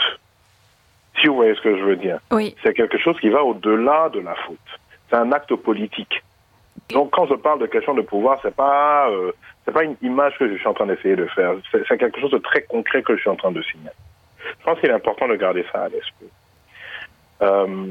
si 1.21 1.27
vous 1.27 1.37
voyez 1.37 1.55
ce 1.55 1.61
que 1.61 1.77
je 1.77 1.83
veux 1.83 1.97
dire. 1.97 2.19
Oui. 2.31 2.55
C'est 2.63 2.75
quelque 2.75 2.99
chose 2.99 3.19
qui 3.21 3.29
va 3.31 3.43
au-delà 3.45 4.11
de 4.11 4.21
la 4.21 4.35
faute. 4.35 4.59
C'est 5.09 5.17
un 5.17 5.33
acte 5.33 5.55
politique. 5.55 6.23
Donc 6.91 7.11
quand 7.11 7.27
je 7.27 7.35
parle 7.35 7.61
de 7.61 7.67
question 7.67 7.95
de 7.95 8.03
pouvoir, 8.03 8.39
c'est 8.43 8.55
pas 8.55 9.09
c'est 9.65 9.73
pas 9.73 9.85
une 9.85 9.97
image 10.03 10.39
que 10.39 10.51
je 10.51 10.57
suis 10.57 10.67
en 10.67 10.75
train 10.75 10.87
d'essayer 10.87 11.17
de 11.17 11.27
faire. 11.27 11.55
C'est 11.71 11.99
quelque 11.99 12.21
chose 12.21 12.31
de 12.31 12.39
très 12.39 12.63
concret 12.63 13.03
que 13.03 13.15
je 13.15 13.21
suis 13.21 13.31
en 13.31 13.37
train 13.37 13.53
de 13.53 13.63
signaler. 13.63 13.97
Je 14.59 14.65
pense 14.65 14.81
qu'il 14.81 14.89
est 14.89 14.95
important 14.95 15.29
de 15.29 15.37
garder 15.37 15.65
ça 15.73 15.83
à 15.83 15.89
l'esprit. 15.89 16.29
Euh, 17.41 17.87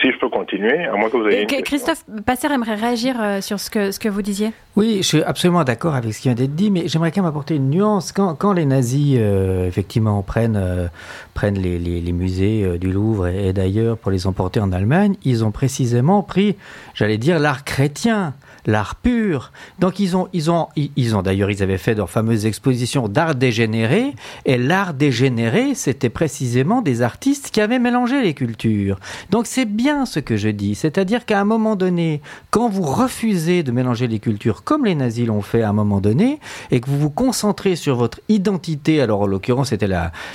si 0.00 0.12
je 0.12 0.18
peux 0.20 0.28
continuer, 0.28 0.84
à 0.84 0.94
moins 0.94 1.10
que 1.10 1.16
vous 1.16 1.26
ayez. 1.26 1.42
Une 1.42 1.62
Christophe 1.64 2.04
Passer 2.24 2.46
aimerait 2.46 2.76
réagir 2.76 3.16
euh, 3.20 3.40
sur 3.40 3.58
ce 3.58 3.68
que, 3.70 3.90
ce 3.90 3.98
que 3.98 4.08
vous 4.08 4.22
disiez. 4.22 4.52
Oui, 4.76 4.98
je 4.98 5.02
suis 5.02 5.22
absolument 5.22 5.64
d'accord 5.64 5.96
avec 5.96 6.14
ce 6.14 6.20
qui 6.20 6.28
vient 6.28 6.36
d'être 6.36 6.54
dit, 6.54 6.70
mais 6.70 6.86
j'aimerais 6.86 7.10
quand 7.10 7.22
même 7.22 7.28
apporter 7.28 7.56
une 7.56 7.70
nuance. 7.70 8.12
Quand, 8.12 8.36
quand 8.36 8.52
les 8.52 8.66
nazis, 8.66 9.16
euh, 9.18 9.66
effectivement, 9.66 10.22
prennent, 10.22 10.88
prennent 11.34 11.58
les, 11.58 11.80
les, 11.80 12.00
les 12.00 12.12
musées 12.12 12.78
du 12.78 12.92
Louvre 12.92 13.26
et, 13.26 13.48
et 13.48 13.52
d'ailleurs 13.52 13.98
pour 13.98 14.12
les 14.12 14.28
emporter 14.28 14.60
en 14.60 14.70
Allemagne, 14.70 15.16
ils 15.24 15.44
ont 15.44 15.50
précisément 15.50 16.22
pris, 16.22 16.56
j'allais 16.94 17.18
dire, 17.18 17.40
l'art 17.40 17.64
chrétien 17.64 18.34
l'art 18.66 18.96
pur. 18.96 19.52
Donc 19.78 19.98
ils 19.98 20.16
ont, 20.16 20.28
ils 20.32 20.50
ont, 20.50 20.68
ils 20.76 21.16
ont 21.16 21.22
d'ailleurs, 21.22 21.50
ils 21.50 21.62
avaient 21.62 21.78
fait 21.78 21.94
leur 21.94 22.10
fameuse 22.10 22.46
exposition 22.46 23.08
d'art 23.08 23.34
dégénéré, 23.34 24.14
et 24.44 24.58
l'art 24.58 24.94
dégénéré, 24.94 25.74
c'était 25.74 26.08
précisément 26.08 26.82
des 26.82 27.02
artistes 27.02 27.50
qui 27.50 27.60
avaient 27.60 27.78
mélangé 27.78 28.22
les 28.22 28.34
cultures. 28.34 28.98
Donc 29.30 29.46
c'est 29.46 29.64
bien 29.64 30.06
ce 30.06 30.20
que 30.20 30.36
je 30.36 30.48
dis, 30.48 30.74
c'est-à-dire 30.74 31.24
qu'à 31.24 31.40
un 31.40 31.44
moment 31.44 31.76
donné, 31.76 32.20
quand 32.50 32.68
vous 32.68 32.82
refusez 32.82 33.62
de 33.62 33.72
mélanger 33.72 34.06
les 34.06 34.18
cultures, 34.18 34.64
comme 34.64 34.84
les 34.84 34.94
nazis 34.94 35.26
l'ont 35.26 35.42
fait 35.42 35.62
à 35.62 35.70
un 35.70 35.72
moment 35.72 36.00
donné, 36.00 36.40
et 36.70 36.80
que 36.80 36.90
vous 36.90 36.98
vous 36.98 37.10
concentrez 37.10 37.76
sur 37.76 37.96
votre 37.96 38.20
identité, 38.28 39.00
alors 39.00 39.22
en 39.22 39.26
l'occurrence 39.26 39.68
c'était 39.68 39.88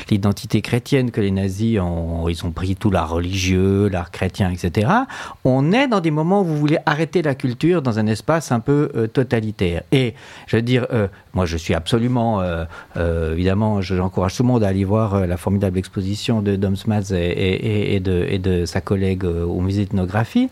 l'identité 0.10 0.62
chrétienne 0.62 1.12
que 1.12 1.22
les 1.22 1.32
nazis 1.32 1.80
ont, 1.80 2.28
ils 2.30 2.46
ont 2.46 2.52
pris 2.52 2.76
tout 2.76 2.92
l'art 2.92 3.10
religieux, 3.10 3.88
l'art 3.88 4.12
chrétien, 4.12 4.52
etc. 4.52 4.92
On 5.44 5.72
est 5.72 5.88
dans 5.88 6.00
des 6.00 6.12
moments 6.12 6.42
où 6.42 6.46
vous 6.46 6.58
voulez 6.58 6.78
arrêter 6.86 7.22
la 7.22 7.36
culture 7.36 7.82
dans 7.82 8.00
un 8.00 8.08
espace 8.14 8.52
un 8.52 8.60
peu 8.60 8.90
euh, 8.96 9.08
totalitaire. 9.08 9.84
Et 9.92 10.14
je 10.48 10.56
veux 10.56 10.62
dire, 10.62 10.88
euh, 10.92 11.08
moi 11.34 11.46
je 11.46 11.58
suis 11.58 11.74
absolument, 11.74 12.42
euh, 12.42 13.34
évidemment, 13.34 13.82
j'encourage 13.82 14.36
tout 14.36 14.44
le 14.44 14.48
monde 14.48 14.64
à 14.64 14.68
aller 14.68 14.86
voir 14.86 15.26
la 15.26 15.38
formidable 15.38 15.78
exposition 15.78 16.42
de 16.42 16.56
Dom 16.56 16.76
Smads 16.76 17.12
et, 17.12 18.00
de, 18.00 18.66
sa 18.66 18.82
collègue 18.82 19.26
au 19.26 19.60
musée 19.62 19.86
d'ethnographie. 19.86 20.50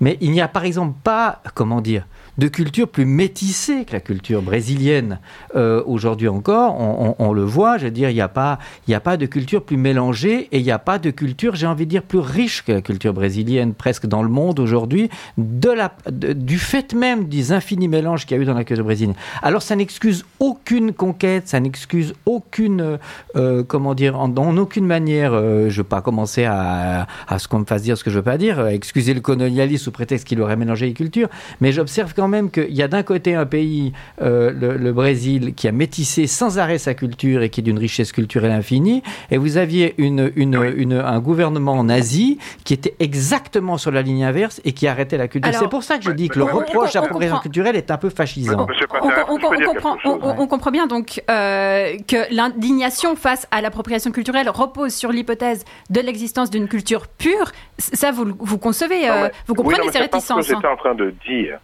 Mais 0.00 0.16
il 0.20 0.30
n'y 0.30 0.40
a 0.40 0.48
par 0.48 0.64
exemple 0.64 0.94
pas, 1.02 1.42
comment 1.54 1.80
dire, 1.80 2.06
de 2.38 2.48
culture 2.48 2.88
plus 2.88 3.04
métissée 3.04 3.84
que 3.84 3.92
la 3.92 4.00
culture 4.00 4.42
brésilienne. 4.42 5.18
Euh, 5.56 5.82
Aujourd'hui 5.86 6.28
encore, 6.28 6.76
on, 7.18 7.32
le 7.32 7.42
voit, 7.42 7.78
je 7.78 7.84
veux 7.84 7.90
dire, 7.90 8.10
il 8.10 8.14
n'y 8.14 8.20
a, 8.20 8.28
pas, 8.28 8.58
a 8.90 9.00
pas 9.00 9.16
de 9.16 9.26
culture 9.26 9.62
plus 9.62 9.76
mélangée 9.76 10.48
et 10.52 10.58
il 10.58 10.64
n'y 10.64 10.70
a 10.70 10.78
pas 10.78 10.98
de 10.98 11.10
culture, 11.10 11.54
j'ai 11.54 11.66
envie 11.66 11.84
de 11.84 11.90
dire, 11.90 12.02
plus 12.02 12.18
riche 12.18 12.64
que 12.64 12.72
la 12.72 12.80
culture 12.80 13.12
brésilienne, 13.12 13.74
presque 13.74 14.06
dans 14.06 14.22
le 14.22 14.28
monde 14.28 14.58
aujourd'hui, 14.58 15.10
du 15.36 16.58
fait 16.58 16.94
même 16.94 17.28
des 17.28 17.52
infinis 17.52 17.88
mélanges 17.88 18.26
qu'il 18.26 18.36
y 18.36 18.40
a 18.40 18.42
eu 18.42 18.46
dans 18.46 18.54
la 18.54 18.64
culture 18.64 18.84
brésilienne. 18.84 19.16
Alors 19.42 19.62
ça 19.62 19.76
n'excuse 19.76 20.19
aucune 20.38 20.92
conquête, 20.92 21.48
ça 21.48 21.60
n'excuse 21.60 22.14
aucune, 22.26 22.98
euh, 23.36 23.62
comment 23.66 23.94
dire, 23.94 24.18
en, 24.18 24.34
en 24.36 24.56
aucune 24.56 24.86
manière, 24.86 25.32
euh, 25.34 25.68
je 25.68 25.74
ne 25.74 25.76
veux 25.78 25.84
pas 25.84 26.00
commencer 26.00 26.44
à, 26.44 27.06
à 27.28 27.38
ce 27.38 27.48
qu'on 27.48 27.60
me 27.60 27.64
fasse 27.64 27.82
dire 27.82 27.96
ce 27.96 28.04
que 28.04 28.10
je 28.10 28.16
ne 28.16 28.20
veux 28.20 28.24
pas 28.24 28.38
dire, 28.38 28.66
excuser 28.66 29.14
le 29.14 29.20
colonialisme 29.20 29.84
sous 29.84 29.92
prétexte 29.92 30.26
qu'il 30.26 30.40
aurait 30.40 30.56
mélangé 30.56 30.86
les 30.86 30.92
cultures, 30.92 31.28
mais 31.60 31.72
j'observe 31.72 32.14
quand 32.14 32.28
même 32.28 32.50
qu'il 32.50 32.74
y 32.74 32.82
a 32.82 32.88
d'un 32.88 33.02
côté 33.02 33.34
un 33.34 33.46
pays, 33.46 33.92
euh, 34.22 34.52
le, 34.52 34.92
Brésil, 34.92 35.54
qui 35.54 35.68
a 35.68 35.72
métissé 35.72 36.26
sans 36.26 36.58
arrêt 36.58 36.78
sa 36.78 36.94
culture 36.94 37.42
et 37.42 37.50
qui 37.50 37.60
est 37.60 37.62
d'une 37.62 37.78
richesse 37.78 38.12
culturelle 38.12 38.52
infinie, 38.52 39.02
et 39.30 39.38
vous 39.38 39.56
aviez 39.56 39.94
une, 39.98 40.32
une, 40.36 40.92
un 40.94 41.20
gouvernement 41.20 41.72
en 41.72 41.88
Asie 41.88 42.38
qui 42.64 42.74
était 42.74 42.94
exactement 42.98 43.78
sur 43.78 43.90
la 43.90 44.02
ligne 44.02 44.24
inverse 44.24 44.60
et 44.64 44.72
qui 44.72 44.86
arrêtait 44.86 45.16
la 45.16 45.28
culture. 45.28 45.52
C'est 45.54 45.68
pour 45.68 45.82
ça 45.82 45.98
que 45.98 46.04
je 46.04 46.10
dis 46.10 46.28
que 46.28 46.38
le 46.38 46.44
reproche 46.44 46.96
à 46.96 47.00
l'appropriation 47.00 47.38
culturelle 47.38 47.76
est 47.76 47.90
un 47.90 47.96
peu 47.96 48.10
fascisant. 48.10 48.66
On, 49.02 49.38
comprend, 49.38 50.09
on, 50.10 50.46
comprend, 50.46 50.70
bien 50.70 50.86
donc 50.86 51.22
euh, 51.30 51.96
que 52.08 52.34
l'indignation 52.34 53.16
face 53.16 53.46
à 53.50 53.60
l'appropriation 53.60 54.10
culturelle 54.10 54.48
repose 54.48 54.94
sur 54.94 55.10
l'hypothèse 55.10 55.64
de 55.90 56.00
l'existence 56.00 56.50
d'une 56.50 56.68
culture 56.68 57.06
pure. 57.08 57.52
Ça, 57.78 58.10
vous, 58.12 58.26
vous 58.38 58.58
concevez, 58.58 59.08
euh, 59.08 59.28
vous 59.46 59.54
comprenez 59.54 59.90
ces 59.90 59.98
réticences. 59.98 60.46
C'est 60.46 60.52
ce 60.52 60.56
que 60.56 60.60
j'étais 60.60 60.72
en 60.72 60.76
train 60.76 60.94
de 60.94 61.10
dire. 61.26 61.58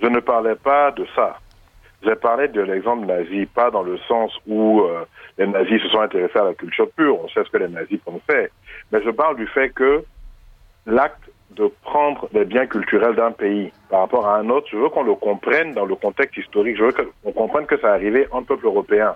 Je 0.00 0.06
ne 0.06 0.20
parlais 0.20 0.54
pas 0.54 0.90
de 0.92 1.06
ça. 1.14 1.38
J'ai 2.02 2.14
parlé 2.14 2.46
de 2.48 2.60
l'exemple 2.60 3.06
nazi, 3.06 3.46
pas 3.46 3.70
dans 3.70 3.82
le 3.82 3.98
sens 4.06 4.32
où 4.46 4.82
euh, 4.82 5.04
les 5.36 5.46
nazis 5.46 5.82
se 5.82 5.88
sont 5.88 6.00
intéressés 6.00 6.38
à 6.38 6.44
la 6.44 6.54
culture 6.54 6.88
pure. 6.96 7.18
On 7.22 7.28
sait 7.28 7.42
ce 7.44 7.50
que 7.50 7.56
les 7.56 7.68
nazis 7.68 7.98
ont 8.06 8.20
fait. 8.26 8.52
Mais 8.92 9.02
je 9.04 9.10
parle 9.10 9.36
du 9.36 9.46
fait 9.48 9.70
que 9.70 10.04
l'acte 10.86 11.27
de 11.58 11.70
prendre 11.82 12.28
les 12.32 12.44
biens 12.44 12.66
culturels 12.66 13.16
d'un 13.16 13.32
pays 13.32 13.72
par 13.90 14.00
rapport 14.00 14.26
à 14.26 14.36
un 14.36 14.48
autre, 14.48 14.68
je 14.70 14.76
veux 14.76 14.88
qu'on 14.88 15.02
le 15.02 15.14
comprenne 15.14 15.74
dans 15.74 15.84
le 15.84 15.96
contexte 15.96 16.36
historique. 16.36 16.76
Je 16.76 16.84
veux 16.84 16.92
qu'on 16.92 17.32
comprenne 17.32 17.66
que 17.66 17.78
ça 17.78 17.92
arrivé 17.92 18.26
en 18.30 18.42
peuple 18.42 18.66
européen. 18.66 19.14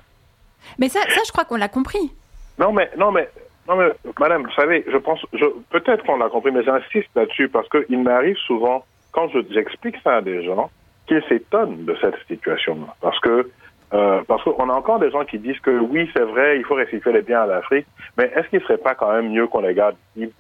Mais 0.79 0.89
ça, 0.89 1.01
ça 1.09 1.21
je 1.25 1.33
crois 1.33 1.45
qu'on 1.45 1.57
l'a 1.57 1.69
compris. 1.69 2.13
Non, 2.59 2.73
mais, 2.73 2.91
non, 2.97 3.13
mais, 3.13 3.29
non, 3.69 3.77
mais, 3.77 3.89
madame, 4.19 4.43
vous 4.43 4.53
savez, 4.53 4.85
je 4.91 4.97
pense, 4.97 5.25
je, 5.33 5.47
peut-être 5.71 6.05
qu'on 6.05 6.17
l'a 6.17 6.29
compris, 6.29 6.51
mais 6.51 6.65
j'insiste 6.65 7.09
là-dessus 7.15 7.49
parce 7.49 7.69
qu'il 7.69 8.03
m'arrive 8.03 8.37
souvent, 8.47 8.85
quand 9.13 9.29
j'explique 9.51 9.97
ça 10.03 10.17
à 10.17 10.21
des 10.21 10.45
gens, 10.45 10.71
qu'ils 11.07 11.23
s'étonnent 11.29 11.85
de 11.85 11.97
cette 12.01 12.17
situation-là. 12.29 12.95
Parce 13.01 13.19
que, 13.21 13.51
euh, 13.95 14.23
parce 14.27 14.43
qu'on 14.43 14.71
a 14.71 14.73
encore 14.73 14.99
des 14.99 15.11
gens 15.11 15.25
qui 15.25 15.39
disent 15.39 15.59
que 15.61 15.71
oui, 15.71 16.11
c'est 16.15 16.25
vrai, 16.25 16.57
il 16.57 16.65
faut 16.65 16.75
restituer 16.75 17.13
les 17.13 17.23
biens 17.23 17.43
à 17.43 17.47
l'Afrique, 17.47 17.87
mais 18.17 18.25
est-ce 18.35 18.49
qu'il 18.49 18.61
ne 18.61 18.65
serait 18.65 18.79
pas 18.79 18.95
quand 18.95 19.13
même 19.13 19.31
mieux 19.31 19.47
qu'on 19.47 19.61
les 19.61 19.75
garde 19.75 19.97
ici 20.17 20.33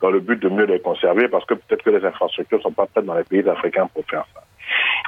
dans 0.00 0.10
le 0.10 0.20
but 0.20 0.40
de 0.40 0.48
mieux 0.48 0.64
les 0.64 0.80
conserver 0.80 1.28
parce 1.28 1.44
que 1.44 1.54
peut-être 1.54 1.82
que 1.82 1.90
les 1.90 2.04
infrastructures 2.04 2.58
ne 2.58 2.62
sont 2.62 2.72
pas 2.72 2.86
prêtes 2.86 3.04
dans 3.04 3.14
les 3.14 3.24
pays 3.24 3.46
africains 3.48 3.88
pour 3.92 4.04
faire 4.06 4.24
ça? 4.34 4.42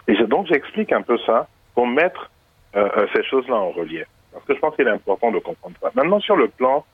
Et 0.08 0.14
donc 0.24 0.46
j'explique 0.46 0.92
un 0.92 1.02
peu 1.02 1.16
ça 1.18 1.48
pour 1.74 1.86
mettre 1.86 2.30
euh, 2.76 2.88
euh, 2.96 3.06
ces 3.14 3.24
choses-là 3.24 3.56
en 3.56 3.70
relief. 3.70 4.06
Parce 4.32 4.44
que 4.44 4.54
je 4.54 4.60
pense 4.60 4.76
qu'il 4.76 4.86
est 4.86 4.90
important 4.90 5.30
de 5.30 5.38
comprendre 5.38 5.76
ça. 5.80 5.90
Maintenant, 5.94 6.20
sur 6.20 6.36
le 6.36 6.48
plan 6.48 6.84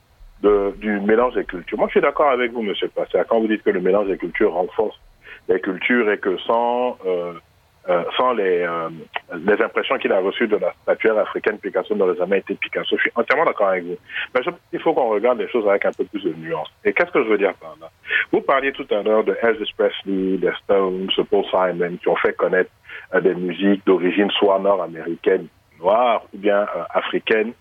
de, 0.41 0.73
du 0.77 1.01
mélange 1.01 1.33
des 1.33 1.43
cultures, 1.43 1.77
moi 1.77 1.87
je 1.87 1.93
suis 1.93 2.01
d'accord 2.01 2.29
avec 2.29 2.53
vous, 2.53 2.61
Monsieur 2.61 2.87
Passé, 2.87 3.19
quand 3.27 3.39
vous 3.39 3.47
dites 3.47 3.63
que 3.63 3.69
le 3.69 3.81
mélange 3.81 4.07
des 4.07 4.17
cultures 4.17 4.53
renforce 4.53 4.97
les 5.49 5.59
cultures 5.59 6.09
et 6.09 6.17
que 6.17 6.37
sans 6.37 6.97
euh, 7.05 7.33
euh, 7.89 8.03
sans 8.15 8.31
les, 8.33 8.61
euh, 8.61 8.89
les 9.45 9.61
impressions 9.61 9.97
qu'il 9.97 10.11
a 10.13 10.19
reçues 10.19 10.47
de 10.47 10.55
la 10.55 10.71
statuaire 10.83 11.17
africaine 11.17 11.57
Picasso 11.57 11.93
les 11.93 12.21
années 12.21 12.37
été 12.37 12.55
Picasso. 12.55 12.95
Je 12.95 13.01
suis 13.01 13.11
entièrement 13.15 13.43
d'accord 13.43 13.67
avec 13.67 13.83
vous. 13.83 13.97
Mais 14.33 14.41
je, 14.41 14.49
il 14.71 14.79
faut 14.79 14.93
qu'on 14.93 15.09
regarde 15.09 15.39
les 15.39 15.49
choses 15.49 15.67
avec 15.67 15.85
un 15.85 15.91
peu 15.91 16.05
plus 16.05 16.23
de 16.23 16.33
nuance. 16.33 16.69
Et 16.85 16.93
qu'est-ce 16.93 17.11
que 17.11 17.23
je 17.23 17.29
veux 17.29 17.37
dire 17.37 17.53
par 17.55 17.75
là? 17.81 17.89
Vous 18.31 18.41
parliez 18.41 18.71
tout 18.71 18.87
à 18.89 19.01
l'heure 19.03 19.25
de 19.25 19.37
Elvis 19.41 19.71
Presley, 19.77 20.37
des 20.37 20.53
Stones, 20.63 21.09
Paul 21.29 21.43
Simon, 21.51 21.97
qui 21.97 22.07
ont 22.07 22.15
fait 22.15 22.33
connaître 22.33 22.71
euh, 23.13 23.19
des 23.19 23.35
musiques 23.35 23.85
d'origine 23.85 24.31
soit 24.31 24.59
nord-américaine, 24.59 25.47
noire, 25.79 26.23
ou 26.33 26.37
bien 26.37 26.61
euh, 26.61 26.83
africaine, 26.91 27.53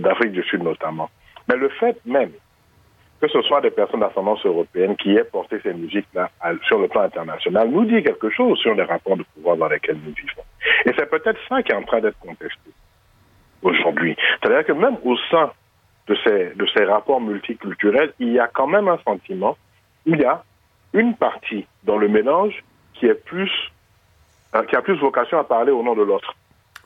d'Afrique 0.00 0.32
du 0.32 0.42
Sud 0.42 0.64
notamment. 0.64 1.08
Mais 1.48 1.54
le 1.54 1.68
fait 1.68 1.96
même 2.04 2.32
que 3.20 3.28
ce 3.28 3.42
soit 3.42 3.60
des 3.60 3.70
personnes 3.70 4.00
d'ascendance 4.00 4.44
européenne 4.46 4.96
qui 4.96 5.14
aient 5.14 5.24
porté 5.24 5.60
ces 5.62 5.74
musiques-là 5.74 6.30
sur 6.66 6.78
le 6.78 6.88
plan 6.88 7.02
international, 7.02 7.68
nous 7.70 7.84
dit 7.84 8.02
quelque 8.02 8.30
chose 8.30 8.58
sur 8.58 8.74
les 8.74 8.82
rapports 8.82 9.16
de 9.16 9.24
pouvoir 9.34 9.56
dans 9.56 9.68
lesquels 9.68 9.96
nous 9.96 10.14
vivons. 10.14 10.42
Et 10.86 10.92
c'est 10.96 11.08
peut-être 11.10 11.38
ça 11.48 11.62
qui 11.62 11.72
est 11.72 11.74
en 11.74 11.82
train 11.82 12.00
d'être 12.00 12.18
contesté 12.18 12.70
aujourd'hui. 13.62 14.16
C'est-à-dire 14.40 14.64
que 14.64 14.72
même 14.72 14.96
au 15.04 15.16
sein 15.30 15.50
de 16.06 16.16
ces, 16.74 16.84
rapports 16.84 17.20
multiculturels, 17.20 18.12
il 18.18 18.32
y 18.32 18.40
a 18.40 18.48
quand 18.48 18.66
même 18.66 18.88
un 18.88 18.98
sentiment, 19.06 19.56
il 20.06 20.18
y 20.18 20.24
a 20.24 20.42
une 20.94 21.14
partie 21.14 21.66
dans 21.84 21.98
le 21.98 22.08
mélange 22.08 22.64
qui 22.94 23.06
euh, 23.06 23.14
qui 24.68 24.76
a 24.76 24.82
plus 24.82 24.98
vocation 24.98 25.38
à 25.38 25.44
parler 25.44 25.70
au 25.70 25.82
nom 25.82 25.94
de 25.94 26.02
l'autre. 26.02 26.34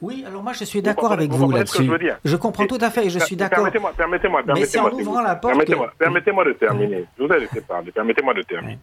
Oui, 0.00 0.24
alors 0.26 0.42
moi 0.42 0.52
je 0.52 0.64
suis 0.64 0.82
d'accord 0.82 1.12
avec 1.12 1.30
vous, 1.30 1.50
là-dessus. 1.50 1.84
Je, 1.84 2.30
je, 2.30 2.36
comprends 2.36 2.66
tout 2.66 2.78
à 2.80 2.90
fait 2.90 3.06
et 3.06 3.10
je 3.10 3.18
suis 3.18 3.36
d'accord. 3.36 3.58
Permettez-moi, 3.64 3.92
permettez-moi, 3.96 4.42
permettez-moi. 4.42 4.90
Mais 4.90 4.96
en 4.96 5.00
ouvrant 5.00 5.22
la 5.22 5.36
porte. 5.36 5.54
Permettez-moi, 5.98 6.44
de 6.44 6.52
terminer. 6.52 7.04
Je 7.18 7.24
vous 7.24 7.32
ai 7.32 7.40
laissé 7.40 7.60
parler. 7.60 7.90
Permettez-moi 7.92 8.34
de 8.34 8.42
terminer. 8.42 8.78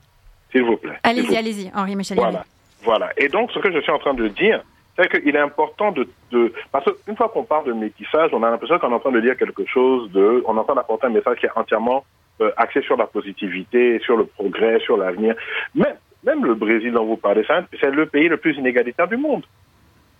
S'il 0.51 0.64
vous 0.64 0.78
plaît. 0.78 0.97
Allez-y, 1.03 1.36
allez-y, 1.38 1.72
Henri 1.76 1.95
Michel. 1.95 2.18
Voilà. 2.18 2.45
voilà. 2.84 3.09
Et 3.18 3.30
donc, 3.30 3.51
ce 3.51 3.59
que 3.59 3.72
je 3.72 3.80
suis 3.80 3.91
en 3.91 3.99
train 3.99 4.14
de 4.14 4.28
dire, 4.28 4.62
c'est 4.97 5.09
qu'il 5.09 5.36
est 5.36 5.39
important 5.39 5.91
de, 5.91 6.07
de... 6.32 6.53
Parce 6.72 6.86
qu'une 6.86 7.16
fois 7.16 7.30
qu'on 7.30 7.43
parle 7.43 7.66
de 7.66 7.74
métissage, 7.74 8.32
on 8.34 8.43
a 8.43 8.49
l'impression 8.49 8.78
qu'on 8.80 8.91
est 8.91 8.95
en 8.95 8.99
train 8.99 9.12
de 9.12 9.22
dire 9.22 9.38
quelque 9.38 9.66
chose 9.66 10.12
de... 10.12 10.43
On 10.45 10.57
est 10.57 10.59
en 10.59 10.64
train 10.64 10.76
d'apporter 10.76 11.07
un 11.07 11.12
message 11.12 11.38
qui 11.39 11.45
est 11.45 11.51
entièrement 11.55 12.03
euh, 12.41 12.51
axé 12.57 12.82
sur 12.82 12.97
la 12.97 13.05
positivité, 13.05 13.99
sur 14.03 14.18
le 14.18 14.26
progrès, 14.26 14.80
sur 14.82 14.97
l'avenir. 14.97 15.36
Même, 15.74 15.95
même 16.24 16.43
le 16.43 16.55
Brésil 16.55 16.91
dont 16.91 17.05
vous 17.05 17.18
parlez, 17.18 17.45
c'est 17.80 17.91
le 17.91 18.05
pays 18.07 18.28
le 18.28 18.38
plus 18.38 18.57
inégalitaire 18.57 19.07
du 19.07 19.18
monde 19.18 19.43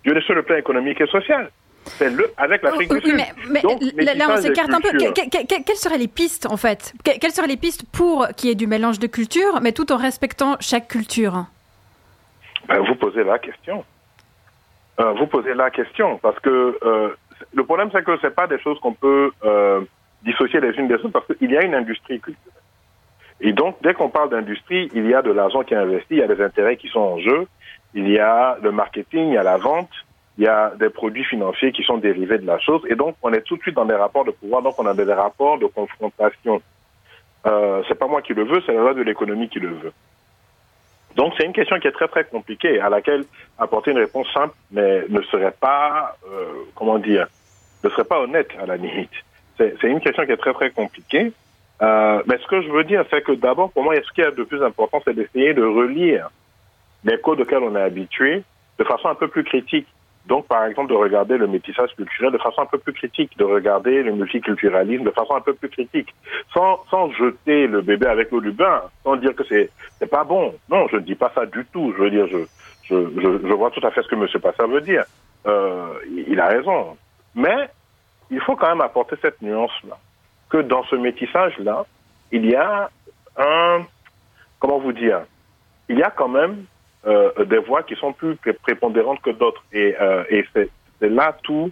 sur 0.04 0.34
le 0.34 0.44
plan 0.44 0.56
économique 0.56 1.02
et 1.02 1.08
social. 1.08 1.50
C'est 1.86 2.10
le, 2.10 2.32
avec 2.38 2.62
l'Afrique 2.62 2.94
du 2.94 3.02
Sud. 3.02 3.22
Mais, 3.50 3.62
là, 4.16 4.28
on 4.30 4.38
s'écarte 4.38 4.72
un 4.72 4.80
peu. 4.80 4.92
quelles 4.98 5.76
seraient 5.76 5.98
les 5.98 6.08
pistes, 6.08 6.46
en 6.46 6.58
fait 6.58 6.94
Quelles 7.04 7.32
seraient 7.32 7.48
les 7.48 7.58
pistes 7.58 7.86
pour 7.92 8.28
qu'il 8.38 8.50
y 8.50 8.52
ait 8.52 8.56
du 8.56 8.68
mélange 8.68 9.00
de 9.00 9.08
cultures, 9.08 9.60
mais 9.62 9.72
tout 9.72 9.92
en 9.92 9.98
respectant 9.98 10.58
chaque 10.60 10.88
culture 10.88 11.46
ben, 12.68 12.80
Vous 12.82 12.96
posez 12.96 13.24
la 13.24 13.40
question. 13.40 13.84
Euh, 15.00 15.14
vous 15.14 15.26
posez 15.26 15.54
la 15.54 15.72
question, 15.72 16.20
parce 16.20 16.40
que 16.40 16.78
euh, 16.84 17.10
le 17.54 17.64
problème, 17.64 17.90
c'est 17.92 18.04
que 18.04 18.18
ce 18.18 18.28
pas 18.28 18.48
des 18.48 18.60
choses 18.60 18.80
qu'on 18.80 18.94
peut 18.94 19.32
euh, 19.44 19.82
dissocier 20.24 20.60
les 20.60 20.72
unes 20.78 20.88
des 20.88 20.96
autres, 20.96 21.10
parce 21.10 21.26
qu'il 21.26 21.50
y 21.50 21.58
a 21.58 21.64
une 21.64 21.74
industrie 21.74 22.20
culturelle. 22.20 22.61
Et 23.42 23.54
donc, 23.54 23.76
dès 23.82 23.94
qu'on 23.94 24.10
parle 24.10 24.30
d'industrie, 24.30 24.90
il 24.94 25.08
y 25.10 25.16
a 25.16 25.22
de 25.22 25.32
l'argent 25.32 25.64
qui 25.64 25.74
est 25.74 25.78
investi, 25.78 26.08
il 26.12 26.18
y 26.18 26.24
a 26.24 26.28
des 26.28 26.42
intérêts 26.42 26.78
qui 26.78 26.88
sont 26.88 27.00
en 27.00 27.20
jeu, 27.20 27.48
il 27.96 28.08
y 28.10 28.20
a 28.20 28.58
le 28.62 28.72
marketing, 28.72 29.30
il 29.30 29.34
y 29.34 29.38
a 29.38 29.44
la 29.44 29.58
vente, 29.58 29.90
il 30.38 30.44
y 30.44 30.48
a 30.48 30.74
des 30.80 30.90
produits 30.90 31.26
financiers 31.26 31.72
qui 31.72 31.84
sont 31.84 31.98
dérivés 31.98 32.38
de 32.38 32.46
la 32.46 32.60
chose. 32.60 32.82
Et 32.88 32.96
donc, 32.96 33.16
on 33.24 33.34
est 33.34 33.42
tout 33.42 33.58
de 33.58 33.62
suite 33.62 33.76
dans 33.76 33.86
des 33.86 33.96
rapports 33.96 34.26
de 34.26 34.32
pouvoir. 34.32 34.62
Donc, 34.62 34.76
on 34.78 34.86
a 34.86 34.94
des 34.94 35.12
rapports 35.12 35.58
de 35.58 35.66
confrontation. 35.66 36.62
Euh, 37.48 37.82
c'est 37.88 37.98
pas 37.98 38.08
moi 38.08 38.22
qui 38.22 38.34
le 38.34 38.44
veux, 38.44 38.62
c'est 38.66 38.74
la 38.74 38.82
loi 38.82 38.94
de 38.94 39.02
l'économie 39.02 39.50
qui 39.50 39.60
le 39.60 39.70
veut. 39.70 39.94
Donc, 41.16 41.34
c'est 41.36 41.46
une 41.46 41.52
question 41.52 41.80
qui 41.80 41.88
est 41.88 41.92
très, 41.92 42.08
très 42.08 42.24
compliquée, 42.24 42.80
à 42.80 42.90
laquelle 42.90 43.26
apporter 43.58 43.92
une 43.92 43.98
réponse 43.98 44.32
simple, 44.34 44.54
mais 44.72 45.04
ne 45.10 45.22
serait 45.24 45.54
pas, 45.60 46.16
euh, 46.32 46.46
comment 46.76 47.00
dire, 47.00 47.28
ne 47.84 47.90
serait 47.90 48.06
pas 48.06 48.22
honnête, 48.22 48.50
à 48.62 48.66
la 48.66 48.78
limite. 48.78 49.12
C'est 49.58 49.84
une 49.84 50.00
question 50.00 50.26
qui 50.26 50.32
est 50.32 50.38
très, 50.38 50.54
très 50.54 50.72
compliquée. 50.72 51.34
Euh, 51.82 52.22
mais 52.28 52.38
ce 52.38 52.48
que 52.48 52.62
je 52.62 52.70
veux 52.70 52.84
dire, 52.84 53.04
c'est 53.10 53.22
que 53.22 53.32
d'abord, 53.32 53.72
pour 53.72 53.84
moi, 53.84 53.96
ce 53.96 54.14
qui 54.14 54.22
est 54.22 54.32
de 54.32 54.44
plus 54.44 54.64
important, 54.64 55.02
c'est 55.04 55.14
d'essayer 55.14 55.54
de 55.54 55.64
relire 55.64 56.30
les 57.04 57.20
codes 57.20 57.42
auxquels 57.42 57.64
on 57.64 57.76
est 57.76 57.82
habitué 57.82 58.44
de 58.78 58.84
façon 58.84 59.10
un 59.10 59.16
peu 59.16 59.28
plus 59.28 59.44
critique. 59.44 59.88
Donc, 60.28 60.48
par 60.48 60.66
exemple, 60.66 60.92
de 60.92 60.96
regarder 60.96 61.38
le 61.38 61.48
métissage 61.48 61.96
culturel 61.96 62.32
de 62.32 62.38
façon 62.38 62.62
un 62.62 62.68
peu 62.68 62.78
plus 62.78 62.94
critique, 62.94 63.36
de 63.40 63.44
regarder 63.44 64.04
le 64.04 64.12
multiculturalisme 64.12 65.04
de 65.04 65.10
façon 65.10 65.34
un 65.34 65.42
peu 65.42 65.54
plus 65.54 65.70
critique, 65.70 66.14
sans, 66.54 66.80
sans 66.92 67.12
jeter 67.12 67.66
le 67.66 67.82
bébé 67.82 68.06
avec 68.06 68.30
l'eau 68.30 68.40
du 68.40 68.56
sans 69.04 69.16
dire 69.16 69.36
que 69.36 69.44
c'est 69.50 69.72
c'est 69.98 70.10
pas 70.10 70.24
bon. 70.24 70.54
Non, 70.70 70.88
je 70.90 70.98
ne 70.98 71.02
dis 71.02 71.16
pas 71.16 71.32
ça 71.34 71.48
du 71.48 71.66
tout. 71.74 71.94
Je 71.98 72.04
veux 72.04 72.12
dire, 72.12 72.28
je 72.28 72.38
je, 72.84 72.96
je, 73.16 73.48
je 73.48 73.54
vois 73.54 73.72
tout 73.72 73.86
à 73.86 73.92
fait 73.92 74.04
ce 74.04 74.08
que 74.08 74.16
M. 74.16 74.28
Passat 74.42 74.68
veut 74.68 74.82
dire. 74.82 75.06
Euh, 75.48 75.94
il 76.28 76.40
a 76.40 76.48
raison. 76.48 76.98
Mais 77.34 77.70
il 78.30 78.40
faut 78.42 78.56
quand 78.56 78.70
même 78.70 78.82
apporter 78.82 79.16
cette 79.22 79.42
nuance-là, 79.42 79.98
que 80.52 80.58
dans 80.58 80.84
ce 80.84 80.96
métissage-là, 80.96 81.86
il 82.32 82.46
y 82.46 82.56
a 82.56 82.90
un, 83.38 83.80
comment 84.60 84.80
vous 84.80 84.92
dire, 84.94 85.22
il 85.90 85.98
y 85.98 86.04
a 86.04 86.12
quand 86.12 86.28
même 86.28 86.66
euh, 87.08 87.46
des 87.46 87.58
voix 87.58 87.84
qui 87.84 87.96
sont 87.96 88.14
plus 88.14 88.38
prépondérantes 88.62 89.22
que 89.22 89.32
d'autres. 89.32 89.64
Et, 89.74 89.96
euh, 90.00 90.24
et 90.30 90.46
c'est 90.54 90.70
là 91.02 91.36
tout, 91.42 91.72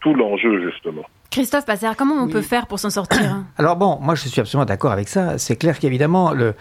tout 0.00 0.12
l'enjeu, 0.12 0.60
justement. 0.70 1.02
Christophe 1.30 1.66
Passer, 1.66 1.88
comment 1.96 2.14
on 2.14 2.28
peut 2.28 2.42
faire 2.42 2.66
pour 2.66 2.78
s'en 2.78 2.90
sortir 2.90 3.44
Alors 3.58 3.76
bon, 3.76 3.98
moi 4.00 4.14
je 4.14 4.26
suis 4.26 4.40
absolument 4.40 4.64
d'accord 4.64 4.92
avec 4.92 5.08
ça. 5.08 5.38
C'est 5.38 5.56
clair 5.56 5.78
qu'évidemment, 5.78 6.32
le, 6.32 6.54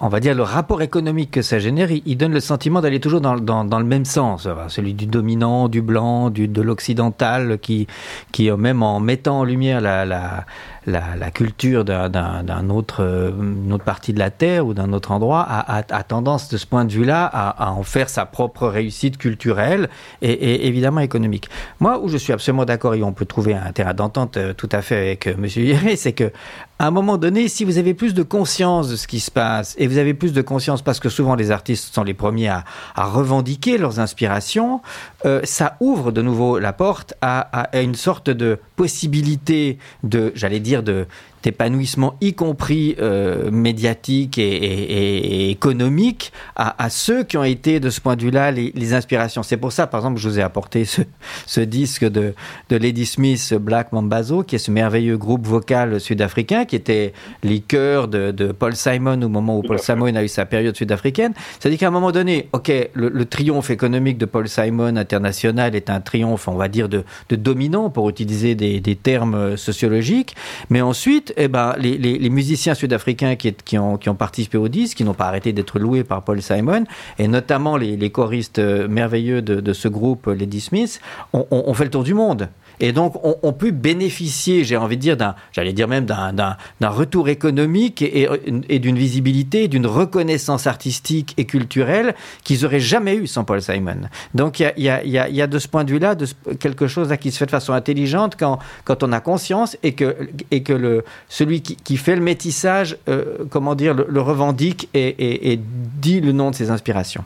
on 0.00 0.08
va 0.08 0.20
dire, 0.20 0.34
le 0.34 0.42
rapport 0.42 0.82
économique 0.82 1.32
que 1.32 1.42
ça 1.42 1.58
génère, 1.58 1.90
il, 1.90 2.16
donne 2.16 2.32
le 2.32 2.40
sentiment 2.40 2.80
d'aller 2.80 3.00
toujours 3.00 3.20
dans, 3.20 3.36
dans, 3.36 3.78
le 3.78 3.84
même 3.84 4.04
sens. 4.04 4.46
celui 4.68 4.94
du 4.94 5.06
dominant, 5.06 5.68
du 5.68 5.82
blanc, 5.82 6.30
du, 6.30 6.48
de 6.48 6.62
l'occidental, 6.62 7.58
qui, 7.58 7.86
qui, 8.32 8.50
même 8.50 8.82
en 8.82 9.00
mettant 9.00 9.40
en 9.40 9.44
lumière 9.44 9.80
la, 9.80 10.04
la, 10.04 10.44
la, 10.86 11.30
culture 11.30 11.84
d'un 11.84 12.70
autre, 12.70 13.34
une 13.38 13.72
autre 13.72 13.84
partie 13.84 14.12
de 14.12 14.18
la 14.18 14.30
Terre 14.30 14.66
ou 14.66 14.74
d'un 14.74 14.92
autre 14.92 15.10
endroit, 15.12 15.44
a, 15.48 15.78
a, 15.78 16.02
tendance, 16.02 16.48
de 16.48 16.56
ce 16.56 16.66
point 16.66 16.84
de 16.84 16.92
vue-là, 16.92 17.24
à, 17.24 17.72
en 17.72 17.82
faire 17.82 18.08
sa 18.08 18.26
propre 18.26 18.68
réussite 18.68 19.18
culturelle 19.18 19.88
et, 20.22 20.32
et, 20.32 20.66
évidemment 20.66 21.00
économique. 21.00 21.48
Moi, 21.80 21.98
où 22.00 22.08
je 22.08 22.16
suis 22.16 22.32
absolument 22.32 22.64
d'accord, 22.64 22.94
et 22.94 23.02
on 23.02 23.12
peut 23.12 23.26
trouver 23.26 23.54
un 23.54 23.72
terrain 23.72 23.94
d'entente 23.94 24.36
euh, 24.36 24.52
tout 24.52 24.68
à 24.72 24.82
fait 24.82 24.96
avec 24.96 25.26
euh, 25.26 25.34
M. 25.34 25.46
Hieré, 25.56 25.96
c'est 25.96 26.12
que 26.12 26.32
à 26.78 26.86
un 26.86 26.90
moment 26.90 27.18
donné, 27.18 27.48
si 27.48 27.64
vous 27.64 27.76
avez 27.76 27.92
plus 27.92 28.14
de 28.14 28.22
conscience 28.22 28.88
de 28.88 28.96
ce 28.96 29.06
qui 29.06 29.20
se 29.20 29.30
passe 29.30 29.76
et 29.80 29.88
vous 29.88 29.98
avez 29.98 30.14
plus 30.14 30.32
de 30.32 30.42
conscience 30.42 30.82
parce 30.82 31.00
que 31.00 31.08
souvent 31.08 31.34
les 31.34 31.50
artistes 31.50 31.92
sont 31.92 32.04
les 32.04 32.14
premiers 32.14 32.48
à, 32.48 32.64
revendiquer 32.96 33.78
leurs 33.78 33.98
inspirations, 33.98 34.82
euh, 35.24 35.40
ça 35.44 35.76
ouvre 35.80 36.12
de 36.12 36.22
nouveau 36.22 36.58
la 36.58 36.72
porte 36.72 37.14
à 37.22 37.68
une 37.80 37.94
sorte 37.94 38.30
de 38.30 38.58
possibilité 38.76 39.78
de, 40.04 40.32
j'allais 40.34 40.60
dire, 40.60 40.82
de 40.82 41.06
d'épanouissement, 41.42 42.16
y 42.20 42.34
compris 42.34 42.96
euh, 43.00 43.50
médiatique 43.50 44.38
et, 44.38 44.42
et, 44.42 45.46
et 45.46 45.50
économique, 45.50 46.32
à, 46.56 46.82
à, 46.82 46.90
ceux 46.90 47.24
qui 47.24 47.36
ont 47.36 47.44
été 47.44 47.80
de 47.80 47.90
ce 47.90 48.00
point 48.00 48.16
de 48.16 48.22
vue-là 48.22 48.50
les, 48.50 48.72
les, 48.74 48.94
inspirations. 48.94 49.42
C'est 49.42 49.56
pour 49.56 49.72
ça, 49.72 49.86
par 49.86 50.00
exemple, 50.00 50.18
je 50.18 50.28
vous 50.28 50.38
ai 50.38 50.42
apporté 50.42 50.84
ce, 50.84 51.02
ce 51.46 51.60
disque 51.60 52.04
de, 52.04 52.34
de 52.68 52.76
Lady 52.76 53.06
Smith, 53.06 53.54
Black 53.54 53.92
Mambazo, 53.92 54.42
qui 54.42 54.56
est 54.56 54.58
ce 54.58 54.70
merveilleux 54.70 55.16
groupe 55.16 55.46
vocal 55.46 56.00
sud-africain, 56.00 56.64
qui 56.64 56.76
était 56.76 57.12
les 57.42 57.60
chœurs 57.60 58.08
de, 58.08 58.30
de, 58.30 58.52
Paul 58.52 58.76
Simon 58.76 59.22
au 59.22 59.28
moment 59.28 59.58
où 59.58 59.62
Paul 59.62 59.78
Simon 59.78 60.14
a 60.14 60.22
eu 60.22 60.28
sa 60.28 60.44
période 60.44 60.76
sud-africaine. 60.76 61.32
C'est-à-dire 61.58 61.78
qu'à 61.78 61.88
un 61.88 61.92
moment 61.92 62.12
donné, 62.12 62.48
ok, 62.52 62.70
le, 62.92 63.08
le, 63.08 63.24
triomphe 63.24 63.70
économique 63.70 64.18
de 64.18 64.26
Paul 64.26 64.48
Simon 64.48 64.96
international 64.96 65.74
est 65.74 65.88
un 65.88 66.00
triomphe, 66.00 66.48
on 66.48 66.56
va 66.56 66.68
dire, 66.68 66.88
de, 66.88 67.04
de 67.28 67.36
dominant, 67.36 67.90
pour 67.90 68.08
utiliser 68.10 68.54
des, 68.54 68.80
des 68.80 68.96
termes 68.96 69.56
sociologiques, 69.56 70.34
mais 70.68 70.80
ensuite, 70.80 71.29
eh 71.36 71.48
ben, 71.48 71.74
les, 71.78 71.98
les, 71.98 72.18
les 72.18 72.30
musiciens 72.30 72.74
sud-africains 72.74 73.36
qui, 73.36 73.78
ont, 73.78 73.98
participé 74.18 74.58
au 74.58 74.68
disque, 74.68 74.96
qui 74.98 75.04
n'ont 75.04 75.14
pas 75.14 75.26
arrêté 75.26 75.52
d'être 75.52 75.78
loués 75.78 76.04
par 76.04 76.22
Paul 76.22 76.42
Simon, 76.42 76.84
et 77.18 77.28
notamment 77.28 77.76
les, 77.76 77.96
les 77.96 78.10
choristes 78.10 78.58
merveilleux 78.58 79.42
de, 79.42 79.72
ce 79.72 79.88
groupe, 79.88 80.26
Lady 80.26 80.60
Smith, 80.60 81.00
ont 81.32 81.74
fait 81.74 81.84
le 81.84 81.90
tour 81.90 82.04
du 82.04 82.14
monde. 82.14 82.48
Et 82.80 82.92
donc, 82.92 83.14
on, 83.22 83.52
peut 83.52 83.70
bénéficier, 83.70 84.64
j'ai 84.64 84.76
envie 84.76 84.96
de 84.96 85.02
dire, 85.02 85.16
j'allais 85.52 85.72
dire 85.72 85.86
même 85.86 86.06
d'un 86.06 86.56
retour 86.82 87.28
économique 87.28 88.02
et, 88.02 88.78
d'une 88.78 88.96
visibilité, 88.96 89.68
d'une 89.68 89.86
reconnaissance 89.86 90.66
artistique 90.66 91.34
et 91.36 91.44
culturelle 91.44 92.14
qu'ils 92.42 92.64
auraient 92.64 92.80
jamais 92.80 93.14
eu 93.14 93.26
sans 93.26 93.44
Paul 93.44 93.60
Simon. 93.60 94.08
Donc, 94.34 94.60
il 94.60 94.72
y 94.76 94.88
a, 94.88 95.46
de 95.46 95.58
ce 95.58 95.68
point 95.68 95.84
de 95.84 95.90
vue-là 95.90 96.16
quelque 96.58 96.86
chose 96.86 97.14
qui 97.20 97.30
se 97.30 97.38
fait 97.38 97.46
de 97.46 97.50
façon 97.50 97.72
intelligente 97.72 98.36
quand, 98.38 99.02
on 99.02 99.12
a 99.12 99.20
conscience 99.20 99.76
et 99.82 99.92
que, 99.94 101.04
celui 101.28 101.62
qui, 101.62 101.96
fait 101.96 102.16
le 102.16 102.22
métissage, 102.22 102.96
euh, 103.08 103.44
comment 103.50 103.74
dire, 103.74 103.94
le, 103.94 104.20
revendique 104.20 104.88
et 104.94 105.60
dit 105.60 106.20
le 106.20 106.32
nom 106.32 106.50
de 106.50 106.54
ses 106.54 106.70
inspirations. 106.70 107.24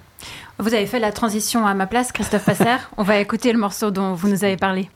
Vous 0.58 0.72
avez 0.72 0.86
fait 0.86 1.00
la 1.00 1.10
transition 1.10 1.66
à 1.66 1.74
ma 1.74 1.86
place, 1.86 2.12
Christophe 2.12 2.44
Passer. 2.44 2.76
on 2.96 3.02
va 3.02 3.18
écouter 3.18 3.52
le 3.52 3.58
morceau 3.58 3.90
dont 3.90 4.14
vous 4.14 4.28
nous 4.28 4.44
avez 4.44 4.56
parlé. 4.56 4.88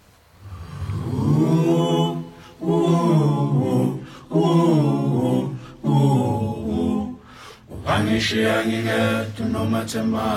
Angishiyangike 7.88 9.00
tunomathemba 9.36 10.28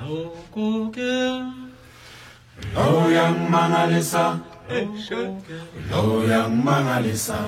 lokuke 0.00 1.14
lowo 2.74 3.10
yangimangalisa 3.16 4.24
lowo 5.90 6.16
yangimangalisa 6.32 7.38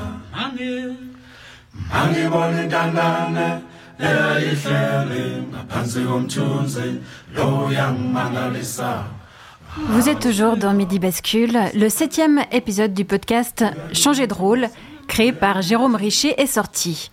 angibona 1.92 2.62
intandane 2.62 3.48
eyayihlele 4.06 5.22
ngaphansi 5.50 6.00
komthunzi. 6.08 6.88
Lowo 7.36 7.72
yangimangalisa 7.78 8.90
Vous 9.74 10.10
êtes 10.10 10.20
toujours 10.20 10.58
dans 10.58 10.74
Midi 10.74 10.98
Bascule, 10.98 11.58
le 11.74 11.88
septième 11.88 12.44
épisode 12.52 12.92
du 12.92 13.06
podcast 13.06 13.64
Changer 13.94 14.26
de 14.26 14.34
rôle, 14.34 14.68
créé 15.08 15.32
par 15.32 15.62
Jérôme 15.62 15.94
Richer, 15.94 16.38
est 16.38 16.46
sorti. 16.46 17.10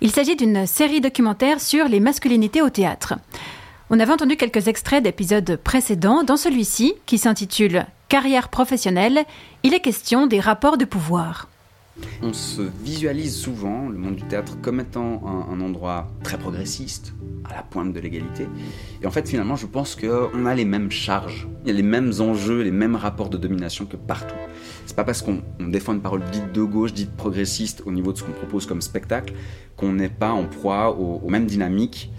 Il 0.00 0.12
s'agit 0.12 0.36
d'une 0.36 0.66
série 0.66 1.00
documentaire 1.00 1.60
sur 1.60 1.88
les 1.88 1.98
masculinités 1.98 2.62
au 2.62 2.70
théâtre. 2.70 3.14
On 3.90 3.98
avait 3.98 4.12
entendu 4.12 4.36
quelques 4.36 4.68
extraits 4.68 5.02
d'épisodes 5.02 5.56
précédents. 5.56 6.22
Dans 6.22 6.36
celui-ci, 6.36 6.94
qui 7.06 7.18
s'intitule 7.18 7.86
Carrière 8.08 8.50
professionnelle, 8.50 9.24
il 9.64 9.74
est 9.74 9.80
question 9.80 10.28
des 10.28 10.38
rapports 10.38 10.78
de 10.78 10.84
pouvoir. 10.84 11.48
On 12.22 12.32
se 12.32 12.62
visualise 12.82 13.34
souvent 13.34 13.88
le 13.88 13.98
monde 13.98 14.16
du 14.16 14.22
théâtre 14.24 14.58
comme 14.60 14.80
étant 14.80 15.22
un, 15.26 15.60
endroit 15.60 16.08
très 16.22 16.38
progressiste, 16.38 17.14
à 17.44 17.54
la 17.54 17.62
pointe 17.62 17.92
de 17.92 18.00
l'égalité. 18.00 18.48
Et 19.02 19.06
en 19.06 19.10
fait, 19.10 19.28
finalement, 19.28 19.56
je 19.56 19.66
pense 19.66 19.96
qu'on 19.96 20.46
a 20.46 20.54
les 20.54 20.64
mêmes 20.64 20.90
charges, 20.90 21.48
les 21.64 21.82
mêmes 21.82 22.12
enjeux, 22.20 22.62
les 22.62 22.70
mêmes 22.70 22.96
rapports 22.96 23.28
de 23.28 23.36
domination 23.36 23.86
que 23.86 23.96
partout. 23.96 24.34
C'est 24.86 24.96
pas 24.96 25.04
parce 25.04 25.22
qu'on 25.22 25.42
défend 25.60 25.92
une 25.92 26.00
parole 26.00 26.22
dite 26.32 26.52
de 26.52 26.62
gauche, 26.62 26.92
dite 26.92 27.12
progressiste 27.16 27.82
au 27.86 27.92
niveau 27.92 28.12
de 28.12 28.18
ce 28.18 28.24
qu'on 28.24 28.32
propose 28.32 28.66
comme 28.66 28.80
spectacle, 28.80 29.34
qu'on 29.76 29.92
n'est 29.92 30.08
pas 30.08 30.30
en 30.30 30.44
proie 30.44 30.96
aux 30.96 31.28
mêmes 31.28 31.46
dynamiques 31.46 32.10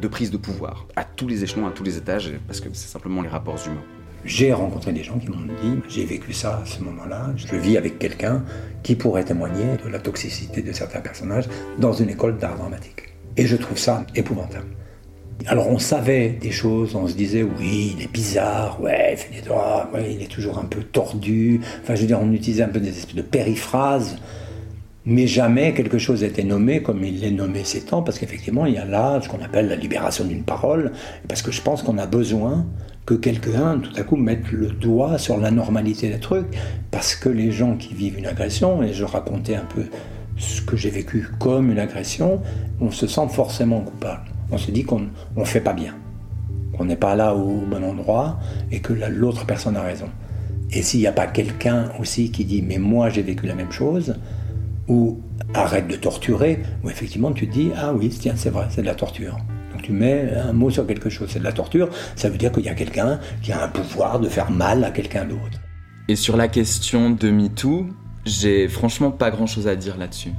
de 0.00 0.08
prise 0.08 0.30
de 0.30 0.36
pouvoir, 0.36 0.86
à 0.96 1.04
tous 1.04 1.28
les 1.28 1.44
échelons, 1.44 1.66
à 1.66 1.70
tous 1.70 1.84
les 1.84 1.96
étages, 1.96 2.32
parce 2.46 2.60
que 2.60 2.68
c'est 2.72 2.88
simplement 2.88 3.22
les 3.22 3.28
rapports 3.28 3.58
humains. 3.66 3.82
J'ai 4.24 4.54
rencontré 4.54 4.92
des 4.92 5.02
gens 5.02 5.18
qui 5.18 5.28
m'ont 5.28 5.36
dit, 5.36 5.80
j'ai 5.86 6.06
vécu 6.06 6.32
ça 6.32 6.62
à 6.62 6.66
ce 6.66 6.82
moment-là, 6.82 7.34
je 7.36 7.54
vis 7.56 7.76
avec 7.76 7.98
quelqu'un 7.98 8.42
qui 8.82 8.94
pourrait 8.94 9.24
témoigner 9.24 9.76
de 9.84 9.90
la 9.90 9.98
toxicité 9.98 10.62
de 10.62 10.72
certains 10.72 11.00
personnages 11.00 11.44
dans 11.78 11.92
une 11.92 12.08
école 12.08 12.38
d'art 12.38 12.56
dramatique. 12.56 13.14
Et 13.36 13.46
je 13.46 13.56
trouve 13.56 13.76
ça 13.76 14.06
épouvantable. 14.14 14.68
Alors 15.46 15.68
on 15.68 15.78
savait 15.78 16.30
des 16.30 16.52
choses, 16.52 16.94
on 16.94 17.06
se 17.06 17.14
disait 17.14 17.42
oui, 17.42 17.94
il 17.98 18.02
est 18.02 18.10
bizarre, 18.10 18.80
ouais, 18.80 19.12
il 19.12 19.18
fait 19.18 19.42
des 19.42 19.46
droits, 19.46 19.90
ouais, 19.92 20.14
il 20.14 20.22
est 20.22 20.30
toujours 20.30 20.58
un 20.58 20.64
peu 20.64 20.82
tordu. 20.82 21.60
Enfin, 21.82 21.94
je 21.94 22.00
veux 22.00 22.06
dire, 22.06 22.20
on 22.22 22.32
utilisait 22.32 22.62
un 22.62 22.68
peu 22.68 22.80
des 22.80 22.96
espèces 22.96 23.16
de 23.16 23.22
périphrases, 23.22 24.16
mais 25.04 25.26
jamais 25.26 25.74
quelque 25.74 25.98
chose 25.98 26.22
n'était 26.22 26.44
nommé 26.44 26.82
comme 26.82 27.04
il 27.04 27.20
l'est 27.20 27.30
nommé 27.30 27.62
ces 27.64 27.82
temps, 27.82 28.00
parce 28.00 28.18
qu'effectivement, 28.18 28.64
il 28.64 28.72
y 28.72 28.78
a 28.78 28.86
là 28.86 29.20
ce 29.20 29.28
qu'on 29.28 29.42
appelle 29.42 29.68
la 29.68 29.76
libération 29.76 30.24
d'une 30.24 30.44
parole, 30.44 30.92
parce 31.28 31.42
que 31.42 31.52
je 31.52 31.60
pense 31.60 31.82
qu'on 31.82 31.98
a 31.98 32.06
besoin 32.06 32.64
que 33.06 33.14
quelqu'un, 33.14 33.78
tout 33.78 33.92
à 33.96 34.02
coup, 34.02 34.16
mette 34.16 34.50
le 34.50 34.68
doigt 34.68 35.18
sur 35.18 35.36
la 35.36 35.50
normalité 35.50 36.08
des 36.08 36.20
trucs, 36.20 36.46
parce 36.90 37.14
que 37.14 37.28
les 37.28 37.52
gens 37.52 37.76
qui 37.76 37.94
vivent 37.94 38.18
une 38.18 38.26
agression, 38.26 38.82
et 38.82 38.92
je 38.92 39.04
racontais 39.04 39.56
un 39.56 39.64
peu 39.64 39.84
ce 40.36 40.62
que 40.62 40.76
j'ai 40.76 40.90
vécu 40.90 41.28
comme 41.38 41.70
une 41.70 41.78
agression, 41.78 42.40
on 42.80 42.90
se 42.90 43.06
sent 43.06 43.28
forcément 43.30 43.80
coupable. 43.80 44.24
On 44.50 44.58
se 44.58 44.70
dit 44.70 44.84
qu'on 44.84 45.08
ne 45.36 45.44
fait 45.44 45.60
pas 45.60 45.72
bien, 45.72 45.94
qu'on 46.76 46.84
n'est 46.84 46.96
pas 46.96 47.14
là 47.14 47.34
au 47.34 47.60
bon 47.60 47.84
endroit 47.84 48.38
et 48.70 48.80
que 48.80 48.92
l'autre 48.92 49.46
personne 49.46 49.76
a 49.76 49.82
raison. 49.82 50.08
Et 50.72 50.82
s'il 50.82 51.00
n'y 51.00 51.06
a 51.06 51.12
pas 51.12 51.26
quelqu'un 51.26 51.90
aussi 52.00 52.30
qui 52.30 52.44
dit 52.44 52.62
mais 52.62 52.78
moi 52.78 53.10
j'ai 53.10 53.22
vécu 53.22 53.46
la 53.46 53.54
même 53.54 53.70
chose, 53.70 54.16
ou 54.88 55.20
arrête 55.54 55.88
de 55.88 55.96
torturer, 55.96 56.60
ou 56.82 56.90
effectivement 56.90 57.32
tu 57.32 57.48
te 57.48 57.52
dis 57.52 57.70
ah 57.76 57.92
oui 57.94 58.08
tiens 58.08 58.34
c'est 58.36 58.50
vrai 58.50 58.66
c'est 58.70 58.82
de 58.82 58.86
la 58.86 58.94
torture. 58.94 59.38
Tu 59.82 59.92
mets 59.92 60.32
un 60.34 60.52
mot 60.52 60.70
sur 60.70 60.86
quelque 60.86 61.10
chose, 61.10 61.28
c'est 61.30 61.38
de 61.38 61.44
la 61.44 61.52
torture, 61.52 61.88
ça 62.16 62.28
veut 62.28 62.38
dire 62.38 62.52
qu'il 62.52 62.64
y 62.64 62.68
a 62.68 62.74
quelqu'un 62.74 63.20
qui 63.42 63.52
a 63.52 63.64
un 63.64 63.68
pouvoir 63.68 64.20
de 64.20 64.28
faire 64.28 64.50
mal 64.50 64.84
à 64.84 64.90
quelqu'un 64.90 65.24
d'autre. 65.24 65.60
Et 66.08 66.16
sur 66.16 66.36
la 66.36 66.48
question 66.48 67.10
de 67.10 67.30
MeToo, 67.30 67.86
j'ai 68.24 68.68
franchement 68.68 69.10
pas 69.10 69.30
grand 69.30 69.46
chose 69.46 69.68
à 69.68 69.76
dire 69.76 69.96
là-dessus. 69.96 70.32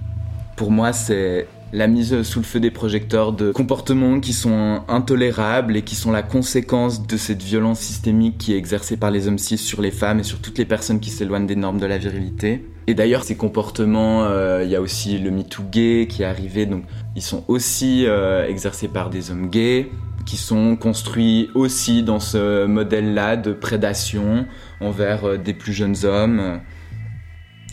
Pour 0.56 0.72
moi, 0.72 0.94
c'est 0.94 1.48
la 1.74 1.88
mise 1.88 2.22
sous 2.24 2.40
le 2.40 2.46
feu 2.46 2.60
des 2.60 2.72
projecteurs 2.72 3.34
de 3.34 3.52
comportements 3.52 4.20
qui 4.20 4.32
sont 4.32 4.84
intolérables 4.88 5.76
et 5.76 5.82
qui 5.82 5.96
sont 5.96 6.12
la 6.12 6.24
conséquence 6.24 7.06
de 7.06 7.18
cette 7.18 7.44
violence 7.44 7.80
systémique 7.80 8.38
qui 8.38 8.54
est 8.54 8.58
exercée 8.58 8.96
par 8.96 9.12
les 9.12 9.28
hommes 9.28 9.38
cis 9.38 9.58
sur 9.58 9.82
les 9.82 9.92
femmes 9.92 10.20
et 10.20 10.24
sur 10.24 10.40
toutes 10.40 10.58
les 10.58 10.66
personnes 10.66 11.00
qui 11.00 11.10
s'éloignent 11.10 11.48
des 11.48 11.56
normes 11.56 11.80
de 11.80 11.86
la 11.86 11.98
virilité. 11.98 12.66
Et 12.88 12.94
d'ailleurs, 12.94 13.24
ces 13.24 13.36
comportements, 13.36 14.26
euh, 14.26 14.64
il 14.64 14.70
y 14.70 14.76
a 14.76 14.82
aussi 14.82 15.18
le 15.18 15.32
MeToo 15.32 15.64
gay 15.72 16.08
qui 16.08 16.22
est 16.22 16.26
arrivé, 16.26 16.68
donc 16.68 16.84
ils 17.16 17.22
sont 17.22 17.44
aussi 17.48 18.06
euh, 18.06 18.48
exercés 18.48 18.88
par 18.88 19.10
des 19.10 19.32
hommes 19.32 19.50
gays 19.50 19.90
qui 20.26 20.38
sont 20.38 20.76
construits 20.76 21.50
aussi 21.54 22.04
dans 22.04 22.20
ce 22.20 22.66
modèle-là 22.66 23.38
de 23.38 23.54
prédation 23.54 24.46
envers 24.82 25.26
euh, 25.26 25.38
des 25.38 25.54
plus 25.54 25.74
jeunes 25.74 26.06
hommes. 26.06 26.60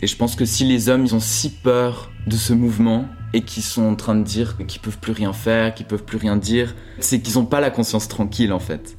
Et 0.01 0.07
je 0.07 0.15
pense 0.15 0.35
que 0.35 0.45
si 0.45 0.65
les 0.65 0.89
hommes 0.89 1.05
ils 1.05 1.15
ont 1.15 1.19
si 1.19 1.49
peur 1.49 2.11
de 2.25 2.35
ce 2.35 2.53
mouvement 2.53 3.05
et 3.33 3.41
qu'ils 3.41 3.63
sont 3.63 3.83
en 3.83 3.95
train 3.95 4.15
de 4.15 4.23
dire 4.23 4.57
qu'ils 4.67 4.81
peuvent 4.81 4.97
plus 4.97 5.13
rien 5.13 5.33
faire, 5.33 5.73
qu'ils 5.75 5.85
peuvent 5.85 6.03
plus 6.03 6.17
rien 6.17 6.37
dire, 6.37 6.75
c'est 6.99 7.19
qu'ils 7.19 7.35
n'ont 7.35 7.45
pas 7.45 7.61
la 7.61 7.69
conscience 7.69 8.07
tranquille 8.07 8.51
en 8.51 8.59
fait. 8.59 8.95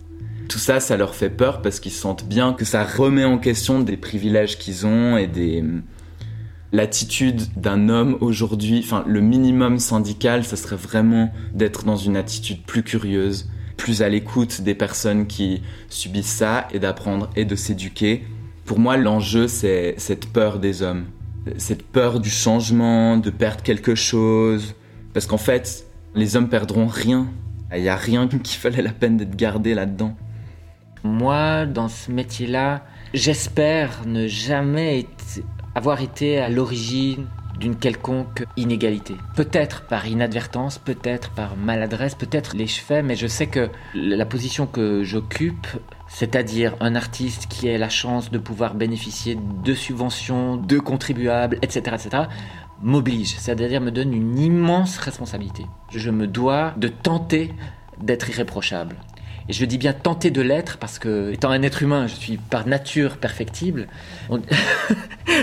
Tout 0.49 0.59
ça, 0.59 0.79
ça 0.79 0.97
leur 0.97 1.15
fait 1.15 1.31
peur 1.31 1.63
parce 1.63 1.81
qu'ils 1.81 1.93
sentent 1.93 2.27
bien 2.27 2.53
que 2.53 2.65
ça 2.65 2.85
remet 2.85 3.25
en 3.25 3.39
question 3.39 3.81
des 3.81 3.97
privilèges 3.97 4.59
qu'ils 4.59 4.87
ont 4.87 5.17
et 5.17 5.27
des 5.27 5.65
l'attitude 6.75 7.41
d'un 7.57 7.89
homme 7.89 8.19
aujourd'hui, 8.21 8.83
enfin 8.85 9.03
le 9.07 9.23
minimum 9.23 9.79
syndical, 9.79 10.45
ça 10.45 10.57
serait 10.57 10.77
vraiment 10.77 11.33
d'être 11.55 11.85
dans 11.85 11.97
une 11.97 12.17
attitude 12.17 12.63
plus 12.65 12.83
curieuse, 12.83 13.49
plus 13.79 14.03
à 14.03 14.11
l'écoute 14.11 14.61
des 14.61 14.75
personnes 14.75 15.27
qui 15.27 15.63
subissent 15.89 16.37
ça 16.37 16.69
et 16.73 16.79
d'apprendre 16.79 17.31
et 17.35 17.47
de 17.47 17.57
s'éduquer. 17.57 18.25
Pour 18.67 18.79
moi, 18.79 18.97
l'enjeu, 18.97 19.49
c'est 19.49 19.95
cette 19.99 20.27
peur 20.27 20.59
des 20.59 20.83
hommes 20.83 21.07
cette 21.59 21.87
peur 21.87 22.21
du 22.21 22.31
changement, 22.31 23.17
de 23.17 23.31
perdre 23.31 23.63
quelque 23.63 23.95
chose. 23.95 24.75
Parce 25.13 25.27
qu'en 25.27 25.39
fait, 25.39 25.87
les 26.15 26.37
hommes 26.37 26.49
perdront 26.49 26.87
rien. 26.87 27.29
Il 27.75 27.83
n'y 27.83 27.89
a 27.89 27.97
rien 27.97 28.29
qui 28.43 28.59
valait 28.59 28.83
la 28.83 28.93
peine 28.93 29.17
d'être 29.17 29.37
gardé 29.37 29.75
là-dedans. 29.75 30.17
Moi, 31.03 31.67
dans 31.67 31.89
ce 31.89 32.11
métier-là, 32.11 32.83
j'espère 33.13 34.07
ne 34.07 34.27
jamais 34.27 35.01
avoir 35.75 36.01
été 36.01 36.39
à 36.39 36.49
l'origine 36.49 37.27
d'une 37.59 37.77
quelconque 37.77 38.45
inégalité. 38.57 39.17
Peut-être 39.37 39.83
par 39.83 40.07
inadvertance, 40.07 40.79
peut-être 40.79 41.31
par 41.31 41.57
maladresse, 41.57 42.15
peut-être 42.15 42.57
les 42.57 42.67
cheveux, 42.67 43.03
mais 43.03 43.17
je 43.17 43.27
sais 43.27 43.47
que 43.47 43.71
la 43.95 44.27
position 44.27 44.67
que 44.67 45.03
j'occupe, 45.05 45.67
c'est-à-dire 46.09 46.75
un 46.81 46.95
artiste 46.95 47.47
qui 47.49 47.69
ait 47.69 47.79
la 47.79 47.89
chance 47.89 48.31
de 48.31 48.39
pouvoir 48.39 48.75
bénéficier 48.75 49.39
de 49.65 49.75
subventions, 49.75 50.57
de 50.57 50.79
contribuables, 50.79 51.59
etc., 51.63 51.97
etc., 51.97 52.23
m'oblige, 52.83 53.37
c'est-à-dire 53.39 53.81
me 53.81 53.91
donne 53.91 54.13
une 54.13 54.39
immense 54.39 54.99
responsabilité. 54.99 55.65
Je 55.91 56.11
me 56.11 56.27
dois 56.27 56.75
de 56.77 56.89
tenter 56.89 57.55
d'être 58.01 58.29
irréprochable. 58.29 58.97
Et 59.49 59.53
je 59.53 59.65
dis 59.67 59.77
bien 59.77 59.93
tenter 59.93 60.31
de 60.31 60.41
l'être 60.41 60.79
parce 60.79 60.99
que, 60.99 61.31
étant 61.33 61.51
un 61.51 61.63
être 61.63 61.83
humain, 61.83 62.07
je 62.07 62.15
suis 62.15 62.39
par 62.39 62.67
nature 62.67 63.19
perfectible. 63.19 63.89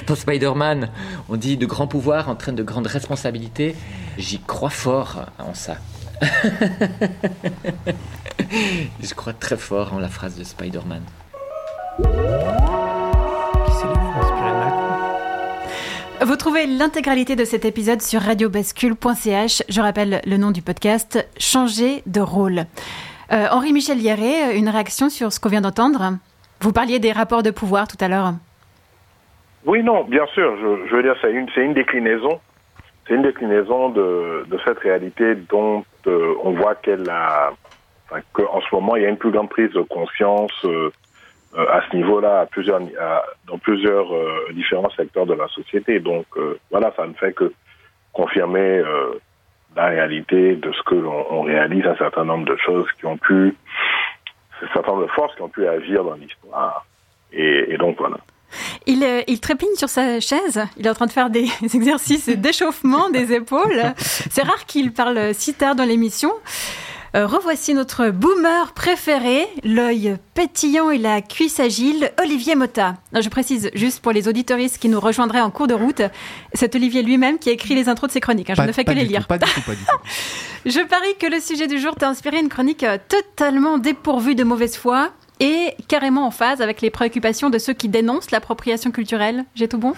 Dans 0.08 0.16
Spider-Man, 0.16 0.89
on 1.30 1.36
dit 1.36 1.56
de 1.56 1.68
grands 1.68 1.86
pouvoirs 1.88 2.28
entraînent 2.28 2.56
de 2.56 2.64
grandes 2.64 2.88
responsabilités. 2.88 3.76
J'y 4.18 4.39
crois 4.39 4.72
fort 4.72 5.28
en 5.38 5.54
ça. 5.54 5.78
je 9.02 9.14
crois 9.14 9.34
très 9.34 9.58
fort 9.58 9.93
en 9.93 9.99
la 9.99 10.10
phrase 10.10 10.36
de 10.36 10.43
Spider-Man. 10.43 11.04
Vous 16.24 16.36
trouvez 16.36 16.66
l'intégralité 16.68 17.36
de 17.36 17.45
cet 17.45 17.66
épisode 17.66 18.02
sur 18.02 18.22
radiobascule.ch. 18.22 19.64
Je 19.70 19.82
rappelle 19.82 20.22
le 20.26 20.38
nom 20.38 20.52
du 20.52 20.62
podcast 20.62 21.28
Changer 21.39 22.04
de 22.06 22.22
rôle. 22.22 22.66
Euh, 23.32 23.48
Henri-Michel 23.50 23.98
Hierret, 24.02 24.58
une 24.58 24.68
réaction 24.68 25.10
sur 25.10 25.32
ce 25.32 25.40
qu'on 25.40 25.48
vient 25.48 25.62
d'entendre? 25.62 26.18
Vous 26.60 26.74
parliez 26.74 27.00
des 27.00 27.14
rapports 27.14 27.44
de 27.44 27.52
pouvoir 27.52 27.88
tout 27.88 27.98
à 28.02 28.10
l'heure. 28.10 28.34
Oui, 29.66 29.84
non, 29.84 30.04
bien 30.04 30.26
sûr. 30.34 30.58
Je, 30.58 30.94
veux 30.94 31.04
dire, 31.04 31.16
c'est 31.22 31.32
une, 31.32 31.74
déclinaison. 31.74 32.42
De, 33.08 34.46
cette 34.66 34.80
réalité 34.80 35.36
dont 35.36 35.84
euh, 36.08 36.34
on 36.44 36.52
voit 36.52 36.76
qu'elle 36.76 37.10
a, 37.10 37.52
qu'en 38.34 38.62
ce 38.62 38.76
moment, 38.76 38.96
il 38.96 39.04
y 39.04 39.06
a 39.06 39.10
une 39.10 39.18
plus 39.18 39.32
grande 39.32 39.50
prise 39.50 39.72
de 39.72 39.82
conscience 39.82 40.52
euh, 40.66 40.92
à 41.56 41.82
ce 41.90 41.96
niveau-là, 41.96 42.48
plusieurs, 42.52 42.82
dans 43.48 43.58
plusieurs 43.58 44.08
différents 44.54 44.90
secteurs 44.92 45.26
de 45.26 45.34
la 45.34 45.48
société. 45.50 46.00
Donc, 46.00 46.26
voilà, 46.70 46.94
ça 46.96 47.06
ne 47.06 47.14
fait 47.14 47.34
que 47.34 47.52
confirmer 48.14 48.82
la 49.76 49.88
réalité 49.88 50.56
de 50.56 50.72
ce 50.72 50.82
que 50.84 50.96
l'on 50.96 51.44
réalise, 51.44 51.86
un 51.86 51.96
certain 51.96 52.26
nombre 52.26 52.46
de 52.46 52.58
choses 52.58 52.88
qui 53.00 53.06
ont 53.06 53.18
pu, 53.18 53.56
un 54.62 54.74
certain 54.74 54.92
nombre 54.92 55.04
de 55.04 55.12
forces 55.12 55.34
qui 55.36 55.42
ont 55.42 55.50
pu 55.50 55.68
agir 55.68 56.04
dans 56.04 56.16
l'histoire. 56.16 56.86
Et, 57.32 57.78
donc 57.78 57.98
voilà. 57.98 58.18
Il, 58.86 59.04
euh, 59.04 59.22
il, 59.28 59.40
trépigne 59.40 59.76
sur 59.76 59.88
sa 59.88 60.20
chaise. 60.20 60.62
Il 60.76 60.86
est 60.86 60.90
en 60.90 60.94
train 60.94 61.06
de 61.06 61.12
faire 61.12 61.30
des 61.30 61.48
exercices 61.74 62.28
d'échauffement 62.28 63.10
des 63.10 63.32
épaules. 63.34 63.94
C'est 63.98 64.44
rare 64.44 64.66
qu'il 64.66 64.92
parle 64.92 65.34
si 65.34 65.54
tard 65.54 65.76
dans 65.76 65.86
l'émission. 65.86 66.32
Euh, 67.14 67.28
revoici 67.28 67.74
notre 67.74 68.09
boomer 68.09 68.72
préféré, 68.72 69.45
l'œil 69.66 70.16
pétillant 70.34 70.91
et 70.91 70.97
la 70.97 71.22
cuisse 71.22 71.59
agile, 71.59 72.09
Olivier 72.24 72.55
Motta. 72.55 72.95
je 73.14 73.28
précise 73.28 73.70
juste 73.74 73.99
pour 73.99 74.14
les 74.14 74.30
auditoristes 74.30 74.78
qui 74.78 74.88
nous 74.88 74.99
rejoindraient 74.99 75.41
en 75.41 75.51
cours 75.51 75.68
de 75.68 75.74
route, 75.74 76.01
c'est 76.53 76.74
Olivier 76.74 77.03
lui-même 77.03 77.38
qui 77.38 77.49
a 77.49 77.51
écrit 77.51 77.76
les 77.76 77.89
intros 77.89 78.07
de 78.07 78.14
ses 78.14 78.22
chroniques. 78.22 78.49
Hein. 78.49 78.53
je 78.55 78.62
ne 78.62 78.72
fais 78.72 78.86
que 78.86 78.91
les 78.91 79.03
lire. 79.03 79.28
pas 79.28 79.38
du 79.38 79.43
tout, 79.43 79.62
pas 79.62 79.76
du 79.76 79.84
tout. 79.84 79.97
je 80.66 80.80
parie 80.88 81.16
que 81.20 81.28
le 81.28 81.41
sujet 81.41 81.68
du 81.68 81.80
jour 81.80 81.95
t'a 81.95 82.07
inspiré 82.07 82.39
une 82.39 82.47
chronique 82.47 82.84
euh, 82.84 82.97
totalement 83.09 83.78
dépourvue 83.78 84.36
de 84.36 84.45
mauvaise 84.45 84.78
foi 84.78 85.12
et 85.41 85.74
carrément 85.89 86.26
en 86.26 86.32
phase 86.32 86.62
avec 86.62 86.82
les 86.82 86.91
préoccupations 86.91 87.49
de 87.49 87.57
ceux 87.57 87.74
qui 87.74 87.89
dénoncent 87.89 88.32
l'appropriation 88.32 88.89
culturelle. 88.89 89.43
J'ai 89.53 89.68
tout 89.68 89.80
bon? 89.80 89.95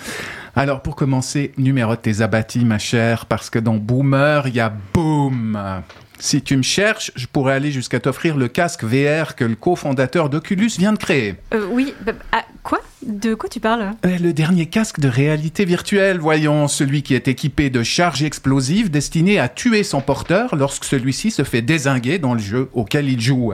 Alors 0.55 0.81
pour 0.81 0.95
commencer, 0.95 1.51
numérote 1.57 2.01
tes 2.01 2.21
abattis 2.21 2.65
ma 2.65 2.79
chère, 2.79 3.27
parce 3.27 3.51
que 3.51 3.59
dans 3.59 3.75
Boomer, 3.75 4.47
il 4.47 4.55
y 4.55 4.59
a 4.59 4.73
Boom. 4.93 5.83
Si 6.19 6.41
tu 6.41 6.55
me 6.55 6.63
cherches, 6.63 7.11
je 7.15 7.27
pourrais 7.27 7.53
aller 7.53 7.71
jusqu'à 7.71 7.99
t'offrir 7.99 8.37
le 8.37 8.47
casque 8.47 8.83
VR 8.83 9.35
que 9.35 9.43
le 9.43 9.55
cofondateur 9.55 10.29
d'Oculus 10.29 10.71
vient 10.77 10.93
de 10.93 10.97
créer. 10.97 11.35
Euh, 11.53 11.67
oui, 11.69 11.93
bah, 12.05 12.13
ah, 12.31 12.45
quoi? 12.63 12.79
De 13.05 13.33
quoi 13.33 13.49
tu 13.49 13.59
parles? 13.59 13.91
Euh, 14.05 14.17
Le 14.17 14.31
dernier 14.31 14.67
casque 14.67 14.99
de 14.99 15.09
réalité 15.09 15.65
virtuelle, 15.65 16.19
voyons, 16.19 16.67
celui 16.69 17.03
qui 17.03 17.15
est 17.15 17.27
équipé 17.27 17.69
de 17.69 17.83
charges 17.83 18.23
explosives 18.23 18.89
destinées 18.89 19.39
à 19.39 19.49
tuer 19.49 19.83
son 19.83 19.99
porteur 19.99 20.55
lorsque 20.55 20.85
celui-ci 20.85 21.29
se 21.29 21.43
fait 21.43 21.61
désinguer 21.61 22.17
dans 22.17 22.33
le 22.33 22.39
jeu 22.39 22.69
auquel 22.73 23.09
il 23.09 23.19
joue. 23.19 23.51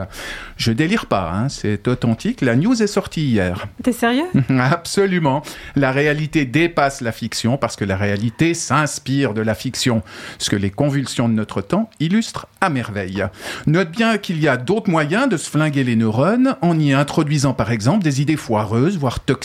Je 0.56 0.70
délire 0.70 1.06
pas, 1.06 1.32
hein, 1.32 1.48
c'est 1.48 1.88
authentique, 1.88 2.42
la 2.42 2.54
news 2.54 2.80
est 2.80 2.86
sortie 2.86 3.22
hier. 3.26 3.66
T'es 3.82 3.92
sérieux? 3.92 4.26
Absolument. 4.60 5.42
La 5.74 5.90
réalité 5.90 6.44
dépasse 6.44 7.00
la 7.00 7.12
fiction 7.12 7.56
parce 7.56 7.74
que 7.74 7.84
la 7.84 7.96
réalité 7.96 8.54
s'inspire 8.54 9.34
de 9.34 9.40
la 9.40 9.54
fiction, 9.56 10.02
ce 10.38 10.50
que 10.50 10.56
les 10.56 10.70
convulsions 10.70 11.28
de 11.28 11.34
notre 11.34 11.60
temps 11.60 11.90
illustrent 11.98 12.46
à 12.60 12.70
merveille. 12.70 13.24
Note 13.66 13.90
bien 13.90 14.18
qu'il 14.18 14.40
y 14.40 14.46
a 14.46 14.56
d'autres 14.56 14.90
moyens 14.90 15.28
de 15.28 15.36
se 15.36 15.50
flinguer 15.50 15.82
les 15.82 15.96
neurones 15.96 16.56
en 16.62 16.78
y 16.78 16.92
introduisant 16.92 17.52
par 17.52 17.72
exemple 17.72 18.04
des 18.04 18.20
idées 18.20 18.36
foireuses, 18.36 18.96
voire 18.96 19.18
toxiques, 19.18 19.39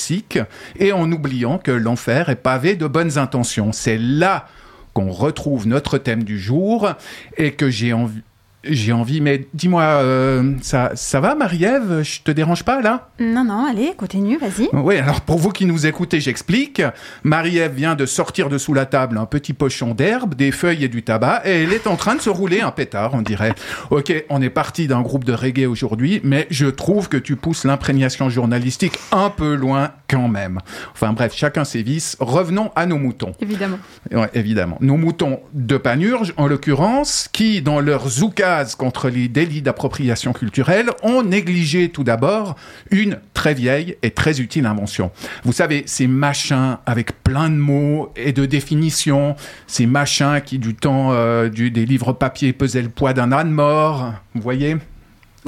et 0.77 0.91
en 0.91 1.11
oubliant 1.11 1.57
que 1.57 1.71
l'enfer 1.71 2.29
est 2.29 2.35
pavé 2.35 2.75
de 2.75 2.87
bonnes 2.87 3.17
intentions. 3.17 3.71
C'est 3.71 3.97
là 3.97 4.47
qu'on 4.93 5.11
retrouve 5.11 5.67
notre 5.67 5.97
thème 5.97 6.23
du 6.23 6.39
jour 6.39 6.89
et 7.37 7.51
que 7.51 7.69
j'ai 7.69 7.93
envie 7.93 8.21
j'ai 8.67 8.91
envie, 8.91 9.21
mais 9.21 9.47
dis-moi, 9.53 9.83
euh, 9.83 10.53
ça, 10.61 10.91
ça 10.95 11.19
va, 11.19 11.35
Marie-Ève? 11.35 12.01
Je 12.03 12.21
te 12.21 12.31
dérange 12.31 12.63
pas 12.63 12.81
là? 12.81 13.09
Non, 13.19 13.43
non, 13.43 13.65
allez, 13.69 13.93
continue, 13.97 14.37
vas-y. 14.37 14.69
Oui, 14.73 14.97
alors 14.97 15.21
pour 15.21 15.37
vous 15.37 15.51
qui 15.51 15.65
nous 15.65 15.85
écoutez, 15.85 16.19
j'explique. 16.19 16.81
Marie-Ève 17.23 17.73
vient 17.73 17.95
de 17.95 18.05
sortir 18.05 18.49
de 18.49 18.57
sous 18.57 18.73
la 18.73 18.85
table 18.85 19.17
un 19.17 19.25
petit 19.25 19.53
pochon 19.53 19.93
d'herbe, 19.93 20.35
des 20.35 20.51
feuilles 20.51 20.83
et 20.83 20.89
du 20.89 21.03
tabac, 21.03 21.41
et 21.45 21.63
elle 21.63 21.73
est 21.73 21.87
en 21.87 21.95
train 21.95 22.15
de 22.15 22.21
se 22.21 22.29
rouler 22.29 22.61
un 22.61 22.71
pétard, 22.71 23.13
on 23.13 23.21
dirait. 23.21 23.53
Ok, 23.89 24.13
on 24.29 24.41
est 24.41 24.49
parti 24.49 24.87
d'un 24.87 25.01
groupe 25.01 25.23
de 25.23 25.33
reggae 25.33 25.67
aujourd'hui, 25.67 26.21
mais 26.23 26.47
je 26.49 26.67
trouve 26.67 27.09
que 27.09 27.17
tu 27.17 27.35
pousses 27.35 27.65
l'imprégnation 27.65 28.29
journalistique 28.29 28.99
un 29.11 29.29
peu 29.29 29.55
loin 29.55 29.91
quand 30.09 30.27
même. 30.27 30.59
Enfin 30.93 31.13
bref, 31.13 31.33
chacun 31.35 31.63
ses 31.63 31.83
vices. 31.83 32.17
Revenons 32.19 32.71
à 32.75 32.85
nos 32.85 32.97
moutons. 32.97 33.33
Évidemment. 33.41 33.79
Ouais, 34.11 34.29
évidemment. 34.33 34.77
Nos 34.81 34.97
moutons 34.97 35.39
de 35.53 35.77
panurge, 35.77 36.33
en 36.37 36.47
l'occurrence, 36.47 37.29
qui, 37.31 37.61
dans 37.61 37.79
leur 37.79 38.07
zouka 38.07 38.54
contre 38.77 39.09
les 39.09 39.27
délits 39.27 39.61
d'appropriation 39.61 40.33
culturelle 40.33 40.89
ont 41.03 41.23
négligé 41.23 41.89
tout 41.89 42.03
d'abord 42.03 42.55
une 42.91 43.19
très 43.33 43.53
vieille 43.53 43.97
et 44.01 44.11
très 44.11 44.39
utile 44.39 44.65
invention. 44.65 45.11
Vous 45.43 45.51
savez, 45.51 45.83
ces 45.85 46.07
machins 46.07 46.77
avec 46.85 47.23
plein 47.23 47.49
de 47.49 47.55
mots 47.55 48.11
et 48.15 48.31
de 48.31 48.45
définitions, 48.45 49.35
ces 49.67 49.85
machins 49.85 50.41
qui 50.43 50.59
du 50.59 50.75
temps 50.75 51.09
euh, 51.11 51.49
des 51.49 51.85
livres 51.85 52.13
papier 52.13 52.53
pesaient 52.53 52.81
le 52.81 52.89
poids 52.89 53.13
d'un 53.13 53.31
âne 53.31 53.51
mort, 53.51 54.13
vous 54.33 54.41
voyez? 54.41 54.77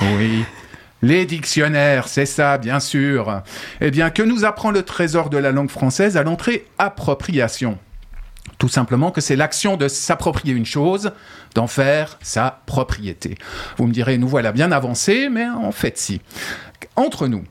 Oui. 0.02 0.44
Les 1.02 1.26
dictionnaires, 1.26 2.08
c'est 2.08 2.26
ça, 2.26 2.58
bien 2.58 2.80
sûr. 2.80 3.44
Eh 3.82 3.92
bien, 3.92 4.10
que 4.10 4.24
nous 4.24 4.46
apprend 4.46 4.72
le 4.72 4.82
trésor 4.82 5.30
de 5.30 5.38
la 5.38 5.52
langue 5.52 5.70
française 5.70 6.18
à 6.18 6.24
l'entrée 6.24 6.66
Appropriation? 6.80 7.78
Tout 8.58 8.70
simplement 8.70 9.12
que 9.12 9.22
c'est 9.22 9.36
l'action 9.36 9.78
de 9.78 9.88
s'approprier 9.88 10.54
une 10.54 10.66
chose, 10.66 11.12
d'en 11.54 11.68
faire 11.68 12.18
sa 12.22 12.62
propriété. 12.66 13.38
Vous 13.78 13.88
me 13.88 13.94
direz, 13.94 14.18
nous 14.18 14.28
voilà 14.28 14.52
bien 14.52 14.72
avancés, 14.72 15.30
mais 15.30 15.48
en 15.48 15.72
fait 15.72 15.98
si. 15.98 16.22
Entre 16.96 17.28
nous, 17.28 17.44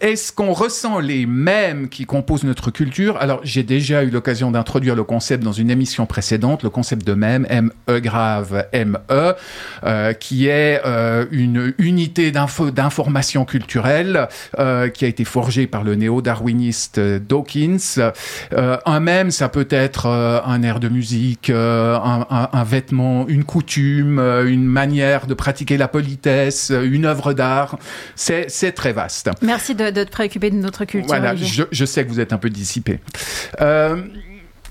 est-ce 0.00 0.32
qu'on 0.32 0.52
ressent 0.52 0.98
les 0.98 1.26
mêmes 1.26 1.88
qui 1.88 2.06
composent 2.06 2.44
notre 2.44 2.70
culture? 2.70 3.18
Alors, 3.18 3.40
j'ai 3.42 3.62
déjà 3.62 4.02
eu 4.02 4.10
l'occasion 4.10 4.50
d'introduire 4.50 4.96
le 4.96 5.04
concept 5.04 5.44
dans 5.44 5.52
une 5.52 5.70
émission 5.70 6.06
précédente, 6.06 6.62
le 6.62 6.70
concept 6.70 7.06
de 7.06 7.12
même, 7.12 7.46
M-E 7.50 8.00
grave 8.00 8.66
M-E, 8.72 9.34
euh, 9.84 10.12
qui 10.14 10.46
est 10.46 10.80
euh, 10.86 11.26
une 11.30 11.74
unité 11.78 12.32
d'information 12.32 13.44
culturelle 13.44 14.28
euh, 14.58 14.88
qui 14.88 15.04
a 15.04 15.08
été 15.08 15.24
forgée 15.24 15.66
par 15.66 15.84
le 15.84 15.94
néo-darwiniste 15.94 16.98
Dawkins. 16.98 18.12
un 18.52 19.00
même, 19.00 19.30
ça 19.30 19.48
peut 19.48 19.68
être 19.70 20.06
un 20.06 20.62
air 20.62 20.80
de 20.80 20.88
musique, 20.88 21.50
un, 21.50 22.26
un, 22.30 22.48
un, 22.52 22.64
vêtement, 22.64 23.28
une 23.28 23.44
coutume, 23.44 24.18
une 24.18 24.64
manière 24.64 25.26
de 25.26 25.34
pratiquer 25.34 25.76
la 25.76 25.88
politesse, 25.88 26.70
une 26.70 27.04
œuvre 27.04 27.34
d'art. 27.34 27.78
C'est 28.14 28.72
très 28.72 28.92
vaste. 28.92 29.30
Merci 29.42 29.74
de 29.74 29.89
de 29.90 30.04
te 30.04 30.10
préoccuper 30.10 30.50
de 30.50 30.56
notre 30.56 30.84
culture. 30.84 31.08
Voilà, 31.08 31.34
je, 31.36 31.84
sais 31.84 32.04
que 32.04 32.10
vous 32.10 32.20
êtes 32.20 32.32
un 32.32 32.38
peu 32.38 32.50
dissipé. 32.50 33.00
Euh, 33.60 34.02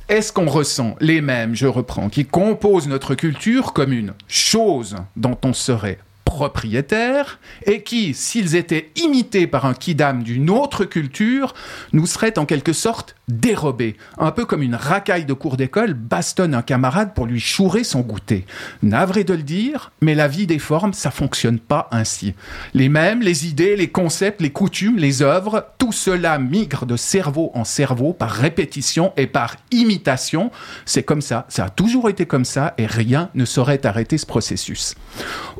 est-ce 0.08 0.34
qu'on 0.34 0.48
ressent 0.48 0.96
les 1.00 1.22
mêmes, 1.22 1.56
je 1.56 1.68
reprends, 1.68 2.10
qui 2.10 2.26
composent 2.26 2.88
notre 2.88 3.16
culture 3.16 3.74
comme 3.74 3.94
une 3.94 4.14
chose 4.28 4.96
dont 5.16 5.38
on 5.44 5.54
serait 5.54 6.00
propriétaires 6.30 7.40
et 7.66 7.82
qui, 7.82 8.14
s'ils 8.14 8.56
étaient 8.56 8.92
imités 8.96 9.48
par 9.48 9.66
un 9.66 9.74
kidam 9.74 10.22
d'une 10.22 10.52
autre 10.52 10.86
culture, 10.86 11.56
nous 11.92 12.06
seraient 12.06 12.38
en 12.38 12.46
quelque 12.46 12.72
sorte 12.72 13.16
dérobés, 13.28 13.98
un 14.20 14.32
peu 14.32 14.46
comme 14.46 14.62
une 14.62 14.76
racaille 14.76 15.26
de 15.26 15.34
cours 15.34 15.58
d'école 15.58 15.94
bastonne 15.96 16.54
un 16.54 16.62
camarade 16.62 17.16
pour 17.16 17.26
lui 17.26 17.40
chourer 17.40 17.84
son 17.84 18.02
goûter. 18.02 18.46
Navré 18.84 19.24
de 19.24 19.34
le 19.34 19.42
dire, 19.42 19.92
mais 20.02 20.14
la 20.14 20.28
vie 20.28 20.46
des 20.46 20.60
formes, 20.60 20.94
ça 20.94 21.10
fonctionne 21.10 21.60
pas 21.60 21.88
ainsi. 21.92 22.36
Les 22.76 22.90
mêmes, 22.90 23.22
les 23.22 23.48
idées, 23.48 23.76
les 23.76 23.90
concepts, 23.90 24.42
les 24.42 24.52
coutumes, 24.52 24.98
les 24.98 25.24
œuvres, 25.24 25.66
tout 25.80 25.92
cela 25.92 26.38
migre 26.38 26.86
de 26.86 26.96
cerveau 26.96 27.52
en 27.56 27.64
cerveau 27.64 28.14
par 28.14 28.32
répétition 28.32 29.14
et 29.18 29.28
par 29.28 29.56
imitation. 29.72 30.52
C'est 30.86 31.04
comme 31.04 31.22
ça, 31.22 31.46
ça 31.50 31.66
a 31.66 31.70
toujours 31.70 32.08
été 32.08 32.28
comme 32.28 32.46
ça 32.46 32.76
et 32.78 32.86
rien 32.86 33.30
ne 33.34 33.46
saurait 33.46 33.86
arrêter 33.86 34.20
ce 34.20 34.28
processus. 34.28 34.96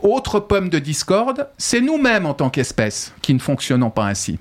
Autre 0.02 0.40
de 0.68 0.80
discorde, 0.80 1.48
c'est 1.58 1.80
nous-mêmes 1.80 2.26
en 2.26 2.34
tant 2.34 2.50
qu'espèce 2.50 3.14
qui 3.22 3.34
ne 3.34 3.40
fonctionnons 3.40 3.92
pas 3.92 4.06
ainsi. 4.06 4.38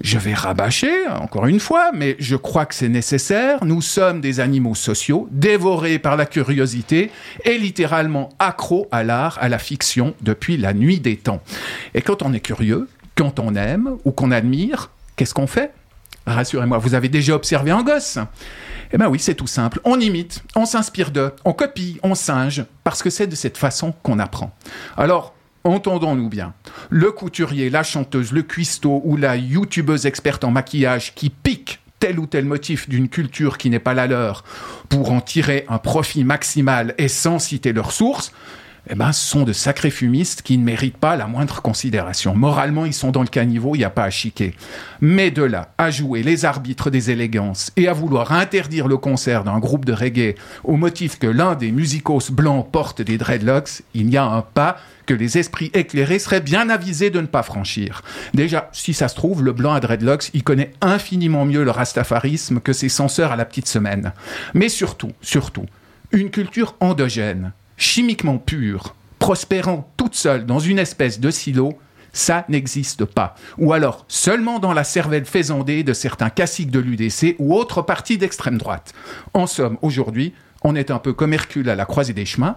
Je 0.00 0.16
vais 0.16 0.32
rabâcher, 0.32 1.08
encore 1.08 1.44
une 1.44 1.60
fois, 1.60 1.90
mais 1.92 2.16
je 2.18 2.36
crois 2.36 2.64
que 2.64 2.74
c'est 2.74 2.88
nécessaire. 2.88 3.62
Nous 3.62 3.82
sommes 3.82 4.22
des 4.22 4.40
animaux 4.40 4.74
sociaux, 4.74 5.28
dévorés 5.30 5.98
par 5.98 6.16
la 6.16 6.24
curiosité 6.24 7.10
et 7.44 7.58
littéralement 7.58 8.30
accros 8.38 8.88
à 8.92 9.02
l'art, 9.02 9.36
à 9.42 9.50
la 9.50 9.58
fiction, 9.58 10.14
depuis 10.22 10.56
la 10.56 10.72
nuit 10.72 11.00
des 11.00 11.18
temps. 11.18 11.42
Et 11.92 12.00
quand 12.00 12.22
on 12.22 12.32
est 12.32 12.40
curieux, 12.40 12.88
quand 13.14 13.38
on 13.38 13.54
aime 13.54 13.98
ou 14.06 14.12
qu'on 14.12 14.30
admire, 14.30 14.90
qu'est-ce 15.16 15.34
qu'on 15.34 15.46
fait? 15.46 15.74
Rassurez-moi, 16.26 16.78
vous 16.78 16.94
avez 16.94 17.10
déjà 17.10 17.34
observé 17.34 17.70
un 17.70 17.82
gosse? 17.82 18.18
Eh 18.92 18.98
bien 18.98 19.08
oui, 19.08 19.18
c'est 19.18 19.34
tout 19.34 19.46
simple. 19.46 19.80
On 19.84 20.00
imite, 20.00 20.42
on 20.56 20.64
s'inspire 20.64 21.10
d'eux, 21.10 21.32
on 21.44 21.52
copie, 21.52 22.00
on 22.02 22.14
singe, 22.14 22.64
parce 22.84 23.02
que 23.02 23.10
c'est 23.10 23.26
de 23.26 23.34
cette 23.34 23.58
façon 23.58 23.92
qu'on 24.02 24.18
apprend. 24.18 24.56
Alors, 24.96 25.34
Entendons-nous 25.64 26.28
bien. 26.28 26.54
Le 26.88 27.12
couturier, 27.12 27.68
la 27.68 27.82
chanteuse, 27.82 28.32
le 28.32 28.42
cuistot 28.42 29.02
ou 29.04 29.16
la 29.16 29.36
youtubeuse 29.36 30.06
experte 30.06 30.44
en 30.44 30.50
maquillage 30.50 31.14
qui 31.14 31.28
pique 31.28 31.80
tel 31.98 32.18
ou 32.18 32.26
tel 32.26 32.46
motif 32.46 32.88
d'une 32.88 33.10
culture 33.10 33.58
qui 33.58 33.68
n'est 33.68 33.78
pas 33.78 33.92
la 33.92 34.06
leur 34.06 34.42
pour 34.88 35.12
en 35.12 35.20
tirer 35.20 35.66
un 35.68 35.78
profit 35.78 36.24
maximal 36.24 36.94
et 36.96 37.08
sans 37.08 37.38
citer 37.38 37.74
leurs 37.74 37.92
sources, 37.92 38.32
eh 38.92 38.96
ben, 38.96 39.12
sont 39.12 39.44
de 39.44 39.52
sacrés 39.52 39.90
fumistes 39.90 40.42
qui 40.42 40.58
ne 40.58 40.64
méritent 40.64 40.96
pas 40.96 41.14
la 41.14 41.28
moindre 41.28 41.62
considération. 41.62 42.34
Moralement, 42.34 42.84
ils 42.84 42.92
sont 42.92 43.12
dans 43.12 43.22
le 43.22 43.28
caniveau, 43.28 43.76
il 43.76 43.78
n'y 43.78 43.84
a 43.84 43.90
pas 43.90 44.02
à 44.02 44.10
chiquer. 44.10 44.54
Mais 45.00 45.30
de 45.30 45.44
là 45.44 45.72
à 45.78 45.92
jouer 45.92 46.24
les 46.24 46.44
arbitres 46.44 46.90
des 46.90 47.12
élégances 47.12 47.70
et 47.76 47.86
à 47.86 47.92
vouloir 47.92 48.32
interdire 48.32 48.88
le 48.88 48.96
concert 48.96 49.44
d'un 49.44 49.60
groupe 49.60 49.84
de 49.84 49.92
reggae 49.92 50.34
au 50.64 50.76
motif 50.76 51.20
que 51.20 51.28
l'un 51.28 51.54
des 51.54 51.70
musicos 51.70 52.32
blancs 52.32 52.68
porte 52.72 53.00
des 53.00 53.16
dreadlocks, 53.16 53.82
il 53.94 54.10
y 54.10 54.16
a 54.16 54.24
un 54.24 54.42
pas 54.42 54.76
que 55.06 55.14
les 55.14 55.38
esprits 55.38 55.70
éclairés 55.72 56.18
seraient 56.18 56.40
bien 56.40 56.68
avisés 56.68 57.10
de 57.10 57.20
ne 57.20 57.26
pas 57.26 57.44
franchir. 57.44 58.02
Déjà, 58.34 58.70
si 58.72 58.92
ça 58.92 59.06
se 59.06 59.14
trouve, 59.14 59.44
le 59.44 59.52
blanc 59.52 59.72
à 59.72 59.80
dreadlocks, 59.80 60.30
il 60.34 60.42
connaît 60.42 60.72
infiniment 60.80 61.44
mieux 61.44 61.62
le 61.62 61.70
rastafarisme 61.70 62.58
que 62.58 62.72
ses 62.72 62.88
censeurs 62.88 63.30
à 63.30 63.36
la 63.36 63.44
petite 63.44 63.68
semaine. 63.68 64.12
Mais 64.54 64.68
surtout, 64.68 65.12
surtout, 65.20 65.66
une 66.12 66.30
culture 66.30 66.74
endogène, 66.80 67.52
chimiquement 67.80 68.38
pure, 68.38 68.94
prospérant 69.18 69.90
toute 69.96 70.14
seule 70.14 70.46
dans 70.46 70.60
une 70.60 70.78
espèce 70.78 71.18
de 71.18 71.30
silo, 71.30 71.76
ça 72.12 72.44
n'existe 72.48 73.04
pas. 73.04 73.34
Ou 73.58 73.72
alors 73.72 74.04
seulement 74.06 74.58
dans 74.58 74.72
la 74.72 74.84
cervelle 74.84 75.24
faisandée 75.24 75.82
de 75.82 75.92
certains 75.92 76.30
caciques 76.30 76.70
de 76.70 76.78
l'UDC 76.78 77.36
ou 77.38 77.54
autres 77.54 77.82
partis 77.82 78.18
d'extrême 78.18 78.58
droite. 78.58 78.92
En 79.32 79.46
somme, 79.46 79.78
aujourd'hui, 79.82 80.34
on 80.62 80.76
est 80.76 80.90
un 80.90 80.98
peu 80.98 81.14
comme 81.14 81.32
Hercule 81.32 81.70
à 81.70 81.74
la 81.74 81.86
croisée 81.86 82.12
des 82.12 82.26
chemins. 82.26 82.56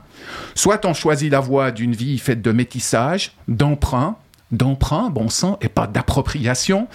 Soit 0.56 0.86
on 0.86 0.94
choisit 0.94 1.32
la 1.32 1.40
voie 1.40 1.72
d'une 1.72 1.96
vie 1.96 2.20
faite 2.20 2.42
de 2.42 2.52
métissage, 2.52 3.32
d'emprunt, 3.48 4.18
d'emprunt, 4.52 5.10
bon 5.10 5.30
sang, 5.30 5.58
et 5.62 5.70
pas 5.70 5.88
d'appropriation, 5.88 6.88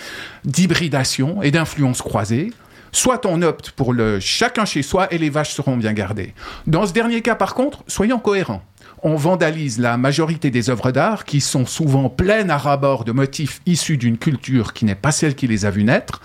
d'hybridation 0.44 1.42
et 1.42 1.50
d'influence 1.50 2.02
croisée. 2.02 2.52
Soit 2.92 3.26
on 3.26 3.42
opte 3.42 3.70
pour 3.72 3.92
le 3.92 4.20
chacun 4.20 4.64
chez 4.64 4.82
soi 4.82 5.12
et 5.12 5.18
les 5.18 5.30
vaches 5.30 5.52
seront 5.52 5.76
bien 5.76 5.92
gardées. 5.92 6.34
Dans 6.66 6.86
ce 6.86 6.92
dernier 6.92 7.22
cas, 7.22 7.34
par 7.34 7.54
contre, 7.54 7.82
soyons 7.86 8.18
cohérents 8.18 8.62
on 9.02 9.14
vandalise 9.16 9.78
la 9.78 9.96
majorité 9.96 10.50
des 10.50 10.70
œuvres 10.70 10.90
d'art 10.90 11.24
qui 11.24 11.40
sont 11.40 11.66
souvent 11.66 12.08
pleines 12.08 12.50
à 12.50 12.58
rabord 12.58 13.04
de 13.04 13.12
motifs 13.12 13.60
issus 13.66 13.96
d'une 13.96 14.18
culture 14.18 14.72
qui 14.72 14.84
n'est 14.84 14.94
pas 14.94 15.12
celle 15.12 15.34
qui 15.34 15.46
les 15.46 15.64
a 15.64 15.70
vues 15.70 15.84
naître. 15.84 16.20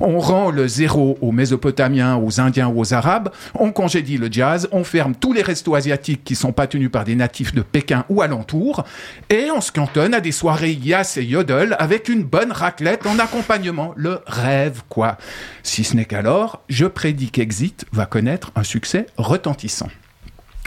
On 0.00 0.18
rend 0.18 0.50
le 0.50 0.68
zéro 0.68 1.18
aux 1.20 1.32
Mésopotamiens, 1.32 2.16
aux 2.16 2.40
Indiens 2.40 2.68
ou 2.68 2.80
aux 2.80 2.94
Arabes. 2.94 3.30
On 3.54 3.72
congédie 3.72 4.18
le 4.18 4.28
jazz. 4.30 4.68
On 4.72 4.84
ferme 4.84 5.14
tous 5.14 5.32
les 5.32 5.42
restos 5.42 5.74
asiatiques 5.74 6.24
qui 6.24 6.34
sont 6.34 6.52
pas 6.52 6.66
tenus 6.66 6.90
par 6.90 7.04
des 7.04 7.14
natifs 7.14 7.54
de 7.54 7.62
Pékin 7.62 8.04
ou 8.08 8.22
alentour. 8.22 8.84
Et 9.30 9.50
on 9.50 9.60
se 9.60 9.72
cantonne 9.72 10.14
à 10.14 10.20
des 10.20 10.32
soirées 10.32 10.72
yas 10.72 11.16
et 11.16 11.24
yodel 11.24 11.76
avec 11.78 12.08
une 12.08 12.24
bonne 12.24 12.52
raclette 12.52 13.06
en 13.06 13.18
accompagnement. 13.18 13.92
Le 13.96 14.20
rêve, 14.26 14.82
quoi. 14.88 15.16
Si 15.62 15.84
ce 15.84 15.96
n'est 15.96 16.04
qu'alors, 16.04 16.62
je 16.68 16.86
prédis 16.86 17.30
qu'Exit 17.30 17.86
va 17.92 18.06
connaître 18.06 18.52
un 18.56 18.62
succès 18.62 19.06
retentissant. 19.16 19.88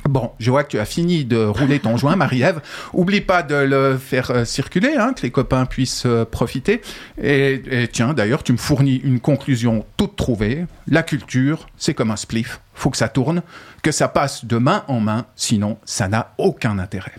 Bon, 0.06 0.32
je 0.40 0.50
vois 0.50 0.64
que 0.64 0.70
tu 0.70 0.80
as 0.80 0.86
fini 0.86 1.26
de 1.26 1.38
rouler 1.46 1.80
ton 1.80 1.98
joint, 1.98 2.16
Marie-Ève. 2.16 2.62
Oublie 2.94 3.22
pas 3.22 3.44
de 3.44 3.56
le 3.56 3.98
faire 3.98 4.32
euh, 4.32 4.46
circuler, 4.46 4.96
hein, 4.98 5.14
que 5.14 5.22
les 5.22 5.32
copains 5.32 5.66
puissent 5.66 6.06
euh, 6.06 6.26
profiter. 6.26 6.82
Et, 7.22 7.88
tiens, 7.92 8.14
d'ailleurs, 8.14 8.44
tu 8.44 8.52
me 8.54 8.58
fournis 8.58 9.02
une 9.04 9.20
conclusion 9.20 9.86
toute 9.98 10.16
trouvée. 10.16 10.66
La 10.88 11.04
culture, 11.04 11.68
c'est 11.78 11.94
comme 11.94 12.12
un 12.12 12.16
spliff. 12.16 12.62
Faut 12.74 12.90
que 12.90 12.98
ça 12.98 13.10
tourne, 13.10 13.42
que 13.82 13.92
ça 13.92 14.08
passe 14.08 14.46
de 14.46 14.58
main 14.58 14.84
en 14.88 15.00
main, 15.00 15.26
sinon 15.36 15.78
ça 15.86 16.08
n'a 16.08 16.34
aucun 16.38 16.80
intérêt. 16.80 17.14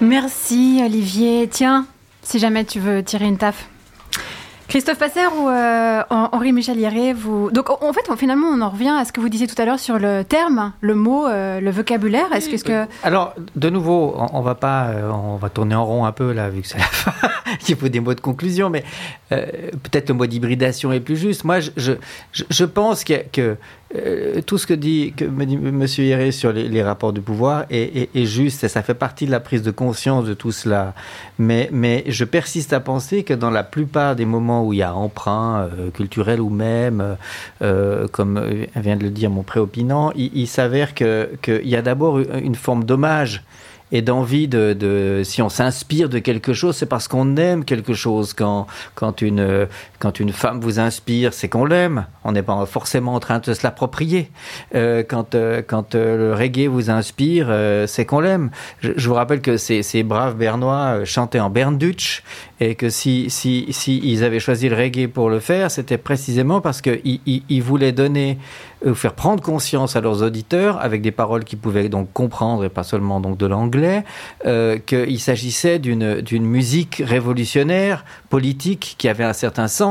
Merci 0.00 0.80
Olivier. 0.84 1.48
Tiens, 1.50 1.86
si 2.22 2.38
jamais 2.38 2.64
tu 2.64 2.80
veux 2.80 3.02
tirer 3.02 3.26
une 3.26 3.38
taf. 3.38 3.68
Christophe 4.76 4.98
Passer 4.98 5.24
ou 5.34 5.48
euh, 5.48 6.02
Henri 6.10 6.52
Michel 6.52 6.76
vous... 7.14 7.50
Donc 7.50 7.70
en 7.70 7.92
fait, 7.94 8.14
finalement, 8.18 8.48
on 8.48 8.60
en 8.60 8.68
revient 8.68 8.94
à 9.00 9.06
ce 9.06 9.12
que 9.12 9.22
vous 9.22 9.30
disiez 9.30 9.46
tout 9.46 9.54
à 9.56 9.64
l'heure 9.64 9.78
sur 9.78 9.98
le 9.98 10.22
terme, 10.22 10.74
le 10.82 10.94
mot, 10.94 11.26
euh, 11.26 11.60
le 11.60 11.70
vocabulaire. 11.70 12.30
Est-ce 12.34 12.50
que, 12.50 12.62
que, 12.62 12.86
Alors, 13.02 13.32
de 13.54 13.70
nouveau, 13.70 14.14
on, 14.34 14.42
va 14.42 14.54
pas, 14.54 14.88
euh, 14.88 15.10
on 15.10 15.36
va 15.36 15.48
tourner 15.48 15.74
en 15.74 15.86
rond 15.86 16.04
un 16.04 16.12
peu 16.12 16.30
là, 16.30 16.50
vu 16.50 16.60
que 16.60 16.68
c'est 16.68 16.76
la 16.76 16.84
fin. 16.90 17.12
Il 17.66 17.76
faut 17.76 17.88
des 17.88 18.00
mots 18.00 18.12
de 18.12 18.20
conclusion, 18.20 18.68
mais 18.68 18.84
peut-être 19.30 20.10
le 20.10 20.14
mot 20.14 20.26
d'hybridation 20.26 20.92
est 20.92 21.00
plus 21.00 21.16
juste. 21.16 21.44
Moi, 21.44 21.60
je, 21.60 21.70
je, 21.78 21.94
je 22.50 22.64
pense 22.66 23.02
que 23.02 23.56
euh, 23.94 24.40
tout 24.42 24.58
ce 24.58 24.66
que 24.66 24.74
dit 24.74 25.12
que 25.16 25.24
M. 25.24 25.86
Hieré 25.98 26.32
sur 26.32 26.52
les, 26.52 26.82
rapports 26.82 27.12
de 27.12 27.20
pouvoir 27.20 27.66
est, 27.70 28.08
juste 28.26 28.64
et 28.64 28.68
ça 28.68 28.82
fait 28.82 28.94
partie 28.94 29.26
de 29.26 29.30
la 29.30 29.38
prise 29.38 29.62
de 29.62 29.70
conscience 29.70 30.24
de 30.24 30.34
tout 30.34 30.50
cela. 30.50 30.94
Mais, 31.38 31.68
mais 31.72 32.02
je 32.08 32.24
persiste 32.24 32.72
à 32.72 32.80
penser 32.80 33.22
que 33.22 33.32
dans 33.32 33.50
la 33.50 33.62
plupart 33.62 34.16
des 34.16 34.24
moments 34.24 34.64
où 34.66 34.72
il 34.72 34.80
y 34.80 34.82
a 34.82 34.92
emprunt 34.92 35.68
euh, 35.78 35.90
culturel 35.90 36.40
ou 36.40 36.50
même, 36.50 37.16
euh, 37.62 38.08
comme 38.08 38.42
vient 38.74 38.96
de 38.96 39.04
le 39.04 39.10
dire 39.10 39.30
mon 39.30 39.44
préopinant, 39.44 40.12
il, 40.16 40.46
s'avère 40.48 40.94
qu'il 40.94 41.38
y 41.64 41.76
a 41.76 41.82
d'abord 41.82 42.18
une 42.18 42.54
forme 42.56 42.84
d'hommage 42.84 43.44
et 43.92 44.02
d'envie 44.02 44.48
de, 44.48 44.72
de, 44.72 45.22
si 45.24 45.42
on 45.42 45.48
s'inspire 45.48 46.08
de 46.08 46.18
quelque 46.18 46.52
chose, 46.52 46.76
c'est 46.76 46.86
parce 46.86 47.06
qu'on 47.06 47.36
aime 47.36 47.64
quelque 47.64 47.94
chose. 47.94 48.32
Quand, 48.32 48.66
quand, 48.94 49.22
une, 49.22 49.68
quand 49.98 50.20
une 50.20 50.32
femme 50.32 50.60
vous 50.60 50.78
inspire, 50.80 51.32
c'est 51.32 51.48
qu'on 51.48 51.64
l'aime. 51.64 52.06
On 52.24 52.32
n'est 52.32 52.42
pas 52.42 52.66
forcément 52.66 53.14
en 53.14 53.20
train 53.20 53.38
de 53.38 53.52
se 53.52 53.62
l'approprier. 53.62 54.30
Euh, 54.74 55.02
quand 55.06 55.34
euh, 55.34 55.62
euh, 55.94 56.16
le 56.16 56.34
reggae 56.34 56.68
vous 56.68 56.90
inspire, 56.90 57.48
c'est 57.86 58.04
qu'on 58.04 58.20
l'aime. 58.20 58.50
Je, 58.80 59.08
vous 59.08 59.14
rappelle 59.14 59.40
que 59.40 59.56
ces, 59.56 60.02
braves 60.02 60.36
Bernois 60.36 61.04
chantaient 61.04 61.40
en 61.40 61.50
Berndutsch 61.50 62.22
et 62.60 62.74
que 62.74 62.88
si, 62.88 63.26
ils 63.86 64.24
avaient 64.24 64.40
choisi 64.40 64.68
le 64.68 64.76
reggae 64.76 65.08
pour 65.08 65.30
le 65.30 65.40
faire, 65.40 65.70
c'était 65.70 65.98
précisément 65.98 66.60
parce 66.60 66.80
qu'ils 66.80 67.20
ils, 67.26 67.42
ils 67.48 67.62
voulaient 67.62 67.92
donner 67.92 68.38
euh, 68.84 68.94
faire 68.94 69.14
prendre 69.14 69.42
conscience 69.42 69.96
à 69.96 70.00
leurs 70.00 70.22
auditeurs, 70.22 70.80
avec 70.80 71.00
des 71.00 71.10
paroles 71.10 71.44
qu'ils 71.44 71.58
pouvaient 71.58 71.88
donc 71.88 72.12
comprendre 72.12 72.64
et 72.64 72.68
pas 72.68 72.82
seulement 72.82 73.20
donc 73.20 73.38
de 73.38 73.46
l'anglais, 73.46 74.04
qu'il 74.86 75.20
s'agissait 75.20 75.78
d'une 75.78 76.46
musique 76.46 77.02
révolutionnaire, 77.04 78.04
politique, 78.28 78.96
qui 78.98 79.08
avait 79.08 79.24
un 79.24 79.32
certain 79.32 79.68
sens, 79.68 79.85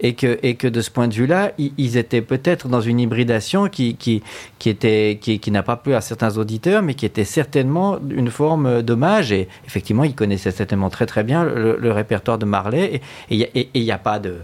et 0.00 0.14
que 0.14 0.38
et 0.42 0.54
que 0.54 0.68
de 0.68 0.80
ce 0.80 0.90
point 0.90 1.08
de 1.08 1.14
vue-là, 1.14 1.52
ils, 1.58 1.96
étaient 1.96 2.22
peut-être 2.22 2.68
dans 2.68 2.80
une 2.80 3.00
hybridation 3.00 3.68
qui 3.68 3.96
qui 3.96 4.22
qui 4.58 4.68
était 4.70 5.18
qui, 5.20 5.38
qui 5.38 5.50
n'a 5.50 5.62
pas 5.62 5.76
plu 5.76 5.94
à 5.94 6.00
certains 6.00 6.36
auditeurs, 6.38 6.82
mais 6.82 6.94
qui 6.94 7.06
était 7.06 7.24
certainement 7.24 7.98
une 8.10 8.30
forme 8.30 8.82
d'hommage. 8.82 9.32
Et 9.32 9.48
effectivement, 9.66 10.04
ils 10.04 10.14
connaissaient 10.14 10.50
certainement 10.50 10.90
très 10.90 11.06
très 11.06 11.24
bien 11.24 11.44
le, 11.44 11.92
répertoire 11.92 12.38
de 12.38 12.46
Marley, 12.46 13.00
et 13.30 13.70
il 13.74 13.82
n'y 13.82 13.90
a 13.90 13.98
pas 13.98 14.18
de 14.18 14.38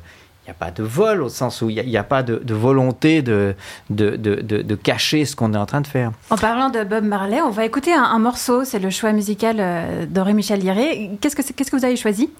n'y 0.48 0.52
a 0.52 0.54
pas 0.54 0.70
de 0.70 0.82
vol 0.82 1.22
au 1.22 1.28
sens 1.28 1.62
où 1.62 1.68
il 1.70 1.84
n'y 1.84 1.96
a, 1.96 2.04
pas 2.04 2.22
de, 2.22 2.54
volonté 2.54 3.22
de, 3.22 3.54
de, 3.90 4.16
de, 4.16 4.74
cacher 4.74 5.24
ce 5.24 5.36
qu'on 5.36 5.52
est 5.52 5.58
en 5.58 5.66
train 5.66 5.82
de 5.82 5.86
faire. 5.86 6.10
En 6.30 6.36
parlant 6.36 6.70
de 6.70 6.84
Bob 6.84 7.04
Marley, 7.04 7.40
on 7.40 7.50
va 7.50 7.64
écouter 7.64 7.92
un, 7.92 8.18
morceau, 8.18 8.64
c'est 8.64 8.78
le 8.78 8.90
choix 8.90 9.12
musical 9.12 9.56
euh, 9.60 10.06
d'Henri 10.06 10.34
Michel 10.34 10.60
Liré. 10.60 11.10
Qu'est-ce 11.20 11.36
que, 11.36 11.42
qu'est-ce 11.52 11.70
que 11.70 11.76
vous 11.76 11.84
avez 11.84 11.96
choisi? 11.96 12.30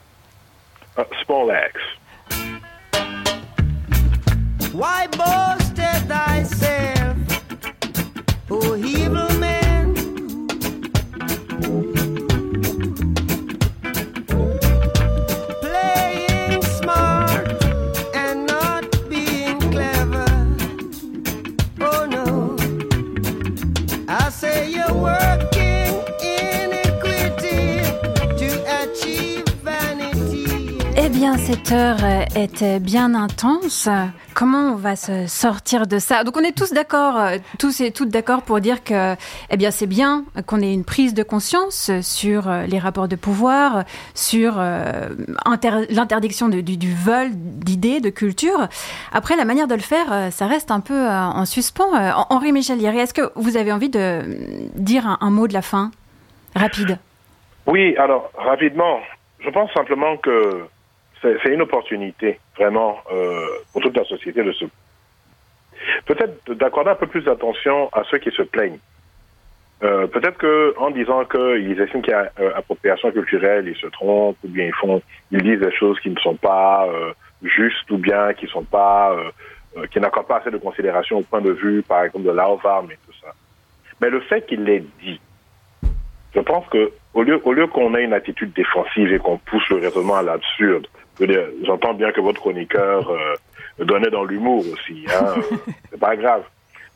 Uh, 0.97 1.03
Small 1.25 1.49
X. 1.51 1.81
Why 4.73 5.07
boast 5.07 5.75
thyself 5.75 7.17
Oh, 8.51 8.77
evil 8.77 9.29
man. 9.39 9.58
Bien, 31.19 31.37
cette 31.37 31.73
heure 31.73 31.97
était 32.37 32.79
bien 32.79 33.13
intense. 33.13 33.89
Comment 34.35 34.75
on 34.75 34.77
va 34.77 34.95
se 34.95 35.27
sortir 35.27 35.89
de 35.89 35.99
ça? 35.99 36.23
Donc, 36.23 36.37
on 36.37 36.45
est 36.45 36.57
tous 36.57 36.73
d'accord, 36.73 37.21
tous 37.59 37.81
et 37.81 37.91
toutes 37.91 38.11
d'accord 38.11 38.43
pour 38.43 38.61
dire 38.61 38.85
que, 38.85 39.17
eh 39.51 39.57
bien, 39.57 39.73
c'est 39.73 39.89
bien 39.89 40.23
qu'on 40.47 40.61
ait 40.61 40.73
une 40.73 40.85
prise 40.85 41.15
de 41.15 41.25
conscience 41.25 41.91
sur 42.03 42.49
les 42.69 42.79
rapports 42.79 43.09
de 43.09 43.17
pouvoir, 43.17 43.83
sur 44.15 44.59
euh, 44.59 45.09
inter- 45.45 45.87
l'interdiction 45.91 46.49
du, 46.49 46.95
vol 46.95 47.31
d'idées, 47.33 47.99
de 47.99 48.11
culture. 48.11 48.69
Après, 49.13 49.35
la 49.35 49.45
manière 49.45 49.67
de 49.67 49.75
le 49.75 49.81
faire, 49.81 50.31
ça 50.31 50.47
reste 50.47 50.71
un 50.71 50.79
peu 50.79 50.95
euh, 50.95 51.11
en 51.11 51.45
suspens. 51.47 51.97
Euh, 51.97 52.13
Henri 52.31 52.53
Michel 52.53 52.79
est-ce 52.85 53.13
que 53.13 53.33
vous 53.35 53.57
avez 53.57 53.73
envie 53.73 53.91
de 53.91 54.23
dire 54.77 55.19
un 55.21 55.31
mot 55.31 55.49
de 55.49 55.53
la 55.53 55.63
fin? 55.63 55.91
Rapide 56.55 56.97
Oui, 57.67 57.97
alors 57.97 58.31
rapidement, 58.39 59.01
je 59.41 59.51
pense 59.51 59.69
simplement 59.73 60.17
que 60.17 60.63
c'est 61.23 61.53
une 61.53 61.63
opportunité 61.63 62.39
vraiment 62.57 62.99
euh, 63.13 63.47
pour 63.73 63.83
toute 63.83 63.97
la 63.97 64.05
société 64.05 64.43
de 64.43 64.53
se 64.53 64.65
peut-être 66.07 66.53
d'accorder 66.55 66.91
un 66.91 66.95
peu 66.95 67.07
plus 67.07 67.23
d'attention 67.23 67.89
à 67.93 68.03
ceux 68.11 68.19
qui 68.19 68.31
se 68.31 68.43
plaignent. 68.43 68.79
Euh, 69.83 70.07
peut-être 70.09 70.39
que 70.39 70.75
en 70.77 70.91
disant 70.91 71.25
qu'ils 71.25 71.81
estiment 71.81 72.03
qu'il 72.03 72.11
y 72.11 72.15
a 72.15 72.33
euh, 72.41 72.53
appropriation 72.57 73.13
culturelle, 73.13 73.69
ils 73.69 73.77
se 73.77 73.87
trompent 73.87 74.37
ou 74.45 74.49
bien 74.49 74.67
ils 74.67 74.75
font, 74.75 75.01
ils 75.31 75.43
disent 75.43 75.61
des 75.61 75.73
choses 75.73 75.99
qui 76.01 76.11
ne 76.11 76.19
sont 76.19 76.37
pas 76.37 76.89
justes 77.43 77.91
ou 77.91 77.99
bien 77.99 78.33
qui 78.35 78.49
sont 78.49 78.65
pas, 78.65 79.17
qui 79.93 80.01
n'accordent 80.01 80.27
pas 80.27 80.39
assez 80.39 80.51
de 80.51 80.59
considération 80.59 81.19
au 81.19 81.23
point 81.23 81.41
de 81.41 81.53
vue, 81.53 81.83
par 81.83 82.05
exemple 82.05 82.27
de 82.27 82.33
l'AOVARM 82.33 82.91
et 82.91 82.99
tout 83.07 83.15
ça. 83.23 83.33
Mais 84.01 84.11
le 84.11 84.21
fait 84.21 84.47
qu'il 84.47 84.65
l'ait 84.65 84.85
dit, 85.01 85.21
je 86.35 86.41
pense 86.41 86.67
que 86.69 86.93
au 87.15 87.23
lieu, 87.23 87.41
au 87.45 87.53
lieu 87.53 87.67
qu'on 87.67 87.95
ait 87.95 88.05
une 88.05 88.13
attitude 88.13 88.53
défensive 88.53 89.13
et 89.13 89.19
qu'on 89.19 89.39
pousse 89.39 89.69
le 89.71 89.77
raisonnement 89.77 90.17
à 90.17 90.23
l'absurde, 90.23 90.87
j'entends 91.65 91.95
bien 91.95 92.13
que 92.13 92.21
votre 92.21 92.41
chroniqueur 92.41 93.11
euh, 93.11 93.35
donnait 93.85 94.11
dans 94.11 94.25
l'humour 94.25 94.65
aussi, 94.73 95.05
hein, 95.09 95.35
c'est 95.91 96.01
pas 96.01 96.17
grave. 96.17 96.45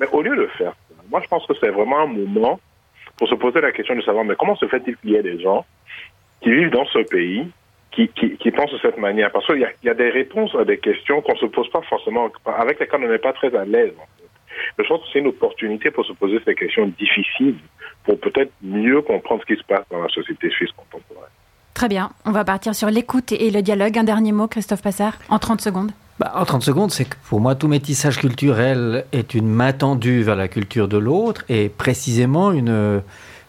Mais 0.01 0.07
au 0.13 0.23
lieu 0.23 0.37
de 0.37 0.47
faire 0.59 0.75
ça, 0.89 0.95
moi 1.11 1.21
je 1.23 1.29
pense 1.29 1.47
que 1.47 1.55
c'est 1.61 1.71
vraiment 1.71 2.01
un 2.01 2.07
moment 2.07 2.61
pour 3.17 3.29
se 3.29 3.35
poser 3.35 3.61
la 3.61 3.73
question 3.73 3.95
de 3.95 4.03
savoir, 4.03 4.25
mais 4.25 4.35
comment 4.37 4.57
se 4.57 4.67
fait-il 4.67 4.97
qu'il 4.97 5.11
y 5.11 5.17
ait 5.17 5.23
des 5.23 5.41
gens 5.41 5.65
qui 6.41 6.53
vivent 6.53 6.71
dans 6.71 6.87
ce 6.87 6.99
pays 7.01 7.47
qui, 7.91 8.09
qui, 8.09 8.37
qui 8.37 8.51
pensent 8.51 8.73
de 8.73 8.79
cette 8.79 8.99
manière? 8.99 9.31
Parce 9.31 9.47
qu'il 9.47 9.59
y 9.59 9.87
y 9.87 9.89
a 9.89 9.95
des 9.95 10.11
réponses 10.11 10.55
à 10.55 10.65
des 10.65 10.79
questions 10.79 11.21
qu'on 11.21 11.37
se 11.37 11.47
pose 11.47 11.71
pas 11.71 11.83
forcément, 11.83 12.31
avec 12.47 12.81
lesquelles 12.81 13.01
on 13.05 13.09
n'est 13.09 13.19
pas 13.19 13.33
très 13.33 13.55
à 13.55 13.65
l'aise. 13.65 13.93
en 13.99 14.07
fait. 14.17 14.23
Mais 14.79 14.85
je 14.85 14.89
pense 14.89 15.03
que 15.03 15.07
c'est 15.13 15.19
une 15.19 15.29
opportunité 15.29 15.91
pour 15.91 16.05
se 16.05 16.13
poser 16.13 16.41
ces 16.45 16.55
questions 16.55 16.87
difficiles, 16.99 17.59
pour 18.05 18.19
peut-être 18.19 18.53
mieux 18.63 19.03
comprendre 19.03 19.43
ce 19.43 19.55
qui 19.55 19.61
se 19.61 19.65
passe 19.65 19.85
dans 19.91 20.03
la 20.03 20.09
société 20.09 20.51
suisse 20.51 20.73
contemporaine. 20.73 21.31
Très 21.75 21.89
bien, 21.89 22.11
on 22.25 22.33
va 22.33 22.45
partir 22.45 22.75
sur 22.75 22.91
l'écoute 22.91 23.33
et 23.33 23.51
le 23.51 23.63
dialogue. 23.63 23.97
Un 23.99 24.05
dernier 24.05 24.33
mot, 24.33 24.47
Christophe 24.47 24.83
Passard, 24.83 25.15
en 25.29 25.39
30 25.39 25.61
secondes. 25.61 25.93
Bah, 26.19 26.33
en 26.37 26.45
30 26.45 26.63
secondes, 26.63 26.91
c'est 26.91 27.07
que 27.07 27.17
pour 27.29 27.41
moi, 27.41 27.55
tout 27.55 27.69
métissage 27.69 28.19
culturel 28.19 29.07
est 29.13 29.35
une 29.35 29.49
main 29.49 29.73
tendue 29.73 30.23
vers 30.23 30.37
la 30.37 30.49
culture 30.49 30.87
de 30.87 30.99
l'autre 30.99 31.43
et 31.49 31.71
précisément 31.71 32.53
une, 32.53 33.03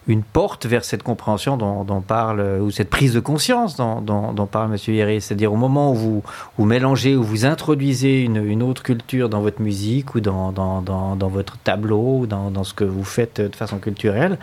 une 0.08 0.22
porte 0.22 0.64
vers 0.64 0.84
cette 0.84 1.02
compréhension 1.02 1.58
dont, 1.58 1.84
dont 1.84 2.00
parle, 2.00 2.40
ou 2.62 2.70
cette 2.70 2.88
prise 2.88 3.12
de 3.12 3.20
conscience 3.20 3.76
dont, 3.76 4.00
dont, 4.00 4.46
parle 4.46 4.72
M. 4.72 4.78
Yerry. 4.94 5.20
C'est-à-dire 5.20 5.52
au 5.52 5.56
moment 5.56 5.92
où 5.92 6.22
vous, 6.56 6.64
mélangez, 6.64 7.16
où 7.16 7.22
vous 7.22 7.44
introduisez 7.44 8.22
une, 8.22 8.42
une 8.42 8.62
autre 8.62 8.82
culture 8.82 9.28
dans 9.28 9.42
votre 9.42 9.60
musique 9.60 10.14
ou 10.14 10.20
dans, 10.20 10.50
dans, 10.50 10.80
dans, 10.80 11.28
votre 11.28 11.58
tableau 11.58 12.20
ou 12.20 12.26
dans 12.26 12.64
ce 12.64 12.72
que 12.72 12.84
vous 12.84 13.04
faites 13.04 13.42
de 13.42 13.54
façon 13.54 13.78
culturelle, 13.78 14.38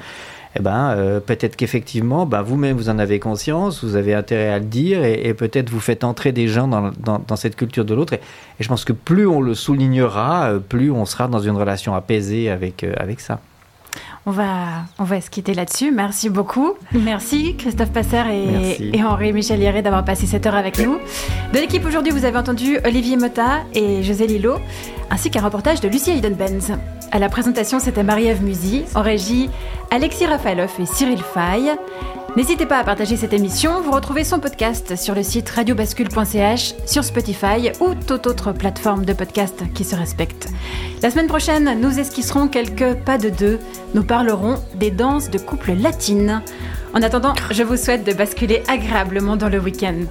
eh 0.56 0.62
ben, 0.62 0.91
euh, 0.91 1.20
peut-être 1.20 1.56
qu'effectivement, 1.56 2.26
ben, 2.26 2.41
vous-même, 2.41 2.76
vous 2.76 2.89
en 2.89 2.99
avez 2.99 3.20
conscience, 3.20 3.84
vous 3.84 3.95
avez 3.95 4.14
intérêt 4.14 4.49
à 4.49 4.60
le 4.60 4.66
dire, 4.66 5.04
et, 5.04 5.28
et 5.28 5.34
peut-être 5.34 5.70
vous 5.70 5.80
faites 5.80 6.04
entrer 6.04 6.32
des 6.32 6.47
gens 6.47 6.68
dans, 6.68 6.91
dans, 6.99 7.20
dans 7.26 7.36
cette 7.36 7.56
culture 7.56 7.86
de 7.86 7.93
l'autre. 7.93 8.14
Et, 8.14 8.22
et 8.60 8.64
je 8.64 8.68
pense 8.68 8.84
que 8.84 8.93
plus 8.93 9.28
on 9.28 9.41
le 9.41 9.54
soulignera, 9.54 10.49
euh, 10.49 10.60
plus 10.60 10.91
on 10.91 11.06
sera 11.06 11.28
dans 11.28 11.39
une 11.39 11.56
relation 11.56 11.95
apaisée 11.95 12.49
avec, 12.49 12.84
euh, 12.84 12.93
avec 12.97 13.22
ça. 13.22 13.39
On 14.26 14.32
va, 14.32 14.84
on 14.99 15.04
va 15.04 15.20
se 15.20 15.32
quitter 15.32 15.56
là-dessus. 15.56 15.91
Merci 15.91 16.30
beaucoup. 16.30 16.74
Merci 16.93 17.56
Christophe 17.58 17.91
Passer 17.91 18.22
et, 18.32 18.95
et 18.95 19.04
Henri-Michel 19.04 19.60
Hierret 19.60 19.82
d'avoir 19.82 20.06
passé 20.06 20.28
cette 20.28 20.45
heure 20.45 20.56
avec 20.56 20.78
nous. 20.78 20.99
De 21.54 21.58
l'équipe 21.58 21.84
aujourd'hui, 21.86 22.12
vous 22.12 22.24
avez 22.24 22.38
entendu 22.38 22.78
Olivier 22.86 23.18
Motta 23.18 23.62
et 23.74 24.04
José 24.04 24.28
Lillo, 24.28 24.58
ainsi 25.12 25.30
qu'un 25.30 25.43
reportage 25.43 25.82
de 25.82 25.89
Lucie 25.89 26.12
Hayden-Benz. 26.12 26.72
À 27.12 27.20
la 27.20 27.30
présentation, 27.30 27.80
c'était 27.80 28.01
Marie-Ève 28.03 28.41
Musy. 28.41 28.86
En 28.95 29.01
régie, 29.01 29.49
Alexis 29.91 30.26
Rafaloff 30.26 30.80
et 30.80 30.86
Cyril 30.86 31.20
Fay. 31.20 31.76
N'hésitez 32.38 32.66
pas 32.66 32.78
à 32.78 32.84
partager 32.86 33.18
cette 33.18 33.34
émission. 33.34 33.82
Vous 33.82 33.91
retrouvez 33.91 34.24
son 34.24 34.39
podcast 34.39 34.95
sur 34.95 35.14
le 35.14 35.22
site 35.22 35.49
radiobascule.ch, 35.49 36.76
sur 36.86 37.03
Spotify 37.03 37.72
ou 37.82 37.93
toute 37.93 38.26
autre 38.26 38.53
plateforme 38.53 39.03
de 39.03 39.12
podcast 39.12 39.64
qui 39.76 39.84
se 39.84 39.97
respecte. 39.97 40.47
La 41.01 41.12
semaine 41.12 41.28
prochaine, 41.28 41.82
nous 41.82 41.99
esquisserons 41.99 42.47
quelques 42.47 42.93
pas 43.03 43.18
de 43.18 43.28
deux. 43.28 43.59
Nous 43.93 44.03
parlerons 44.03 44.55
des 44.76 44.91
danses 44.91 45.30
de 45.30 45.39
couple 45.39 45.74
latines. 45.74 46.41
En 46.93 47.01
attendant, 47.01 47.34
je 47.51 47.64
vous 47.64 47.76
souhaite 47.76 48.05
de 48.05 48.14
basculer 48.14 48.64
agréablement 48.70 49.36
dans 49.36 49.49
le 49.49 49.59
week-end. 49.59 50.05